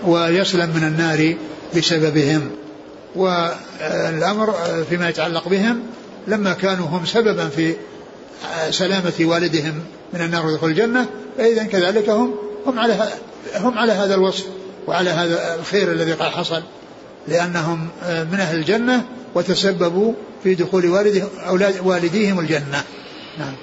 ويسلم 0.05 0.69
من 0.69 0.83
النار 0.83 1.35
بسببهم. 1.77 2.51
والأمر 3.15 4.53
فيما 4.89 5.09
يتعلق 5.09 5.47
بهم 5.47 5.79
لما 6.27 6.53
كانوا 6.53 6.87
هم 6.87 7.05
سببا 7.05 7.49
في 7.49 7.75
سلامة 8.69 9.13
والدهم 9.19 9.73
من 10.13 10.21
النار 10.21 10.45
ودخول 10.45 10.69
الجنة 10.69 11.05
فإذا 11.37 11.63
كذلك 11.63 12.09
هم 12.09 12.35
هم 12.65 12.79
على 12.79 13.09
هم 13.55 13.77
على 13.77 13.91
هذا 13.91 14.15
الوصف. 14.15 14.45
وعلى 14.87 15.09
هذا 15.09 15.55
الخير 15.55 15.91
الذي 15.91 16.13
قد 16.13 16.31
حصل 16.31 16.63
لأنهم 17.27 17.79
من 18.03 18.39
أهل 18.39 18.57
الجنة 18.57 19.05
وتسببوا 19.35 20.13
في 20.43 20.55
دخول 20.55 20.85
والده 20.85 21.27
أولاد 21.47 21.79
والديهم 21.83 22.39
الجنة. 22.39 22.83
نعم. 23.39 23.53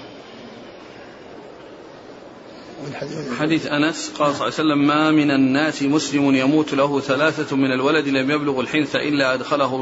حديث 3.39 3.67
أنس 3.67 4.11
قال 4.19 4.35
صلى 4.35 4.35
الله 4.35 4.43
عليه 4.43 4.55
وسلم 4.55 4.87
ما 4.87 5.11
من 5.11 5.31
الناس 5.31 5.83
مسلم 5.83 6.35
يموت 6.35 6.75
له 6.75 7.01
ثلاثة 7.01 7.57
من 7.57 7.73
الولد 7.73 8.09
لم 8.09 8.31
يبلغ 8.31 8.61
الحنث 8.61 8.97
إلا 8.97 9.35
أدخله 9.35 9.77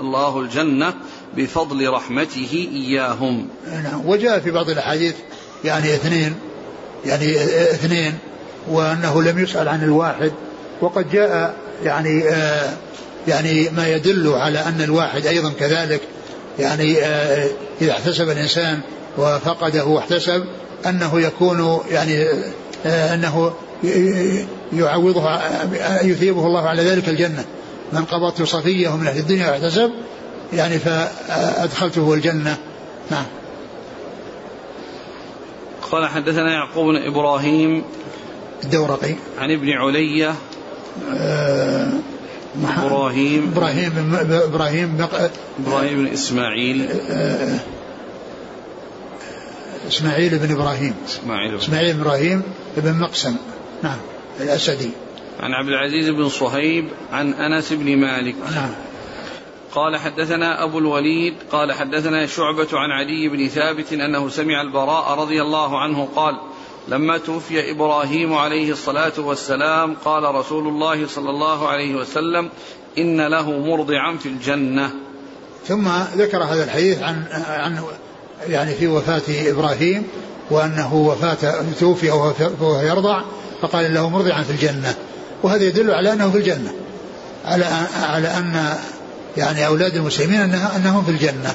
الله 0.00 0.40
الجنة 0.40 0.94
بفضل 1.36 1.88
رحمته 1.88 2.68
إياهم. 2.72 3.48
نعم. 3.66 4.06
وجاء 4.06 4.40
في 4.40 4.50
بعض 4.50 4.70
الأحاديث 4.70 5.14
يعني 5.64 5.94
اثنين 5.94 6.34
يعني 7.06 7.44
اثنين 7.62 8.18
وأنه 8.68 9.22
لم 9.22 9.38
يسأل 9.38 9.68
عن 9.68 9.84
الواحد. 9.84 10.32
وقد 10.80 11.10
جاء 11.10 11.54
يعني 11.84 12.28
آه 12.28 12.70
يعني 13.28 13.68
ما 13.70 13.88
يدل 13.88 14.32
على 14.32 14.58
أن 14.58 14.80
الواحد 14.80 15.26
أيضا 15.26 15.52
كذلك 15.52 16.00
يعني 16.58 16.98
آه 16.98 17.50
إذا 17.80 17.92
احتسب 17.92 18.30
الإنسان 18.30 18.80
وفقده 19.18 19.84
واحتسب 19.84 20.44
أنه 20.86 21.20
يكون 21.20 21.80
يعني 21.90 22.26
آه 22.86 23.14
أنه 23.14 23.52
يعوضه 24.72 25.40
يثيبه 26.02 26.46
الله 26.46 26.68
على 26.68 26.82
ذلك 26.82 27.08
الجنة. 27.08 27.44
من 27.92 28.04
قبضت 28.04 28.42
صفية 28.42 28.96
من 28.96 29.06
أهل 29.06 29.18
الدنيا 29.18 29.50
واحتسب 29.50 29.90
يعني 30.52 30.78
فأدخلته 30.78 32.14
الجنة. 32.14 32.56
نعم. 33.10 33.24
قال 35.92 36.08
حدثنا 36.08 36.52
يعقوب 36.52 36.86
بن 36.86 36.96
إبراهيم 36.96 37.84
الدورقي. 38.64 39.14
عن 39.38 39.50
ابن 39.50 39.70
علية 39.70 40.34
آه 41.14 41.92
إبراهيم. 42.62 43.52
إبراهيم 43.52 44.14
إبراهيم 44.30 44.96
بق... 44.96 45.30
إبراهيم 45.66 46.04
بن 46.04 46.12
إسماعيل. 46.12 46.88
آه 47.10 47.58
إسماعيل 49.88 50.38
بن 50.38 50.52
إبراهيم. 50.52 50.94
إسماعيل. 51.08 51.54
إسماعيل 51.54 51.94
بن 51.94 52.00
إبراهيم 52.00 52.42
بن 52.76 52.94
مقسم. 52.94 53.36
نعم 53.82 53.98
الأسدي. 54.40 54.90
عن 55.40 55.52
عبد 55.52 55.68
العزيز 55.68 56.08
بن 56.08 56.28
صهيب 56.28 56.88
عن 57.12 57.32
أنس 57.32 57.72
بن 57.72 57.96
مالك. 57.96 58.34
نعم. 58.54 58.70
قال 59.74 59.96
حدثنا 59.96 60.64
أبو 60.64 60.78
الوليد 60.78 61.34
قال 61.52 61.72
حدثنا 61.72 62.26
شعبة 62.26 62.68
عن 62.72 62.90
علي 62.90 63.28
بن 63.28 63.48
ثابت 63.48 63.92
أنه 63.92 64.28
سمع 64.28 64.62
البراء 64.62 65.18
رضي 65.18 65.42
الله 65.42 65.80
عنه 65.80 66.08
قال 66.16 66.36
لما 66.88 67.18
توفي 67.18 67.70
إبراهيم 67.70 68.34
عليه 68.34 68.72
الصلاة 68.72 69.12
والسلام 69.18 69.94
قال 70.04 70.34
رسول 70.34 70.68
الله 70.68 71.06
صلى 71.06 71.30
الله 71.30 71.68
عليه 71.68 71.94
وسلم 71.94 72.50
إن 72.98 73.20
له 73.20 73.50
مرضعا 73.50 74.16
في 74.16 74.26
الجنة. 74.26 74.90
ثم 75.66 75.88
ذكر 76.16 76.42
هذا 76.42 76.64
الحديث 76.64 77.02
عن 77.02 77.24
عن 77.48 77.82
يعني 78.48 78.74
في 78.74 78.86
وفاة 78.86 79.22
إبراهيم 79.28 80.06
وأنه 80.50 80.94
وفاة 80.94 81.64
توفي 81.80 82.10
وهو 82.10 82.80
يرضع 82.80 83.22
فقال 83.62 83.94
له 83.94 84.08
مرضعا 84.08 84.42
في 84.42 84.50
الجنة. 84.50 84.94
وهذا 85.42 85.64
يدل 85.64 85.90
على 85.90 86.12
أنه 86.12 86.30
في 86.30 86.38
الجنة. 86.38 86.72
على 87.44 87.64
على 88.02 88.28
أن 88.28 88.74
يعني 89.36 89.66
أولاد 89.66 89.96
المسلمين 89.96 90.40
أنهم 90.76 91.04
في 91.04 91.10
الجنة. 91.10 91.54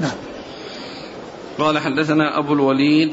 نعم. 0.00 0.16
قال 1.58 1.78
حدثنا 1.78 2.38
أبو 2.38 2.52
الوليد 2.52 3.12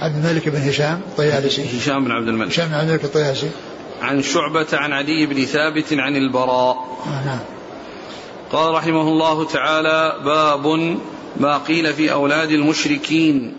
عبد 0.00 0.24
الملك 0.24 0.48
بن 0.48 0.68
هشام 0.68 1.00
الطيالسي 1.08 1.78
هشام 1.78 2.04
بن 2.04 2.10
عبد 2.10 2.28
الملك. 2.28 2.48
هشام 2.50 2.68
بن 2.68 2.74
عبد 2.74 2.88
الملك 2.88 3.04
الطيالسي. 3.04 3.50
عن 4.02 4.22
شعبة 4.22 4.66
عن 4.72 4.92
علي 4.92 5.26
بن 5.26 5.44
ثابت 5.44 5.92
عن 5.92 6.16
البراء. 6.16 6.76
آه 7.06 7.26
نعم. 7.26 7.38
قال 8.52 8.74
رحمه 8.74 9.08
الله 9.08 9.44
تعالى 9.44 10.16
باب 10.24 10.96
ما 11.36 11.58
قيل 11.58 11.92
في 11.92 12.12
أولاد 12.12 12.50
المشركين. 12.50 13.56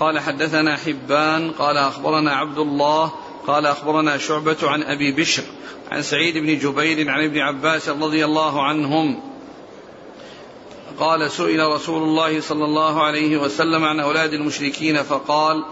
قال 0.00 0.18
حدثنا 0.18 0.76
حبان 0.76 1.50
قال 1.50 1.76
أخبرنا 1.76 2.32
عبد 2.32 2.58
الله 2.58 3.12
قال 3.46 3.66
أخبرنا 3.66 4.18
شعبة 4.18 4.56
عن 4.62 4.82
أبي 4.82 5.12
بشر 5.12 5.42
عن 5.92 6.02
سعيد 6.02 6.38
بن 6.38 6.58
جبير 6.58 7.10
عن 7.10 7.24
ابن 7.24 7.38
عباس 7.38 7.88
رضي 7.88 8.24
الله 8.24 8.62
عنهم. 8.62 9.20
قال 11.00 11.30
سئل 11.30 11.60
رسول 11.60 12.02
الله 12.02 12.40
صلى 12.40 12.64
الله 12.64 13.02
عليه 13.02 13.36
وسلم 13.36 13.84
عن 13.84 14.00
أولاد 14.00 14.32
المشركين 14.32 15.02
فقال 15.02 15.64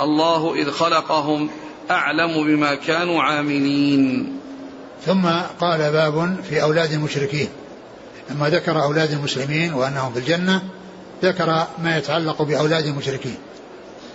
الله 0.00 0.54
إذ 0.54 0.70
خلقهم 0.70 1.50
أعلم 1.90 2.44
بما 2.44 2.74
كانوا 2.74 3.22
عاملين. 3.22 4.36
ثم 5.06 5.26
قال 5.60 5.78
باب 5.92 6.36
في 6.48 6.62
أولاد 6.62 6.92
المشركين. 6.92 7.48
لما 8.30 8.50
ذكر 8.50 8.82
أولاد 8.82 9.12
المسلمين 9.12 9.74
وأنهم 9.74 10.12
في 10.12 10.18
الجنة 10.18 10.62
ذكر 11.22 11.66
ما 11.82 11.98
يتعلق 11.98 12.42
بأولاد 12.42 12.86
المشركين. 12.86 13.36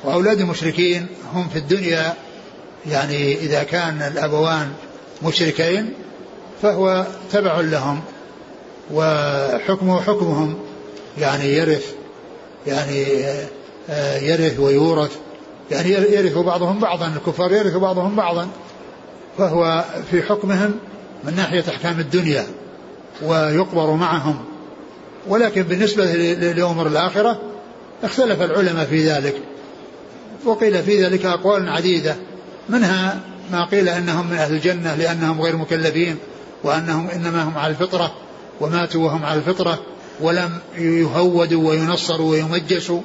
وأولاد 0.04 0.40
المشركين 0.40 1.08
هم 1.34 1.50
في 1.50 1.60
الدنيا 1.60 2.14
يعني 2.86 3.36
إذا 3.36 3.64
كان 3.64 4.02
الأبوان 4.02 4.74
مشركين 5.24 5.94
فهو 6.62 7.06
تبع 7.32 7.60
لهم. 7.60 8.02
وحكمه 8.94 10.02
حكمهم 10.02 10.56
يعني 11.18 11.54
يرث 11.54 11.94
يعني 12.68 13.26
آه، 13.90 14.18
يرث 14.18 14.60
ويورث 14.60 15.12
يعني 15.72 15.90
يرث 15.92 16.38
بعضهم 16.38 16.80
بعضا 16.80 17.08
الكفار 17.08 17.52
يرث 17.52 17.76
بعضهم 17.76 18.16
بعضا 18.16 18.48
فهو 19.38 19.86
في 20.12 20.22
حكمهم 20.22 20.72
من 21.24 21.36
ناحية 21.36 21.64
أحكام 21.70 22.00
الدنيا 22.00 22.46
ويقبر 23.24 23.92
معهم. 23.92 24.38
ولكن 25.28 25.64
بالنسبة 25.64 26.06
لأمور 26.36 26.88
الآخرة 26.88 27.42
اختلف 28.04 28.42
العلماء 28.42 28.86
في 28.86 29.10
ذلك. 29.10 29.36
وقيل 30.46 30.84
في 30.84 31.04
ذلك 31.04 31.26
أقوال 31.26 31.70
عديدة 31.70 32.16
منها 32.70 33.20
ما 33.52 33.66
قيل 33.66 33.90
أنهم 33.90 34.28
من 34.28 34.38
أهل 34.38 34.54
الجنة 34.54 34.96
لأنهم 34.96 35.42
غير 35.42 35.56
مكلفين 35.56 36.18
وأنهم 36.64 37.10
إنما 37.10 37.44
هم 37.44 37.58
على 37.58 37.72
الفطرة. 37.72 38.14
وماتوا 38.62 39.06
وهم 39.06 39.26
على 39.26 39.40
الفطرة 39.40 39.80
ولم 40.22 40.50
يهودوا 40.78 41.70
وينصروا 41.70 42.32
ويمجسوا. 42.32 43.02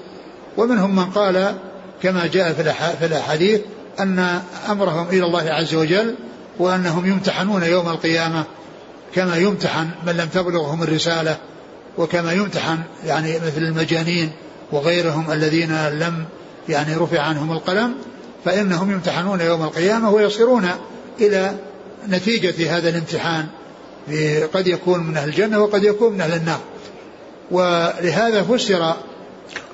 ومنهم 0.57 0.97
من 0.97 1.05
قال 1.05 1.55
كما 2.03 2.27
جاء 2.27 2.53
في 2.99 3.07
الأحاديث 3.07 3.61
أن 4.01 4.41
أمرهم 4.71 5.09
إلى 5.09 5.27
الله 5.27 5.51
عز 5.51 5.75
وجل 5.75 6.15
وأنهم 6.59 7.07
يمتحنون 7.07 7.63
يوم 7.63 7.89
القيامة 7.89 8.45
كما 9.15 9.37
يمتحن 9.37 9.89
من 10.07 10.13
لم 10.13 10.29
تبلغهم 10.29 10.83
الرسالة 10.83 11.37
وكما 11.99 12.33
يمتحن 12.33 12.79
يعني 13.07 13.35
مثل 13.35 13.63
المجانين 13.63 14.31
وغيرهم 14.73 15.33
الذين 15.33 15.89
لم 15.89 16.25
يعني 16.69 16.95
رفع 16.95 17.21
عنهم 17.21 17.53
القلم 17.53 17.95
فإنهم 18.45 18.91
يمتحنون 18.91 19.41
يوم 19.41 19.63
القيامة 19.63 20.11
ويصيرون 20.11 20.69
إلى 21.21 21.55
نتيجة 22.09 22.77
هذا 22.77 22.89
الامتحان. 22.89 23.47
قد 24.53 24.67
يكون 24.67 25.07
من 25.07 25.17
أهل 25.17 25.29
الجنة 25.29 25.59
وقد 25.59 25.85
يكون 25.85 26.13
من 26.13 26.21
أهل 26.21 26.33
النار. 26.33 26.61
ولهذا 27.51 28.43
فسر 28.43 28.95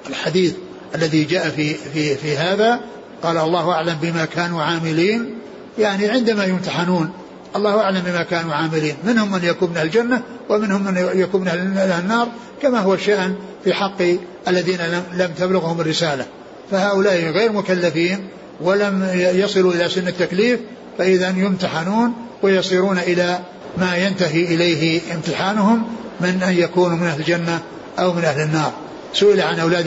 الحديث 0.08 0.54
الذي 0.94 1.24
جاء 1.24 1.48
في 1.48 1.74
في 1.74 2.14
في 2.14 2.36
هذا 2.36 2.80
قال 3.22 3.36
الله 3.36 3.72
أعلم 3.72 3.98
بما 4.02 4.24
كانوا 4.24 4.62
عاملين. 4.62 5.38
يعني 5.78 6.08
عندما 6.08 6.44
يمتحنون 6.44 7.10
الله 7.56 7.80
أعلم 7.80 8.00
بما 8.00 8.22
كانوا 8.22 8.54
عاملين. 8.54 8.96
منهم 9.04 9.32
من 9.32 9.44
يكون 9.44 9.70
من 9.70 9.78
الجنة 9.78 10.22
ومنهم 10.48 10.84
من 10.84 10.96
يكون 11.14 11.40
من 11.40 11.48
أهل 11.48 12.00
النار 12.00 12.28
كما 12.62 12.80
هو 12.80 12.94
الشأن 12.94 13.34
في 13.64 13.74
حق 13.74 14.02
الذين 14.48 14.78
لم 15.12 15.30
تبلغهم 15.38 15.80
الرسالة. 15.80 16.26
فهؤلاء 16.70 17.16
غير 17.16 17.52
مكلفين 17.52 18.28
ولم 18.60 19.10
يصلوا 19.14 19.72
إلى 19.72 19.88
سن 19.88 20.08
التكليف 20.08 20.60
فإذا 20.98 21.28
يمتحنون 21.28 22.12
ويصيرون 22.42 22.98
إلى 22.98 23.38
ما 23.76 23.96
ينتهي 23.96 24.44
إليه 24.44 25.00
امتحانهم 25.14 25.86
من 26.20 26.42
أن 26.42 26.54
يكونوا 26.54 26.96
من 26.96 27.06
أهل 27.06 27.20
الجنة 27.20 27.60
أو 27.98 28.12
من 28.12 28.24
أهل 28.24 28.40
النار. 28.40 28.72
سئل 29.12 29.40
عن 29.40 29.60
أولاد 29.60 29.86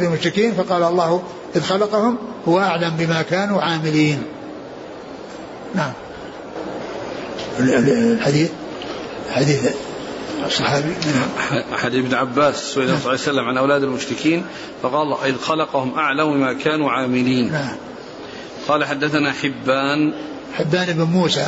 المشركين 0.00 0.54
فقال 0.54 0.82
الله 0.82 1.22
إذ 1.56 1.62
خلقهم 1.62 2.18
هو 2.48 2.60
أعلم 2.60 2.96
بما 2.98 3.22
كانوا 3.22 3.62
عاملين. 3.62 4.22
نعم. 5.74 5.92
الحديث 7.60 8.50
حديث 9.30 9.70
الصحابي 10.46 10.94
حديث 11.72 12.04
ابن 12.04 12.14
عباس 12.14 12.54
سئل 12.54 12.74
صلى 12.74 12.84
الله 12.84 13.08
عليه 13.08 13.20
وسلم 13.20 13.44
عن 13.48 13.56
أولاد 13.56 13.82
المشركين 13.82 14.44
فقال 14.82 15.14
إذ 15.24 15.38
خلقهم 15.38 15.98
أعلم 15.98 16.32
بما 16.32 16.52
كانوا 16.52 16.90
عاملين. 16.90 17.52
نعم. 17.52 17.76
قال 18.68 18.84
حدثنا 18.84 19.32
حبان. 19.32 20.14
حبان 20.54 20.92
بن 20.92 21.02
موسى. 21.02 21.46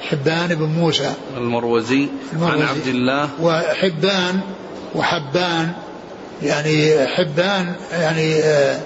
حبان 0.00 0.54
بن 0.54 0.64
موسى. 0.66 1.12
المروزي, 1.36 2.08
المروزي. 2.32 2.62
عن 2.62 2.68
عبد 2.68 2.86
الله. 2.86 3.28
وحبان 3.42 4.40
وحبان 4.94 5.72
يعني 6.42 7.06
حبان 7.06 7.74
يعني 7.92 8.34
آآ 8.34 8.80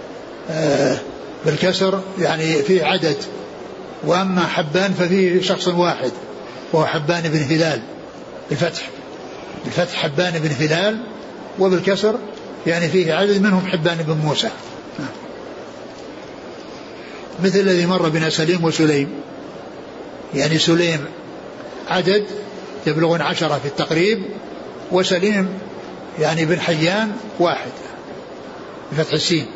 آآ 0.50 0.98
بالكسر 1.46 2.00
يعني 2.18 2.62
في 2.62 2.84
عدد. 2.84 3.16
وأما 4.06 4.46
حبان 4.46 4.92
ففيه 4.92 5.42
شخص 5.42 5.68
واحد 5.68 6.12
وهو 6.72 6.86
حبان 6.86 7.22
بن 7.22 7.38
هلال 7.38 7.80
بالفتح. 8.50 8.88
بالفتح 9.64 9.94
حبان 9.94 10.32
بن 10.32 10.50
هلال 10.66 10.98
وبالكسر 11.58 12.14
يعني 12.66 12.88
فيه 12.88 13.14
عدد 13.14 13.42
منهم 13.42 13.66
حبان 13.66 13.96
بن 13.96 14.16
موسى. 14.24 14.50
مثل 17.44 17.58
الذي 17.58 17.86
مر 17.86 18.08
بنا 18.08 18.30
سليم 18.30 18.64
وسليم. 18.64 19.08
يعني 20.34 20.58
سليم 20.58 21.04
عدد 21.88 22.24
يبلغون 22.86 23.20
عشرة 23.20 23.58
في 23.58 23.68
التقريب 23.68 24.22
وسليم 24.90 25.58
يعني 26.18 26.44
بن 26.44 26.60
حيان 26.60 27.12
واحد 27.38 27.70
بفتح 28.92 29.12
السين. 29.12 29.46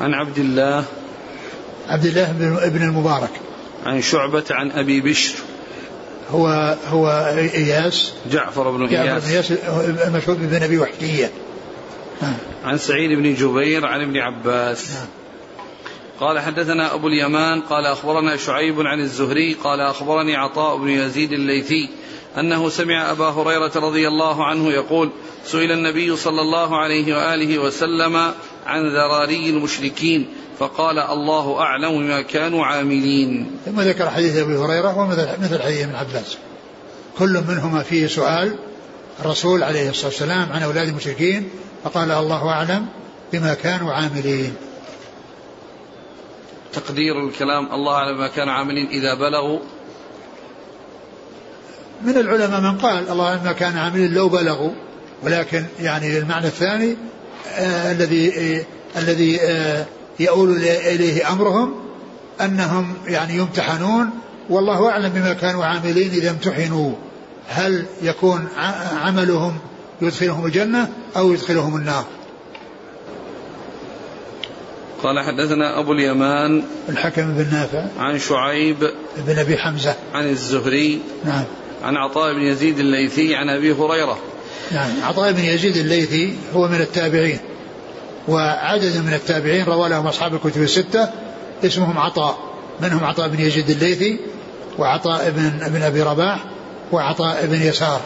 عن 0.00 0.14
عبد 0.14 0.38
الله 0.38 0.84
عبد 1.88 2.04
الله 2.04 2.32
بن 2.68 2.82
المبارك. 2.82 3.30
عن 3.86 4.02
شعبة 4.02 4.44
عن 4.50 4.70
أبي 4.70 5.00
بشر. 5.00 5.34
هو 6.30 6.76
هو 6.88 7.08
إياس. 7.54 8.12
جعفر 8.30 8.70
بن 8.70 8.86
إياس 8.86 9.30
إياس 9.30 9.52
مشهور 10.08 10.36
بن 10.36 10.62
أبي 10.62 10.78
وحشية 10.78 11.30
عن 12.64 12.78
سعيد 12.78 13.18
بن 13.18 13.34
جبير 13.34 13.86
عن 13.86 14.00
ابن 14.00 14.16
عباس. 14.16 14.90
نعم. 14.90 15.06
قال 16.22 16.38
حدثنا 16.38 16.94
أبو 16.94 17.08
اليمان 17.08 17.60
قال 17.60 17.86
أخبرنا 17.86 18.36
شعيب 18.36 18.80
عن 18.80 19.00
الزهري 19.00 19.54
قال 19.54 19.80
أخبرني 19.80 20.36
عطاء 20.36 20.76
بن 20.76 20.88
يزيد 20.88 21.32
الليثي 21.32 21.88
أنه 22.38 22.68
سمع 22.68 23.10
أبا 23.10 23.28
هريرة 23.28 23.72
رضي 23.76 24.08
الله 24.08 24.44
عنه 24.44 24.70
يقول 24.70 25.10
سئل 25.44 25.72
النبي 25.72 26.16
صلى 26.16 26.40
الله 26.40 26.78
عليه 26.78 27.16
وآله 27.16 27.58
وسلم 27.58 28.16
عن 28.66 28.88
ذراري 28.88 29.50
المشركين 29.50 30.26
فقال 30.58 30.98
الله 30.98 31.60
أعلم 31.60 31.98
بما 31.98 32.22
كانوا 32.22 32.64
عاملين. 32.64 33.50
ثم 33.66 33.80
ذكر 33.80 34.10
حديث 34.10 34.36
أبي 34.36 34.56
هريرة 34.56 34.98
ومثل 34.98 35.28
حديث 35.28 35.82
ابن 35.82 35.94
عباس. 35.94 36.36
كل 37.18 37.42
منهما 37.48 37.82
فيه 37.82 38.06
سؤال 38.06 38.58
الرسول 39.20 39.62
عليه 39.62 39.90
الصلاة 39.90 40.06
والسلام 40.06 40.52
عن 40.52 40.62
أولاد 40.62 40.88
المشركين 40.88 41.48
فقال 41.84 42.10
الله 42.10 42.48
أعلم 42.48 42.86
بما 43.32 43.54
كانوا 43.54 43.92
عاملين. 43.92 44.54
تقدير 46.72 47.28
الكلام 47.28 47.72
الله 47.72 47.94
أعلم 47.94 48.18
ما 48.18 48.28
كانوا 48.28 48.52
عاملين 48.52 48.88
إذا 48.88 49.14
بلغوا. 49.14 49.58
من 52.04 52.16
العلماء 52.16 52.60
من 52.60 52.78
قال 52.78 53.10
الله 53.10 53.44
ما 53.44 53.52
كان 53.52 53.78
عاملين 53.78 54.14
لو 54.14 54.28
بلغوا 54.28 54.70
ولكن 55.22 55.64
يعني 55.80 56.18
المعنى 56.18 56.46
الثاني 56.46 56.96
آه 57.54 57.92
الذي 57.92 58.32
آه 58.38 58.64
الذي 58.96 59.40
آه 59.40 59.86
يؤول 60.20 60.56
إليه 60.64 61.32
أمرهم 61.32 61.74
أنهم 62.40 62.94
يعني 63.06 63.36
يمتحنون. 63.36 64.10
والله 64.50 64.90
أعلم 64.90 65.08
بما 65.08 65.32
كانوا 65.32 65.64
عاملين 65.64 66.10
إذا 66.10 66.30
امتحنوا. 66.30 66.92
هل 67.48 67.86
يكون 68.02 68.48
عملهم 69.02 69.58
يدخلهم 70.02 70.46
الجنة 70.46 70.88
أو 71.16 71.32
يدخلهم 71.32 71.76
النار؟ 71.76 72.04
قال 75.02 75.20
حدثنا 75.20 75.78
أبو 75.78 75.92
اليمان 75.92 76.62
الحكم 76.88 77.34
بن 77.34 77.46
نافع 77.52 77.86
عن 77.98 78.18
شعيب 78.18 78.76
بن 79.26 79.38
أبي 79.38 79.56
حمزة. 79.56 79.94
عن 80.14 80.28
الزهري 80.28 81.00
نعم. 81.24 81.44
عن 81.82 81.96
عطاء 81.96 82.34
بن 82.34 82.42
يزيد 82.42 82.78
الليثي 82.78 83.34
عن 83.34 83.48
أبي 83.48 83.72
هريرة. 83.72 84.18
نعم. 84.72 84.90
عطاء 85.02 85.32
بن 85.32 85.40
يزيد 85.40 85.76
الليثي 85.76 86.34
هو 86.54 86.68
من 86.68 86.80
التابعين 86.80 87.38
وعدد 88.28 88.96
من 88.96 89.14
التابعين 89.14 89.64
روى 89.64 89.88
لهم 89.88 90.06
أصحاب 90.06 90.34
الكتب 90.34 90.62
الستة 90.62 91.08
اسمهم 91.64 91.98
عطاء. 91.98 92.38
منهم 92.80 93.04
عطاء 93.04 93.28
بن 93.28 93.40
يزيد 93.40 93.70
الليثي 93.70 94.18
وعطاء 94.78 95.30
بن 95.30 95.62
ابن 95.62 95.82
أبي 95.82 96.02
رباح 96.02 96.44
وعطاء 96.92 97.46
بن 97.46 97.62
يسار. 97.62 98.00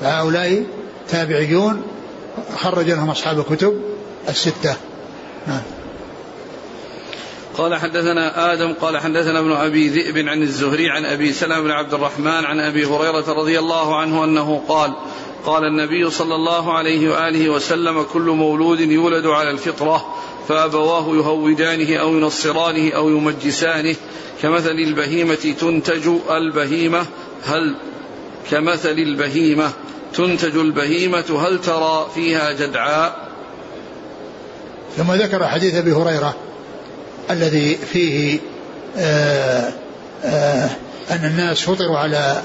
فهؤلاء 0.00 0.64
تابعيون 1.08 1.82
خرج 2.56 2.90
لهم 2.90 3.10
أصحاب 3.10 3.38
الكتب 3.38 3.80
الستة. 4.28 4.76
نعم. 5.46 5.62
قال 7.56 7.74
حدثنا 7.74 8.52
آدم 8.52 8.72
قال 8.72 8.98
حدثنا 8.98 9.38
ابن 9.38 9.52
أبي 9.52 9.88
ذئب 9.88 10.28
عن 10.28 10.42
الزهري 10.42 10.90
عن 10.90 11.04
أبي 11.04 11.32
سلمة 11.32 11.60
بن 11.60 11.70
عبد 11.70 11.94
الرحمن 11.94 12.44
عن 12.44 12.60
أبي 12.60 12.84
هريرة 12.84 13.32
رضي 13.32 13.58
الله 13.58 13.96
عنه 13.96 14.24
أنه 14.24 14.62
قال 14.68 14.94
قال 15.46 15.64
النبي 15.64 16.10
صلى 16.10 16.34
الله 16.34 16.72
عليه 16.72 17.10
وآله 17.10 17.48
وسلم 17.48 18.02
كل 18.02 18.22
مولود 18.22 18.80
يولد 18.80 19.26
على 19.26 19.50
الفطرة 19.50 20.14
فأبواه 20.48 21.16
يهودانه 21.16 21.96
أو 21.96 22.14
ينصرانه 22.16 22.92
أو 22.92 23.08
يمجسانه. 23.08 23.96
كمثل 24.42 24.70
البهيمة 24.70 25.54
تنتج 25.60 26.08
البهيمة 26.30 27.06
هل 27.44 27.74
كمثل 28.50 28.98
البهيمة 28.98 29.72
تنتج 30.14 30.56
البهيمة 30.56 31.46
هل 31.46 31.60
ترى 31.60 32.10
فيها 32.14 32.52
جدعاء؟ 32.52 33.28
ثم 34.96 35.12
ذكر 35.12 35.46
حديث 35.46 35.74
أبي 35.74 35.92
هريرة 35.92 36.36
الذي 37.30 37.74
فيه 37.92 38.38
آه، 38.98 39.72
آه، 40.24 40.70
أن 41.10 41.24
الناس 41.24 41.60
فطروا 41.60 41.98
على 41.98 42.42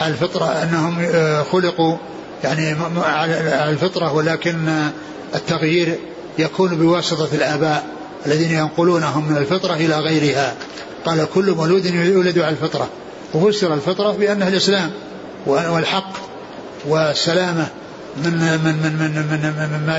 على 0.00 0.12
الفطرة 0.12 0.44
أنهم 0.44 0.98
آه، 1.00 1.42
خلقوا 1.42 1.96
يعني 2.44 2.76
على 2.96 3.70
الفطرة 3.70 4.12
ولكن 4.12 4.88
التغيير 5.34 5.98
يكون 6.38 6.76
بواسطة 6.76 7.28
الآباء 7.34 7.86
الذين 8.26 8.58
ينقلونهم 8.58 9.28
من 9.28 9.36
الفطرة 9.36 9.74
إلى 9.74 9.98
غيرها. 9.98 10.54
قال 11.04 11.26
كل 11.34 11.52
مولود 11.52 11.86
يولد 11.86 12.38
على 12.38 12.50
الفطرة. 12.50 12.88
وفسر 13.34 13.74
الفطرة 13.74 14.12
بأنها 14.12 14.48
الإسلام 14.48 14.90
والحق 15.46 16.12
والسلامة 16.88 17.66
من 18.16 18.32
من 18.32 18.58
من 18.64 18.92
من 18.98 19.12
من, 19.12 19.54
من, 19.56 19.68
من 19.72 19.86
ما 19.86 19.98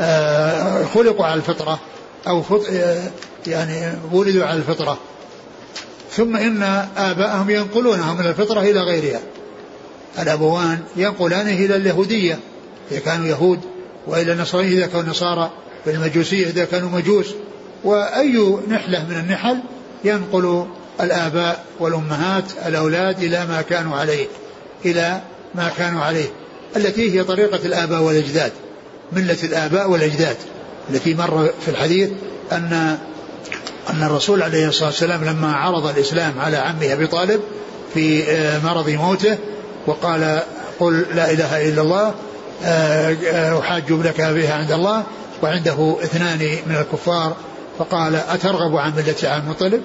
يخالفه 0.00 0.84
فخلقوا 0.84 1.24
على 1.24 1.34
الفطرة 1.34 1.80
أو 2.28 2.42
يعني 3.46 3.98
ولدوا 4.12 4.44
على 4.44 4.58
الفطرة. 4.58 4.98
ثم 6.12 6.36
إن 6.36 6.62
آباءهم 6.96 7.50
ينقلونهم 7.50 8.16
من 8.16 8.26
الفطرة 8.26 8.60
إلى 8.60 8.80
غيرها. 8.80 9.20
الأبوان 10.18 10.78
ينقلانه 10.96 11.52
إلى 11.52 11.76
اليهودية 11.76 12.38
إذا 12.90 13.00
كانوا 13.00 13.26
يهود 13.26 13.60
وإلى 14.06 14.32
النصرانية 14.32 14.78
إذا 14.78 14.86
كانوا 14.86 15.10
نصارى 15.10 15.50
والمجوسية 15.86 16.46
إذا 16.46 16.64
كانوا 16.64 16.90
مجوس. 16.90 17.26
وأي 17.84 18.56
نحلة 18.68 19.04
من 19.04 19.16
النحل 19.16 19.58
ينقل 20.04 20.66
الآباء 21.00 21.64
والأمهات 21.80 22.44
الأولاد 22.66 23.22
إلى 23.22 23.46
ما 23.46 23.62
كانوا 23.62 23.96
عليه 23.96 24.26
إلى 24.84 25.20
ما 25.54 25.70
كانوا 25.78 26.02
عليه 26.02 26.26
التي 26.76 27.14
هي 27.14 27.24
طريقة 27.24 27.66
الآباء 27.66 28.02
والأجداد. 28.02 28.52
ملة 29.12 29.38
الآباء 29.44 29.90
والأجداد. 29.90 30.36
التي 30.90 31.14
مر 31.14 31.50
في 31.64 31.70
الحديث 31.70 32.10
أن 32.52 32.98
أن 33.90 34.02
الرسول 34.02 34.42
عليه 34.42 34.68
الصلاة 34.68 34.88
والسلام 34.88 35.24
لما 35.24 35.52
عرض 35.52 35.86
الإسلام 35.86 36.38
على 36.38 36.56
عمه 36.56 36.92
أبي 36.92 37.06
طالب 37.06 37.40
في 37.94 38.22
آه، 38.30 38.58
مرض 38.58 38.90
موته 38.90 39.38
وقال 39.86 40.42
قل 40.80 41.06
لا 41.14 41.30
إله 41.30 41.68
إلا 41.68 41.82
الله 41.82 42.14
آه، 42.64 43.16
آه، 43.32 43.58
أحاج 43.58 43.92
لك 43.92 44.20
بها 44.20 44.54
عند 44.54 44.72
الله 44.72 45.02
وعنده 45.42 45.96
اثنان 46.02 46.38
من 46.66 46.76
الكفار 46.76 47.36
فقال 47.78 48.14
أترغب 48.14 48.76
عن 48.76 48.92
ملة 48.96 49.14
عبد 49.22 49.44
المطلب 49.44 49.82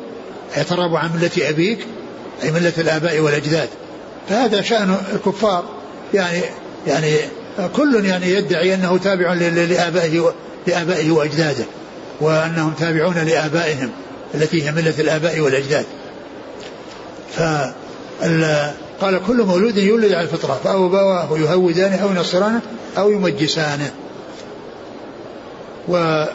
أترغب 0.56 0.96
عن 0.96 1.10
ملة 1.16 1.50
أبيك؟ 1.50 1.88
أي 2.44 2.52
ملة 2.52 2.74
الآباء 2.78 3.20
والأجداد. 3.20 3.70
فهذا 4.30 4.62
شأن 4.62 4.98
الكفار. 5.14 5.64
يعني 6.14 6.42
يعني 6.88 7.16
كل 7.76 8.06
يعني 8.06 8.30
يدعي 8.30 8.74
أنه 8.74 8.98
تابع 8.98 9.34
لآبائه 9.34 10.34
لآبائه 10.68 11.12
وأجداده 11.12 11.66
وأنهم 12.22 12.74
تابعون 12.80 13.18
لآبائهم 13.18 13.90
التي 14.36 14.64
هي 14.64 14.72
ملة 14.72 14.94
الآباء 15.00 15.40
والأجداد. 15.40 15.86
ف 17.36 17.42
قال 19.02 19.22
كل 19.28 19.44
مولود 19.44 19.78
يولد 19.78 20.12
على 20.12 20.24
الفطرة 20.24 20.60
فأبواه 20.64 21.38
يهودانه 21.38 22.04
أو 22.04 22.10
ينصرانه 22.10 22.62
أو 22.98 23.10
يمجسانه. 23.10 23.92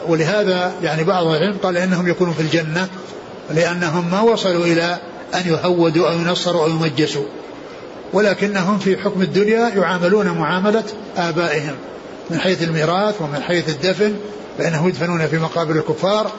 ولهذا 0.07 0.73
يعني 0.83 1.03
بعض 1.03 1.27
العلم 1.27 1.57
قال 1.63 1.77
إنهم 1.77 2.07
يكونون 2.07 2.33
في 2.33 2.41
الجنة 2.41 2.87
لأنهم 3.49 4.11
ما 4.11 4.21
وصلوا 4.21 4.65
إلى 4.65 4.97
أن 5.35 5.41
يهودوا 5.45 6.09
أو 6.09 6.13
ينصروا 6.13 6.63
أو 6.63 6.69
يمجسوا. 6.69 7.25
ولكنهم 8.13 8.79
في 8.79 8.97
حكم 8.97 9.21
الدنيا 9.21 9.69
يعاملون 9.69 10.29
معاملة 10.29 10.83
آبائهم 11.17 11.75
من 12.29 12.39
حيث 12.39 12.63
الميراث 12.63 13.21
ومن 13.21 13.41
حيث 13.41 13.69
الدفن 13.69 14.15
فانهم 14.57 14.87
يدفنون 14.87 15.27
في 15.27 15.37
مقابر 15.37 15.75
الكفار 15.75 16.31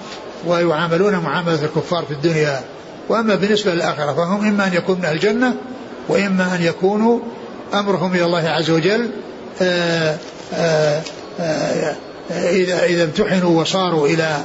ويعاملون 0.46 1.16
معاملة 1.16 1.64
الكفار 1.64 2.04
في 2.04 2.10
الدنيا. 2.10 2.60
وأما 3.08 3.34
بالنسبة 3.34 3.74
للآخرة 3.74 4.12
فهم 4.12 4.44
إما 4.44 4.66
أن 4.66 4.74
يكونوا 4.74 4.98
من 4.98 5.04
أهل 5.04 5.14
الجنة 5.14 5.54
وإما 6.08 6.56
أن 6.56 6.62
يكونوا 6.62 7.18
أمرهم 7.74 8.14
إلى 8.14 8.24
الله 8.24 8.48
عز 8.48 8.70
وجل 8.70 9.10
آه، 9.62 10.16
آه، 10.54 11.02
آآ 11.40 11.96
إذا 12.30 12.84
إذا 12.84 13.04
امتحنوا 13.04 13.60
وصاروا 13.60 14.08
إلى 14.08 14.38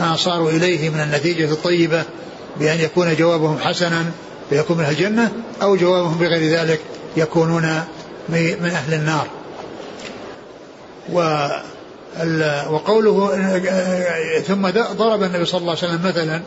ما 0.00 0.16
صاروا 0.16 0.50
إليه 0.50 0.90
من 0.90 1.00
النتيجة 1.00 1.52
الطيبة 1.52 2.02
بأن 2.60 2.80
يكون 2.80 3.14
جوابهم 3.14 3.58
حسنا 3.58 4.04
فيكون 4.50 4.76
من 4.76 4.84
أهل 4.84 4.92
الجنة 4.92 5.32
أو 5.62 5.76
جوابهم 5.76 6.18
بغير 6.18 6.58
ذلك 6.58 6.80
يكونون 7.16 7.84
من 8.28 8.70
أهل 8.74 8.94
النار. 8.94 9.26
و 11.12 11.48
وقوله 12.70 13.28
ثم 14.46 14.68
ضرب 14.92 15.22
النبي 15.22 15.44
صلى 15.44 15.60
الله 15.60 15.76
عليه 15.82 15.88
وسلم 15.88 16.06
مثلا 16.06 16.42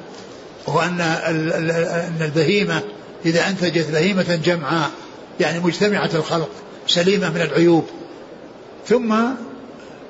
هو 0.69 0.79
أن 0.79 1.01
أن 1.01 2.21
البهيمة 2.21 2.81
إذا 3.25 3.47
أنتجت 3.47 3.91
بهيمة 3.91 4.39
جمعاء 4.43 4.89
يعني 5.39 5.59
مجتمعة 5.59 6.09
الخلق 6.13 6.49
سليمة 6.87 7.29
من 7.29 7.41
العيوب. 7.41 7.85
ثم 8.87 9.15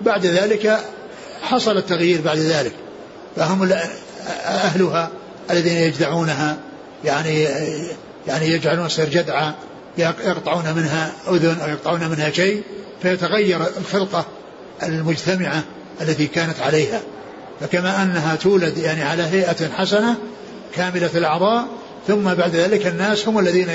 بعد 0.02 0.26
ذلك 0.26 0.80
حصل 1.42 1.78
التغيير 1.78 2.22
بعد 2.22 2.38
ذلك 2.38 2.74
فهم 3.36 3.74
أهلها 4.46 5.10
الذين 5.52 5.78
يجدعونها. 5.78 6.58
يعني 7.06 7.47
يعني 8.28 8.47
يجعلون 8.47 8.88
تصير 8.88 9.10
جدعة 9.10 9.56
يقطعون 9.97 10.74
منها 10.76 11.12
أذن 11.28 11.62
أو 11.62 11.70
يقطعون 11.70 12.08
منها 12.10 12.32
شيء 12.32 12.64
فيتغير 13.02 13.62
الخلقة 13.78 14.26
المجتمعة 14.84 15.64
التي 16.02 16.28
كانت 16.28 16.60
عليها 16.60 17.02
فكما 17.62 18.04
أنها 18.04 18.36
تولد 18.36 18.78
يعني 18.78 19.04
على 19.04 19.24
هيئة 19.24 19.70
حسنة 19.78 20.16
كاملة 20.76 21.10
الأعضاء 21.16 21.68
ثم 22.08 22.34
بعد 22.34 22.56
ذلك 22.56 22.88
الناس 22.88 23.28
هم 23.28 23.39
الذين 23.39 23.70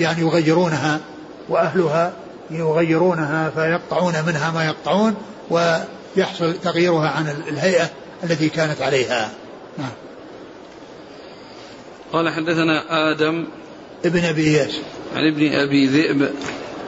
يعني 0.00 0.20
يغيرونها 0.20 1.00
وأهلها 1.48 2.12
يغيرونها 2.50 3.50
فيقطعون 3.50 4.14
منها 4.26 4.50
ما 4.50 4.64
يقطعون 4.64 5.14
ويحصل 5.50 6.54
تغييرها 6.64 7.08
عن 7.08 7.28
الهيئة 7.48 7.90
التي 8.24 8.48
كانت 8.48 8.82
عليها 8.82 9.30
نعم. 9.78 9.90
قال 12.16 12.28
حدثنا 12.28 13.10
آدم 13.10 13.44
ابن 14.04 14.24
أبي 14.24 14.42
إياس. 14.42 14.78
عن 15.16 15.26
ابن 15.32 15.52
أبي 15.52 15.86
ذئب. 15.86 16.30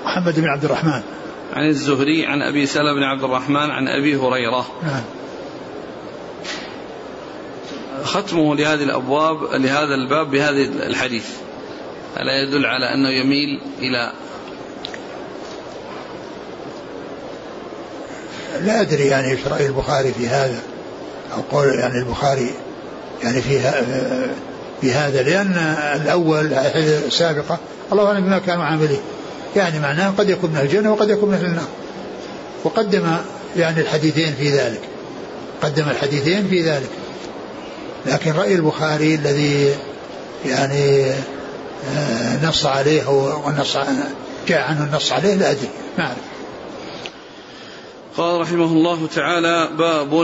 محمد 0.05 0.41
بن 0.41 0.49
عبد 0.49 0.65
الرحمن. 0.65 1.03
عن 1.53 1.69
الزهري 1.69 2.27
عن 2.27 2.43
أبي 2.43 2.67
سلمة 2.67 2.95
بن 2.95 3.03
عبد 3.03 3.25
الرحمن 3.25 3.71
عن 3.71 3.89
أبي 3.89 4.17
هريرة. 4.17 4.67
نعم. 4.83 5.03
ختمه 8.05 8.57
لهذه 8.57 8.83
الأبواب 8.83 9.43
لهذا 9.55 9.95
الباب 9.95 10.31
بهذا 10.31 10.63
الحديث. 10.87 11.27
ألا 12.17 12.43
يدل 12.43 12.67
على 12.67 12.95
أنه 12.95 13.09
يميل 13.09 13.61
إلى 13.79 14.13
لا 18.61 18.81
أدري 18.81 19.07
يعني 19.07 19.31
إيش 19.31 19.47
رأي 19.47 19.67
البخاري 19.67 20.13
في 20.13 20.29
هذا 20.29 20.63
أو 21.35 21.41
قول 21.41 21.69
يعني 21.69 21.99
البخاري 21.99 22.51
يعني 23.23 23.43
فيها 23.43 23.85
في 24.81 24.93
هذا 24.93 25.23
لأن 25.23 25.77
الأول 26.03 26.53
السابقة 27.07 27.59
الله 27.93 28.07
أعلم 28.07 28.25
بما 28.25 28.39
كانوا 28.39 28.65
عاملين. 28.65 29.01
يعني 29.57 29.81
معناه 29.81 30.11
قد 30.19 30.29
يكون 30.29 30.51
من 30.51 30.59
الجنة 30.59 30.93
وقد 30.93 31.11
يكون 31.11 31.29
من 31.29 31.35
النار. 31.35 31.69
وقدم 32.65 33.17
يعني 33.57 33.81
الحديثين 33.81 34.35
في 34.35 34.51
ذلك. 34.51 34.81
قدم 35.63 35.89
الحديثين 35.89 36.49
في 36.49 36.63
ذلك. 36.63 36.91
لكن 38.07 38.33
رأي 38.33 38.55
البخاري 38.55 39.15
الذي 39.15 39.75
يعني 40.47 41.11
آه، 41.97 42.47
نص 42.47 42.67
عليه 42.67 43.07
أو 43.07 43.51
نص 43.51 43.77
جاء 44.49 44.61
عنه 44.61 44.85
النص 44.85 45.13
عليه 45.13 45.35
لا 45.35 45.51
أدري 45.51 45.69
ما 45.99 46.05
أعرف. 46.05 46.19
قال 48.17 48.41
رحمه 48.41 48.65
الله 48.65 49.07
تعالى 49.15 49.69
باب 49.79 50.15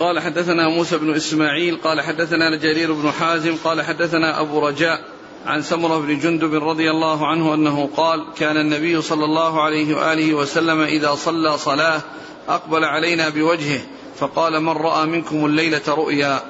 قال 0.00 0.20
حدثنا 0.20 0.68
موسى 0.68 0.98
بن 0.98 1.14
إسماعيل 1.14 1.76
قال 1.76 2.00
حدثنا 2.00 2.56
جرير 2.56 2.92
بن 2.92 3.10
حازم 3.10 3.56
قال 3.64 3.82
حدثنا 3.82 4.40
أبو 4.40 4.68
رجاء 4.68 5.00
عن 5.46 5.62
سمرة 5.62 5.98
بن 5.98 6.18
جندب 6.18 6.54
رضي 6.54 6.90
الله 6.90 7.26
عنه 7.26 7.54
أنه 7.54 7.88
قال 7.96 8.26
كان 8.36 8.56
النبي 8.56 9.02
صلى 9.02 9.24
الله 9.24 9.62
عليه 9.62 9.96
وآله 9.96 10.34
وسلم 10.34 10.80
إذا 10.80 11.14
صلى 11.14 11.58
صلاة 11.58 12.00
أقبل 12.48 12.84
علينا 12.84 13.28
بوجهه 13.28 13.80
فقال 14.18 14.60
من 14.60 14.72
رأى 14.72 15.06
منكم 15.06 15.46
الليلة 15.46 15.82
رؤيا؟ 15.88 16.40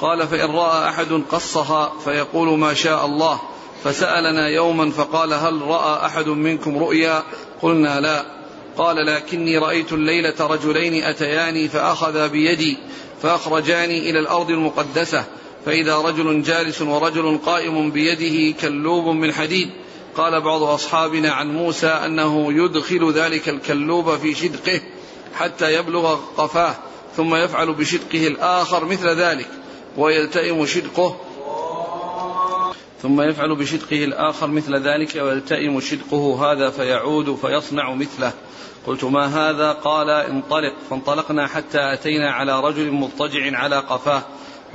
قال 0.00 0.28
فإن 0.28 0.50
رأى 0.50 0.88
أحد 0.88 1.22
قصها 1.30 1.92
فيقول 2.04 2.58
ما 2.58 2.74
شاء 2.74 3.06
الله. 3.06 3.40
فسألنا 3.84 4.48
يوما 4.48 4.90
فقال 4.90 5.32
هل 5.32 5.62
رأى 5.62 6.06
أحد 6.06 6.28
منكم 6.28 6.78
رؤيا؟ 6.78 7.22
قلنا 7.62 8.00
لا. 8.00 8.41
قال 8.76 9.06
لكني 9.06 9.58
رأيت 9.58 9.92
الليلة 9.92 10.34
رجلين 10.40 11.04
أتياني 11.04 11.68
فأخذا 11.68 12.26
بيدي 12.26 12.78
فأخرجاني 13.22 14.10
إلى 14.10 14.18
الأرض 14.18 14.50
المقدسة 14.50 15.24
فإذا 15.66 15.96
رجل 15.98 16.42
جالس 16.42 16.82
ورجل 16.82 17.38
قائم 17.46 17.90
بيده 17.90 18.58
كلوب 18.60 19.06
من 19.08 19.32
حديد. 19.32 19.70
قال 20.16 20.40
بعض 20.40 20.62
أصحابنا 20.62 21.32
عن 21.32 21.52
موسى 21.56 21.86
أنه 21.86 22.52
يدخل 22.52 23.12
ذلك 23.12 23.48
الكلوب 23.48 24.16
في 24.16 24.34
شدقه 24.34 24.80
حتى 25.34 25.74
يبلغ 25.74 26.14
قفاه 26.36 26.74
ثم 27.16 27.34
يفعل 27.34 27.74
بشدقه 27.74 28.26
الآخر 28.26 28.84
مثل 28.84 29.08
ذلك 29.08 29.48
ويلتئم 29.96 30.66
شدقه 30.66 31.16
ثم 33.02 33.20
يفعل 33.20 33.54
بشدقه 33.54 34.04
الآخر 34.04 34.46
مثل 34.46 34.76
ذلك 34.76 35.16
ويلتئم 35.16 35.80
شدقه 35.80 36.52
هذا 36.52 36.70
فيعود 36.70 37.34
فيصنع 37.34 37.94
مثله. 37.94 38.32
قلت 38.86 39.04
ما 39.04 39.26
هذا؟ 39.26 39.72
قال 39.72 40.10
انطلق. 40.10 40.72
فانطلقنا 40.90 41.46
حتى 41.46 41.92
أتينا 41.92 42.32
على 42.32 42.60
رجل 42.60 42.92
مضطجع 42.92 43.58
على 43.58 43.78
قفاه 43.78 44.22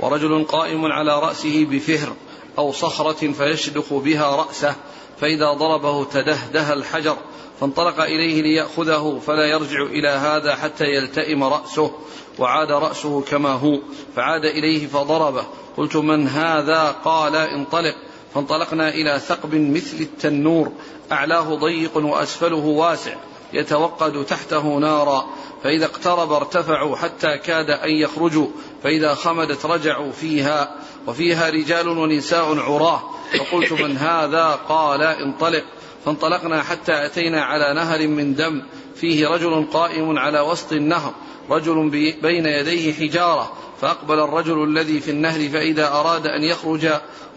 ورجل 0.00 0.44
قائم 0.44 0.84
على 0.84 1.20
رأسه 1.20 1.66
بفهر 1.70 2.12
أو 2.58 2.72
صخرة 2.72 3.32
فيشدخ 3.32 3.92
بها 3.92 4.36
رأسه 4.36 4.74
فإذا 5.20 5.52
ضربه 5.52 6.04
تدهده 6.04 6.72
الحجر. 6.72 7.16
فانطلق 7.60 8.00
إليه 8.00 8.42
ليأخذه 8.42 9.20
فلا 9.26 9.44
يرجع 9.46 9.82
إلى 9.82 10.08
هذا 10.08 10.54
حتى 10.54 10.84
يلتئم 10.84 11.44
رأسه. 11.44 11.90
وعاد 12.38 12.72
رأسه 12.72 13.20
كما 13.20 13.52
هو. 13.52 13.78
فعاد 14.16 14.44
إليه 14.44 14.86
فضربه. 14.86 15.44
قلت 15.76 15.96
من 15.96 16.28
هذا؟ 16.28 16.90
قال 17.04 17.36
انطلق. 17.36 17.94
فانطلقنا 18.34 18.88
إلى 18.88 19.18
ثقب 19.18 19.54
مثل 19.54 19.96
التنور 20.00 20.72
أعلاه 21.12 21.54
ضيق 21.54 21.96
وأسفله 21.96 22.64
واسع 22.66 23.14
يتوقد 23.52 24.24
تحته 24.24 24.78
نارا 24.78 25.26
فإذا 25.62 25.84
اقترب 25.84 26.32
ارتفعوا 26.32 26.96
حتى 26.96 27.38
كاد 27.38 27.70
أن 27.70 27.90
يخرجوا 27.90 28.46
فإذا 28.82 29.14
خمدت 29.14 29.66
رجعوا 29.66 30.12
فيها 30.12 30.74
وفيها 31.06 31.50
رجال 31.50 31.88
ونساء 31.88 32.58
عراه. 32.58 33.02
فقلت 33.38 33.72
من 33.72 33.96
هذا؟ 33.96 34.58
قال 34.68 35.02
انطلق. 35.02 35.64
فانطلقنا 36.04 36.62
حتى 36.62 37.06
أتينا 37.06 37.42
على 37.42 37.74
نهر 37.74 38.08
من 38.08 38.34
دم 38.34 38.62
فيه 38.94 39.28
رجل 39.28 39.66
قائم 39.72 40.18
على 40.18 40.40
وسط 40.40 40.72
النهر. 40.72 41.14
رجل 41.50 41.90
بين 42.22 42.46
يديه 42.46 42.92
حجارة 42.92 43.52
فأقبل 43.80 44.20
الرجل 44.20 44.64
الذي 44.64 45.00
في 45.00 45.10
النهر 45.10 45.48
فإذا 45.48 45.88
أراد 45.88 46.26
أن 46.26 46.42
يخرج 46.42 46.88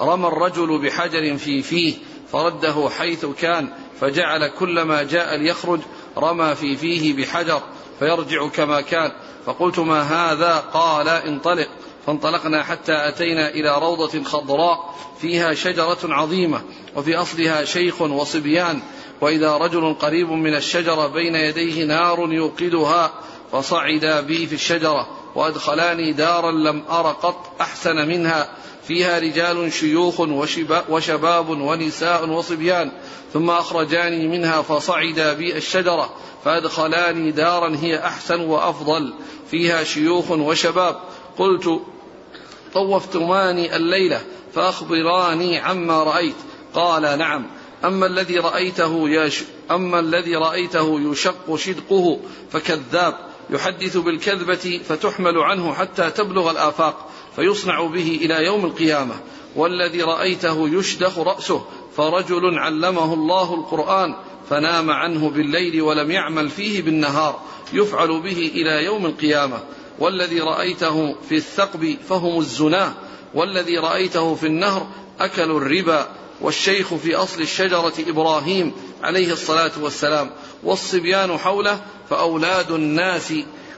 رمى 0.02 0.28
الرجل 0.28 0.80
بحجر 0.80 1.38
في 1.38 1.62
فيه 1.62 1.94
فرده 2.32 2.90
حيث 2.90 3.26
كان 3.26 3.70
فجعل 4.02 4.48
كلما 4.60 5.04
جاء 5.04 5.36
ليخرج 5.36 5.80
رمى 6.18 6.56
في 6.56 6.78
فيه 6.78 7.14
بحجر 7.14 7.62
فيرجع 8.00 8.48
كما 8.48 8.82
كان. 8.82 9.12
فقلت 9.46 9.80
ما 9.80 10.02
هذا؟ 10.02 10.58
قال 10.58 11.08
انطلق. 11.08 11.68
فانطلقنا 12.08 12.64
حتى 12.64 12.94
أتينا 12.94 13.50
إلى 13.50 13.80
روضة 13.80 14.24
خضراء 14.24 14.96
فيها 15.22 15.54
شجرة 15.54 16.00
عظيمة 16.04 16.62
وفي 16.96 17.16
أصلها 17.16 17.66
شيخ 17.66 18.02
وصبيان. 18.02 18.80
وإذا 19.22 19.58
رجل 19.58 19.94
قريب 19.94 20.32
من 20.32 20.56
الشجرة 20.56 21.08
بين 21.08 21.36
يديه 21.36 21.86
نار 21.86 22.34
يوقدها 22.34 23.12
فصعدا 23.52 24.22
بي 24.22 24.48
في 24.48 24.56
الشجرة 24.56 25.08
وأدخلاني 25.36 26.14
دارا 26.14 26.52
لم 26.52 26.84
أر 26.90 27.08
قط 27.08 27.62
أحسن 27.62 28.08
منها. 28.08 28.50
فيها 28.88 29.20
رجال 29.20 29.74
شيوخ 29.74 30.20
وشباب 30.90 31.50
ونساء 31.50 32.30
وصبيان. 32.30 32.92
ثم 33.34 33.50
أخرجاني 33.50 34.28
منها 34.28 34.62
فصعدا 34.62 35.34
بي 35.34 35.58
الشجرة 35.58 36.14
فأدخلاني 36.46 37.32
دارا 37.32 37.78
هي 37.82 38.00
أحسن 38.00 38.42
وأفضل. 38.42 39.14
فيها 39.52 39.84
شيوخ 39.84 40.32
وشباب. 40.32 41.00
قلت 41.38 41.82
طوفتماني 42.74 43.76
الليلة 43.76 44.22
فأخبراني 44.54 45.58
عما 45.60 46.04
رأيت. 46.04 46.36
قال 46.74 47.18
نعم. 47.18 47.48
أما 47.86 48.06
الذي 48.06 48.38
رأيته 48.38 49.10
يش 49.10 49.44
أما 49.72 50.00
الذي 50.00 50.36
رأيته 50.36 51.12
يشق 51.12 51.56
شدقه 51.56 52.20
فكذاب. 52.52 53.31
يحدث 53.52 53.98
بالكذبة 53.98 54.82
فتحمل 54.88 55.38
عنه 55.38 55.74
حتى 55.74 56.12
تبلغ 56.12 56.52
الآفاق 56.52 57.10
فيصنع 57.36 57.86
به 57.86 58.20
إلى 58.22 58.46
يوم 58.46 58.66
القيامة. 58.66 59.16
والذي 59.56 60.02
رأيته 60.02 60.70
يشدخ 60.70 61.20
رأسه 61.20 61.66
فرجل 61.98 62.60
علمه 62.60 63.14
الله 63.14 63.54
القرآن 63.54 64.16
فنام 64.50 64.92
عنه 64.92 65.30
بالليل 65.30 65.82
ولم 65.82 66.12
يعمل 66.12 66.50
فيه 66.50 66.82
بالنهار 66.82 67.40
يفعل 67.74 68.22
به 68.22 68.52
إلى 68.56 68.86
يوم 68.86 69.06
القيامة. 69.06 69.60
والذي 70.00 70.40
رأيته 70.40 71.16
في 71.30 71.36
الثقب 71.36 71.98
فهم 72.10 72.40
الزناه 72.40 72.94
والذي 73.34 73.78
رأيته 73.78 74.36
في 74.36 74.48
النهر 74.48 74.88
أكلوا 75.20 75.60
الربا. 75.60 76.21
والشيخ 76.42 76.94
في 76.94 77.16
أصل 77.16 77.42
الشجرة 77.42 77.94
إبراهيم 78.08 78.74
عليه 79.04 79.34
الصلاة 79.34 79.72
والسلام 79.82 80.32
والصبيان 80.64 81.38
حوله 81.38 81.82
فأولاد 82.10 82.72
الناس 82.72 83.34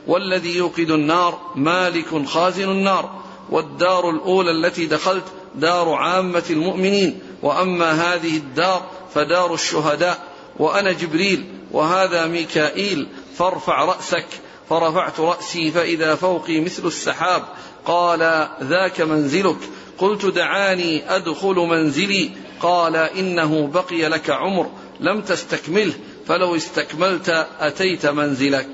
والذي 0.07 0.57
يوقد 0.57 0.91
النار 0.91 1.39
مالك 1.55 2.26
خازن 2.26 2.70
النار. 2.70 3.24
والدار 3.49 4.09
الأولى 4.09 4.51
التي 4.51 4.86
دخلت 4.86 5.24
دار 5.55 5.93
عامة 5.93 6.43
المؤمنين. 6.49 7.20
وأما 7.41 7.91
هذه 7.91 8.38
الدار 8.38 8.86
فدار 9.16 9.53
الشهداء. 9.53 10.24
وأنا 10.59 10.91
جبريل 10.91 11.45
وهذا 11.72 12.28
ميكائيل 12.28 13.07
فارفع 13.38 13.86
رأسك. 13.86 14.26
فرفعت 14.70 15.20
رأسي 15.20 15.72
فإذا 15.72 16.16
فوقي 16.16 16.59
مثل 16.59 16.88
السحاب. 16.88 17.43
قال 17.86 18.47
ذاك 18.64 19.01
منزلك. 19.01 19.57
قلت 19.97 20.26
دعاني 20.26 21.16
أدخل 21.16 21.55
منزلي. 21.55 22.32
قال 22.64 22.95
إنه 22.95 23.68
بقي 23.68 24.09
لك 24.09 24.30
عمر 24.30 24.70
لم 24.99 25.22
تستكمله 25.22 25.93
فلو 26.28 26.55
استكملت 26.55 27.47
أتيت 27.59 28.05
منزلك. 28.05 28.70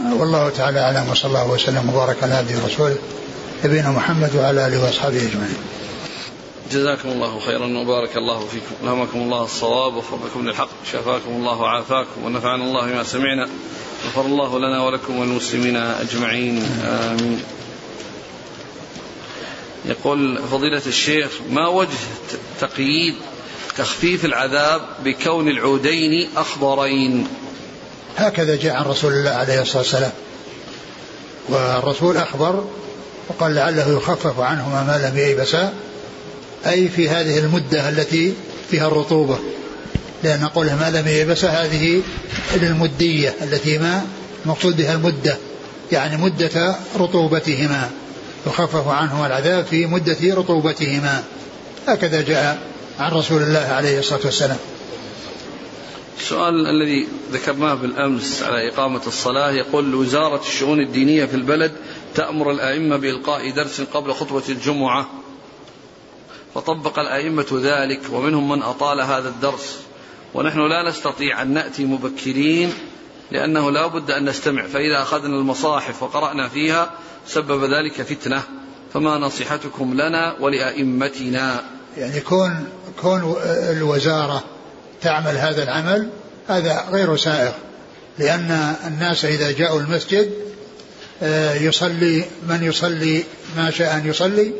والله 0.00 0.48
تعالى 0.48 0.80
أعلم 0.80 1.10
وصلى 1.10 1.28
الله 1.28 1.50
وسلم 1.50 1.90
وبارك 1.90 2.22
على 2.22 2.34
عبده 2.34 2.54
ورسوله 2.62 2.96
نبينا 3.64 3.90
محمد 3.90 4.36
وعلى 4.36 4.66
آله 4.66 4.84
وأصحابه 4.84 5.16
أجمعين. 5.16 5.56
جزاكم 6.72 7.08
الله 7.08 7.40
خيرا 7.40 7.78
وبارك 7.78 8.16
الله 8.16 8.46
فيكم. 8.46 8.74
ألهمكم 8.82 9.18
الله 9.18 9.44
الصواب 9.44 9.94
وفقكم 9.96 10.48
للحق. 10.48 10.68
شفاكم 10.92 11.30
الله 11.30 11.60
وعافاكم 11.60 12.24
ونفعنا 12.24 12.64
الله 12.64 12.86
بما 12.86 13.02
سمعنا. 13.02 13.48
غفر 14.06 14.20
الله 14.20 14.58
لنا 14.58 14.84
ولكم 14.84 15.18
والمسلمين 15.18 15.76
أجمعين. 15.76 16.62
آمين. 16.84 17.42
يقول 19.84 20.38
فضيلة 20.50 20.82
الشيخ 20.86 21.30
ما 21.50 21.68
وجه 21.68 21.98
تقييد 22.60 23.14
تخفيف 23.78 24.24
العذاب 24.24 24.80
بكون 25.04 25.48
العودين 25.48 26.28
أخضرين؟ 26.36 27.26
هكذا 28.16 28.56
جاء 28.56 28.76
عن 28.76 28.84
رسول 28.84 29.12
الله 29.12 29.30
عليه 29.30 29.62
الصلاة 29.62 29.82
والسلام. 29.82 30.12
والرسول 31.48 32.16
أخبر 32.16 32.64
وقال 33.28 33.54
لعله 33.54 33.96
يخفف 33.96 34.40
عنهما 34.40 34.82
ما 34.82 35.08
لم 35.08 35.18
ييبسا 35.18 35.72
أي 36.66 36.88
في 36.88 37.08
هذه 37.08 37.38
المدة 37.38 37.88
التي 37.88 38.34
فيها 38.70 38.86
الرطوبة. 38.86 39.38
لأن 40.22 40.44
قوله 40.44 40.76
ما 40.76 40.90
لم 40.90 41.08
ييبسا 41.08 41.48
هذه 41.48 42.02
للمدية 42.54 43.34
التي 43.42 43.78
ما 43.78 44.06
مقصود 44.44 44.76
بها 44.76 44.94
المدة 44.94 45.36
يعني 45.92 46.16
مدة 46.16 46.76
رطوبتهما. 46.98 47.90
يخفف 48.46 48.88
عنهما 48.88 49.26
العذاب 49.26 49.64
في 49.64 49.86
مدة 49.86 50.34
رطوبتهما. 50.34 51.24
هكذا 51.86 52.20
جاء 52.20 52.62
عن 52.98 53.12
رسول 53.12 53.42
الله 53.42 53.58
عليه 53.58 53.98
الصلاة 53.98 54.20
والسلام. 54.24 54.58
السؤال 56.18 56.66
الذي 56.66 57.08
ذكرناه 57.32 57.74
بالأمس 57.74 58.42
على 58.42 58.68
إقامة 58.68 59.00
الصلاة 59.06 59.50
يقول 59.50 59.94
وزارة 59.94 60.40
الشؤون 60.40 60.80
الدينية 60.80 61.24
في 61.24 61.34
البلد 61.34 61.72
تأمر 62.14 62.50
الأئمة 62.50 62.96
بإلقاء 62.96 63.50
درس 63.50 63.80
قبل 63.80 64.12
خطبة 64.12 64.42
الجمعة 64.48 65.10
فطبق 66.54 66.98
الأئمة 66.98 67.46
ذلك 67.52 68.00
ومنهم 68.12 68.48
من 68.48 68.62
أطال 68.62 69.00
هذا 69.00 69.28
الدرس. 69.28 69.78
ونحن 70.34 70.58
لا 70.58 70.88
نستطيع 70.88 71.42
أن 71.42 71.54
نأتي 71.54 71.84
مبكرين 71.84 72.72
لأنه 73.32 73.70
لا 73.70 73.86
بد 73.86 74.10
أن 74.10 74.28
نستمع 74.28 74.66
فإذا 74.66 75.02
أخذنا 75.02 75.36
المصاحف 75.36 76.02
وقرأنا 76.02 76.48
فيها 76.48 76.90
سبب 77.26 77.64
ذلك 77.64 78.02
فتنة. 78.02 78.42
فما 78.94 79.18
نصيحتكم 79.18 79.94
لنا 79.94 80.36
ولأئمتنا؟ 80.40 81.62
يعني 81.96 82.20
كون 82.20 82.66
كون 83.00 83.36
الوزارة 83.44 84.44
تعمل 85.02 85.36
هذا 85.36 85.62
العمل 85.62 86.10
هذا 86.48 86.84
غير 86.90 87.16
سائغ. 87.16 87.52
لأن 88.18 88.76
الناس 88.86 89.24
إذا 89.24 89.52
جاءوا 89.52 89.80
المسجد 89.80 90.32
آه، 91.22 91.54
يصلي 91.54 92.24
من 92.48 92.62
يصلي 92.62 93.24
ما 93.56 93.70
شاء 93.70 93.96
أن 93.96 94.06
يصلي 94.06 94.52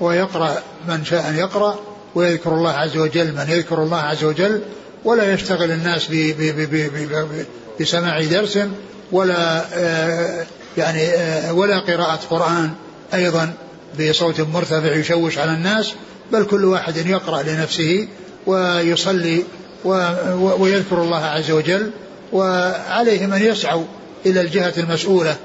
ويقرأ 0.00 0.62
من 0.88 1.04
شاء 1.04 1.28
أن 1.28 1.38
يقرأ 1.38 1.80
ويذكر 2.14 2.54
الله 2.54 2.70
عز 2.70 2.96
وجل 2.96 3.32
من 3.32 3.46
يذكر 3.48 3.82
الله 3.82 3.96
عز 3.96 4.24
وجل 4.24 4.62
ولا 5.04 5.32
يشتغل 5.32 5.70
الناس 5.70 6.08
بسماع 7.80 8.24
درس 8.24 8.58
ولا 9.12 9.64
آه، 9.74 10.46
يعني 10.78 11.02
آه، 11.02 11.52
ولا 11.52 11.78
قراءة 11.78 12.20
قرآن 12.30 12.70
أيضا 13.14 13.52
بصوت 14.00 14.40
مرتفع 14.40 14.94
يشوش 14.94 15.38
على 15.38 15.52
الناس 15.52 15.92
بل 16.32 16.44
كل 16.44 16.64
واحد 16.64 16.96
يقرأ 16.96 17.42
لنفسه 17.42 18.08
ويصلي 18.46 19.44
ويذكر 20.58 21.02
الله 21.02 21.24
عز 21.24 21.50
وجل 21.50 21.90
وعليهم 22.32 23.32
أن 23.32 23.42
يسعوا 23.42 23.84
إلى 24.26 24.40
الجهة 24.40 24.72
المسؤولة 24.76 25.36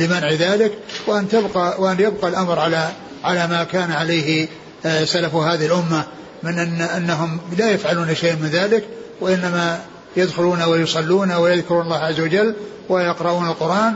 لمنع 0.00 0.32
ذلك 0.32 0.72
وأن 1.06 1.28
تبقى 1.28 1.82
وأن 1.82 2.00
يبقى 2.00 2.28
الأمر 2.28 2.58
على 2.58 2.88
على 3.24 3.46
ما 3.46 3.64
كان 3.64 3.92
عليه 3.92 4.48
آه، 4.86 5.04
سلف 5.04 5.34
هذه 5.34 5.66
الأمة. 5.66 6.04
من 6.44 6.58
أن 6.58 6.80
أنهم 6.80 7.40
لا 7.58 7.70
يفعلون 7.70 8.14
شيئا 8.14 8.34
من 8.34 8.48
ذلك 8.48 8.84
وإنما 9.20 9.80
يدخلون 10.16 10.62
ويصلون 10.62 11.32
ويذكرون 11.32 11.84
الله 11.84 11.96
عز 11.96 12.20
وجل 12.20 12.54
ويقرؤون 12.88 13.48
القرآن 13.48 13.94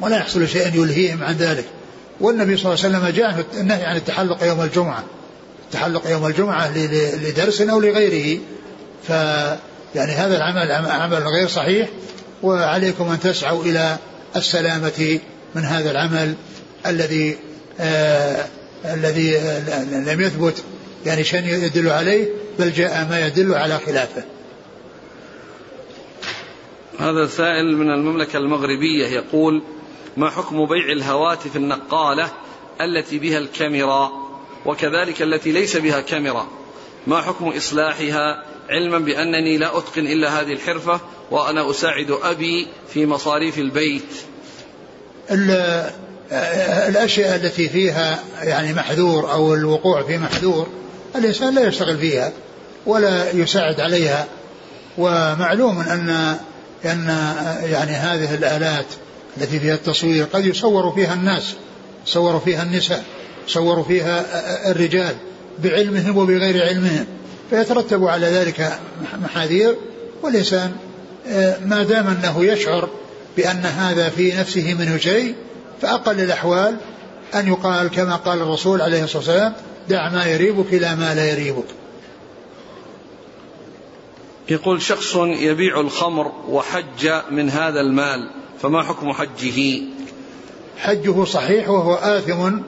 ولا 0.00 0.16
يحصل 0.16 0.48
شيء 0.48 0.74
يلهيهم 0.74 1.24
عن 1.24 1.34
ذلك. 1.34 1.64
والنبي 2.20 2.56
صلى 2.56 2.74
الله 2.74 2.84
عليه 2.84 2.96
وسلم 2.96 3.16
جاء 3.16 3.44
النهي 3.60 3.84
عن 3.84 3.96
التحلق 3.96 4.44
يوم 4.44 4.62
الجمعة. 4.62 5.04
التحلق 5.66 6.10
يوم 6.10 6.26
الجمعة 6.26 6.78
لدرس 7.16 7.60
أو 7.60 7.80
لغيره. 7.80 8.40
ف 9.08 9.10
يعني 9.94 10.12
هذا 10.12 10.36
العمل 10.36 10.72
عمل 10.90 11.22
غير 11.28 11.48
صحيح 11.48 11.88
وعليكم 12.42 13.10
أن 13.10 13.20
تسعوا 13.20 13.64
إلى 13.64 13.96
السلامة 14.36 15.20
من 15.54 15.64
هذا 15.64 15.90
العمل 15.90 16.34
الذي 16.86 17.36
آه 17.80 18.44
الذي 18.84 19.38
آه 19.38 19.84
لم 19.84 20.20
يثبت 20.20 20.54
يعني 21.06 21.24
شيء 21.24 21.44
يدل 21.44 21.88
عليه 21.88 22.28
بل 22.58 22.72
جاء 22.72 23.06
ما 23.10 23.26
يدل 23.26 23.54
على 23.54 23.78
خلافه. 23.78 24.24
هذا 26.98 27.26
سائل 27.26 27.76
من 27.76 27.90
المملكة 27.90 28.36
المغربية 28.36 29.06
يقول 29.06 29.62
ما 30.16 30.30
حكم 30.30 30.66
بيع 30.66 30.92
الهواتف 30.92 31.56
النقالة 31.56 32.28
التي 32.80 33.18
بها 33.18 33.38
الكاميرا 33.38 34.12
وكذلك 34.66 35.22
التي 35.22 35.52
ليس 35.52 35.76
بها 35.76 36.00
كاميرا؟ 36.00 36.46
ما 37.06 37.22
حكم 37.22 37.48
إصلاحها 37.48 38.44
علما 38.68 38.98
بأنني 38.98 39.58
لا 39.58 39.78
أتقن 39.78 40.06
إلا 40.06 40.40
هذه 40.40 40.52
الحرفة 40.52 41.00
وأنا 41.30 41.70
أساعد 41.70 42.10
أبي 42.22 42.66
في 42.88 43.06
مصاريف 43.06 43.58
البيت؟ 43.58 44.02
الأشياء 46.88 47.36
التي 47.36 47.68
فيها 47.68 48.24
يعني 48.42 48.72
محذور 48.72 49.32
أو 49.32 49.54
الوقوع 49.54 50.02
في 50.02 50.18
محذور 50.18 50.66
الإنسان 51.18 51.54
لا 51.54 51.68
يشتغل 51.68 51.98
فيها 51.98 52.32
ولا 52.86 53.30
يساعد 53.30 53.80
عليها 53.80 54.26
ومعلوم 54.98 55.80
أن 55.80 56.36
أن 56.84 57.08
يعني 57.62 57.92
هذه 57.92 58.34
الآلات 58.34 58.86
التي 59.36 59.60
فيها 59.60 59.74
التصوير 59.74 60.24
قد 60.32 60.46
يصور 60.46 60.92
فيها 60.92 61.14
الناس 61.14 61.54
صوروا 62.06 62.40
فيها 62.40 62.62
النساء 62.62 63.04
صوروا 63.48 63.84
فيها 63.84 64.24
الرجال 64.70 65.14
بعلمهم 65.64 66.16
وبغير 66.16 66.64
علمهم 66.66 67.06
فيترتب 67.50 68.04
على 68.04 68.26
ذلك 68.26 68.78
محاذير 69.22 69.76
والإنسان 70.22 70.72
ما 71.64 71.82
دام 71.82 72.06
أنه 72.06 72.44
يشعر 72.44 72.88
بأن 73.36 73.66
هذا 73.66 74.08
في 74.08 74.32
نفسه 74.32 74.74
منه 74.74 74.96
شيء 74.98 75.34
فأقل 75.82 76.20
الأحوال 76.20 76.76
أن 77.34 77.48
يقال 77.48 77.88
كما 77.88 78.16
قال 78.16 78.42
الرسول 78.42 78.80
عليه 78.80 79.04
الصلاة 79.04 79.18
والسلام 79.18 79.52
دع 79.88 80.08
ما 80.08 80.24
يريبك 80.24 80.74
إلى 80.74 80.96
ما 80.96 81.14
لا 81.14 81.30
يريبك. 81.32 81.64
يقول 84.48 84.82
شخص 84.82 85.16
يبيع 85.16 85.80
الخمر 85.80 86.32
وحج 86.48 87.10
من 87.30 87.50
هذا 87.50 87.80
المال 87.80 88.30
فما 88.62 88.82
حكم 88.82 89.12
حجه؟ 89.12 89.80
حجه 90.78 91.24
صحيح 91.24 91.70
وهو 91.70 91.94
آثم 91.94 92.58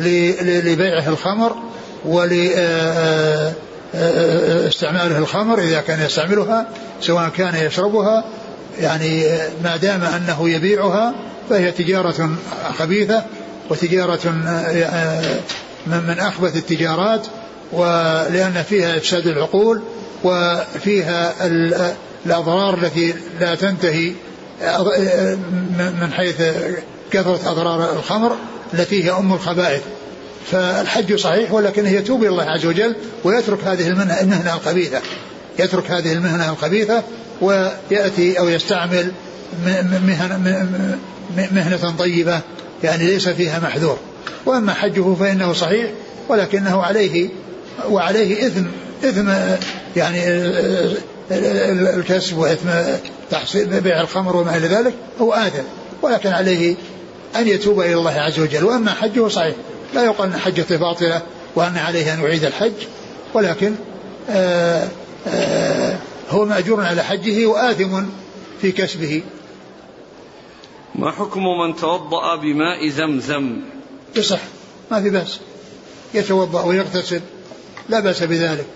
لبيعه 0.00 1.08
الخمر 1.08 1.56
ول 2.04 2.32
استعماله 4.68 5.18
الخمر 5.18 5.58
إذا 5.58 5.80
كان 5.80 6.00
يستعملها 6.06 6.68
سواء 7.00 7.28
كان 7.28 7.66
يشربها 7.66 8.24
يعني 8.80 9.24
ما 9.64 9.76
دام 9.76 10.02
أنه 10.02 10.48
يبيعها 10.48 11.14
فهي 11.50 11.72
تجارة 11.72 12.30
خبيثة 12.78 13.24
وتجارة 13.70 14.34
من 15.86 16.16
أخبث 16.18 16.56
التجارات 16.56 17.26
ولأن 17.72 18.64
فيها 18.68 18.96
إفساد 18.96 19.26
العقول 19.26 19.82
وفيها 20.24 21.34
الأضرار 22.26 22.74
التي 22.74 23.14
لا 23.40 23.54
تنتهي 23.54 24.12
من 26.00 26.12
حيث 26.12 26.42
كثرة 27.10 27.50
أضرار 27.50 27.92
الخمر 27.92 28.36
التي 28.74 29.04
هي 29.04 29.10
أم 29.10 29.32
الخبائث. 29.32 29.82
فالحج 30.50 31.14
صحيح 31.14 31.52
ولكنه 31.52 31.88
يتوب 31.88 32.20
إلى 32.20 32.28
الله 32.28 32.44
عز 32.44 32.66
وجل 32.66 32.96
ويترك 33.24 33.64
هذه 33.64 33.88
المهنة 33.88 34.54
الخبيثة. 34.56 35.00
يترك 35.58 35.90
هذه 35.90 36.12
المهنة 36.12 36.50
الخبيثة 36.50 37.02
ويأتي 37.40 38.38
أو 38.38 38.48
يستعمل 38.48 39.12
مهنة 41.36 41.94
طيبة 41.98 42.40
يعني 42.84 43.06
ليس 43.06 43.28
فيها 43.28 43.58
محذور. 43.58 43.98
وأما 44.46 44.74
حجه 44.74 45.14
فإنه 45.14 45.52
صحيح 45.52 45.90
ولكنه 46.28 46.82
عليه 46.82 47.28
وعليه 47.88 48.46
إثم 48.46 48.64
إثم 49.04 49.30
يعني 49.96 50.22
الكسب 51.96 52.38
وإثم 52.38 52.68
تحصيل 53.30 53.80
بيع 53.80 54.00
الخمر 54.00 54.36
وما 54.36 54.56
إلى 54.56 54.66
ذلك 54.66 54.94
هو 55.20 55.32
آثم 55.32 55.62
ولكن 56.02 56.28
عليه 56.28 56.74
أن 57.36 57.48
يتوب 57.48 57.80
إلى 57.80 57.94
الله 57.94 58.20
عز 58.20 58.40
وجل. 58.40 58.64
وأما 58.64 58.90
حجه 58.90 59.28
صحيح 59.28 59.54
لا 59.94 60.04
يقال 60.04 60.32
أن 60.32 60.38
حجته 60.38 60.76
باطلة 60.76 61.22
وأن 61.56 61.76
عليه 61.76 62.14
أن 62.14 62.20
يعيد 62.20 62.44
الحج 62.44 62.72
ولكن 63.34 63.74
آآ 64.30 64.88
آآ 65.26 65.98
هو 66.30 66.44
مأجور 66.44 66.84
على 66.84 67.04
حجه 67.04 67.46
وآثم 67.46 68.02
في 68.60 68.72
كسبه. 68.72 69.22
ما 70.94 71.10
حكم 71.10 71.42
من 71.44 71.76
توضأ 71.76 72.36
بماء 72.36 72.88
زمزم؟ 72.88 73.60
يصح 74.16 74.40
ما 74.90 75.02
في 75.02 75.10
بأس. 75.10 75.38
يتوضأ 76.14 76.62
ويغتسل 76.62 77.20
لا 77.88 78.00
بأس 78.00 78.22
بذلك. 78.22 78.66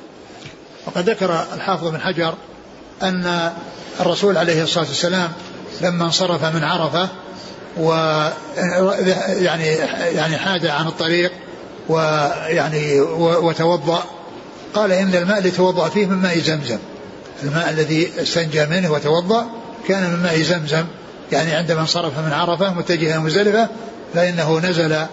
وقد 0.87 1.11
ذكر 1.11 1.45
الحافظ 1.55 1.89
بن 1.89 2.01
حجر 2.01 2.35
أن 3.03 3.53
الرسول 4.01 4.39
عليه 4.39 4.63
الصلاة 4.63 4.87
والسلام 4.89 5.33
لما 5.81 6.05
انصرف 6.05 6.45
من 6.45 6.65
عرفة 6.65 7.09
و 7.77 7.91
يعني 9.39 9.67
يعني 10.15 10.39
حاد 10.39 10.67
عن 10.67 10.87
الطريق 10.87 11.33
ويعني 11.89 13.01
وتوضأ 13.21 14.05
قال 14.75 14.93
إن 14.93 15.15
الماء 15.15 15.39
اللي 15.39 15.51
توضأ 15.51 15.89
فيه 15.89 16.07
من 16.07 16.17
ماء 16.17 16.39
زمزم. 16.39 16.79
الماء 17.43 17.71
الذي 17.71 18.11
استنجى 18.23 18.67
منه 18.67 18.93
وتوضأ 18.93 19.47
كان 19.89 20.11
من 20.11 20.23
ماء 20.23 20.43
زمزم. 20.43 20.85
يعني 21.33 21.55
عندما 21.55 21.81
انصرف 21.81 22.19
من 22.19 22.33
عرفة 22.33 22.75
متجها 22.75 23.19
مزدلفة 23.19 23.69
فإنه 24.15 24.61
نزل 24.61 25.07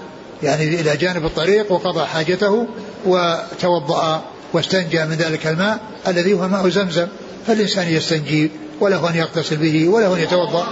يعني 0.44 0.64
إلى 0.64 0.98
جانب 0.98 1.26
الطريق 1.26 1.72
وقضى 1.72 2.06
حاجته 2.06 2.68
وتوضأ 3.06 4.24
واستنجى 4.54 5.06
من 5.06 5.16
ذلك 5.16 5.48
الماء 5.48 5.80
الذي 6.08 6.34
هو 6.34 6.48
ماء 6.48 6.70
زمزم 6.70 7.08
فالإنسان 7.48 7.88
يستنجي 7.88 8.52
وله 8.80 9.10
أن 9.10 9.16
يغتسل 9.16 9.58
به 9.58 9.90
وله 9.90 10.16
أن 10.16 10.20
يتوضأ. 10.20 10.68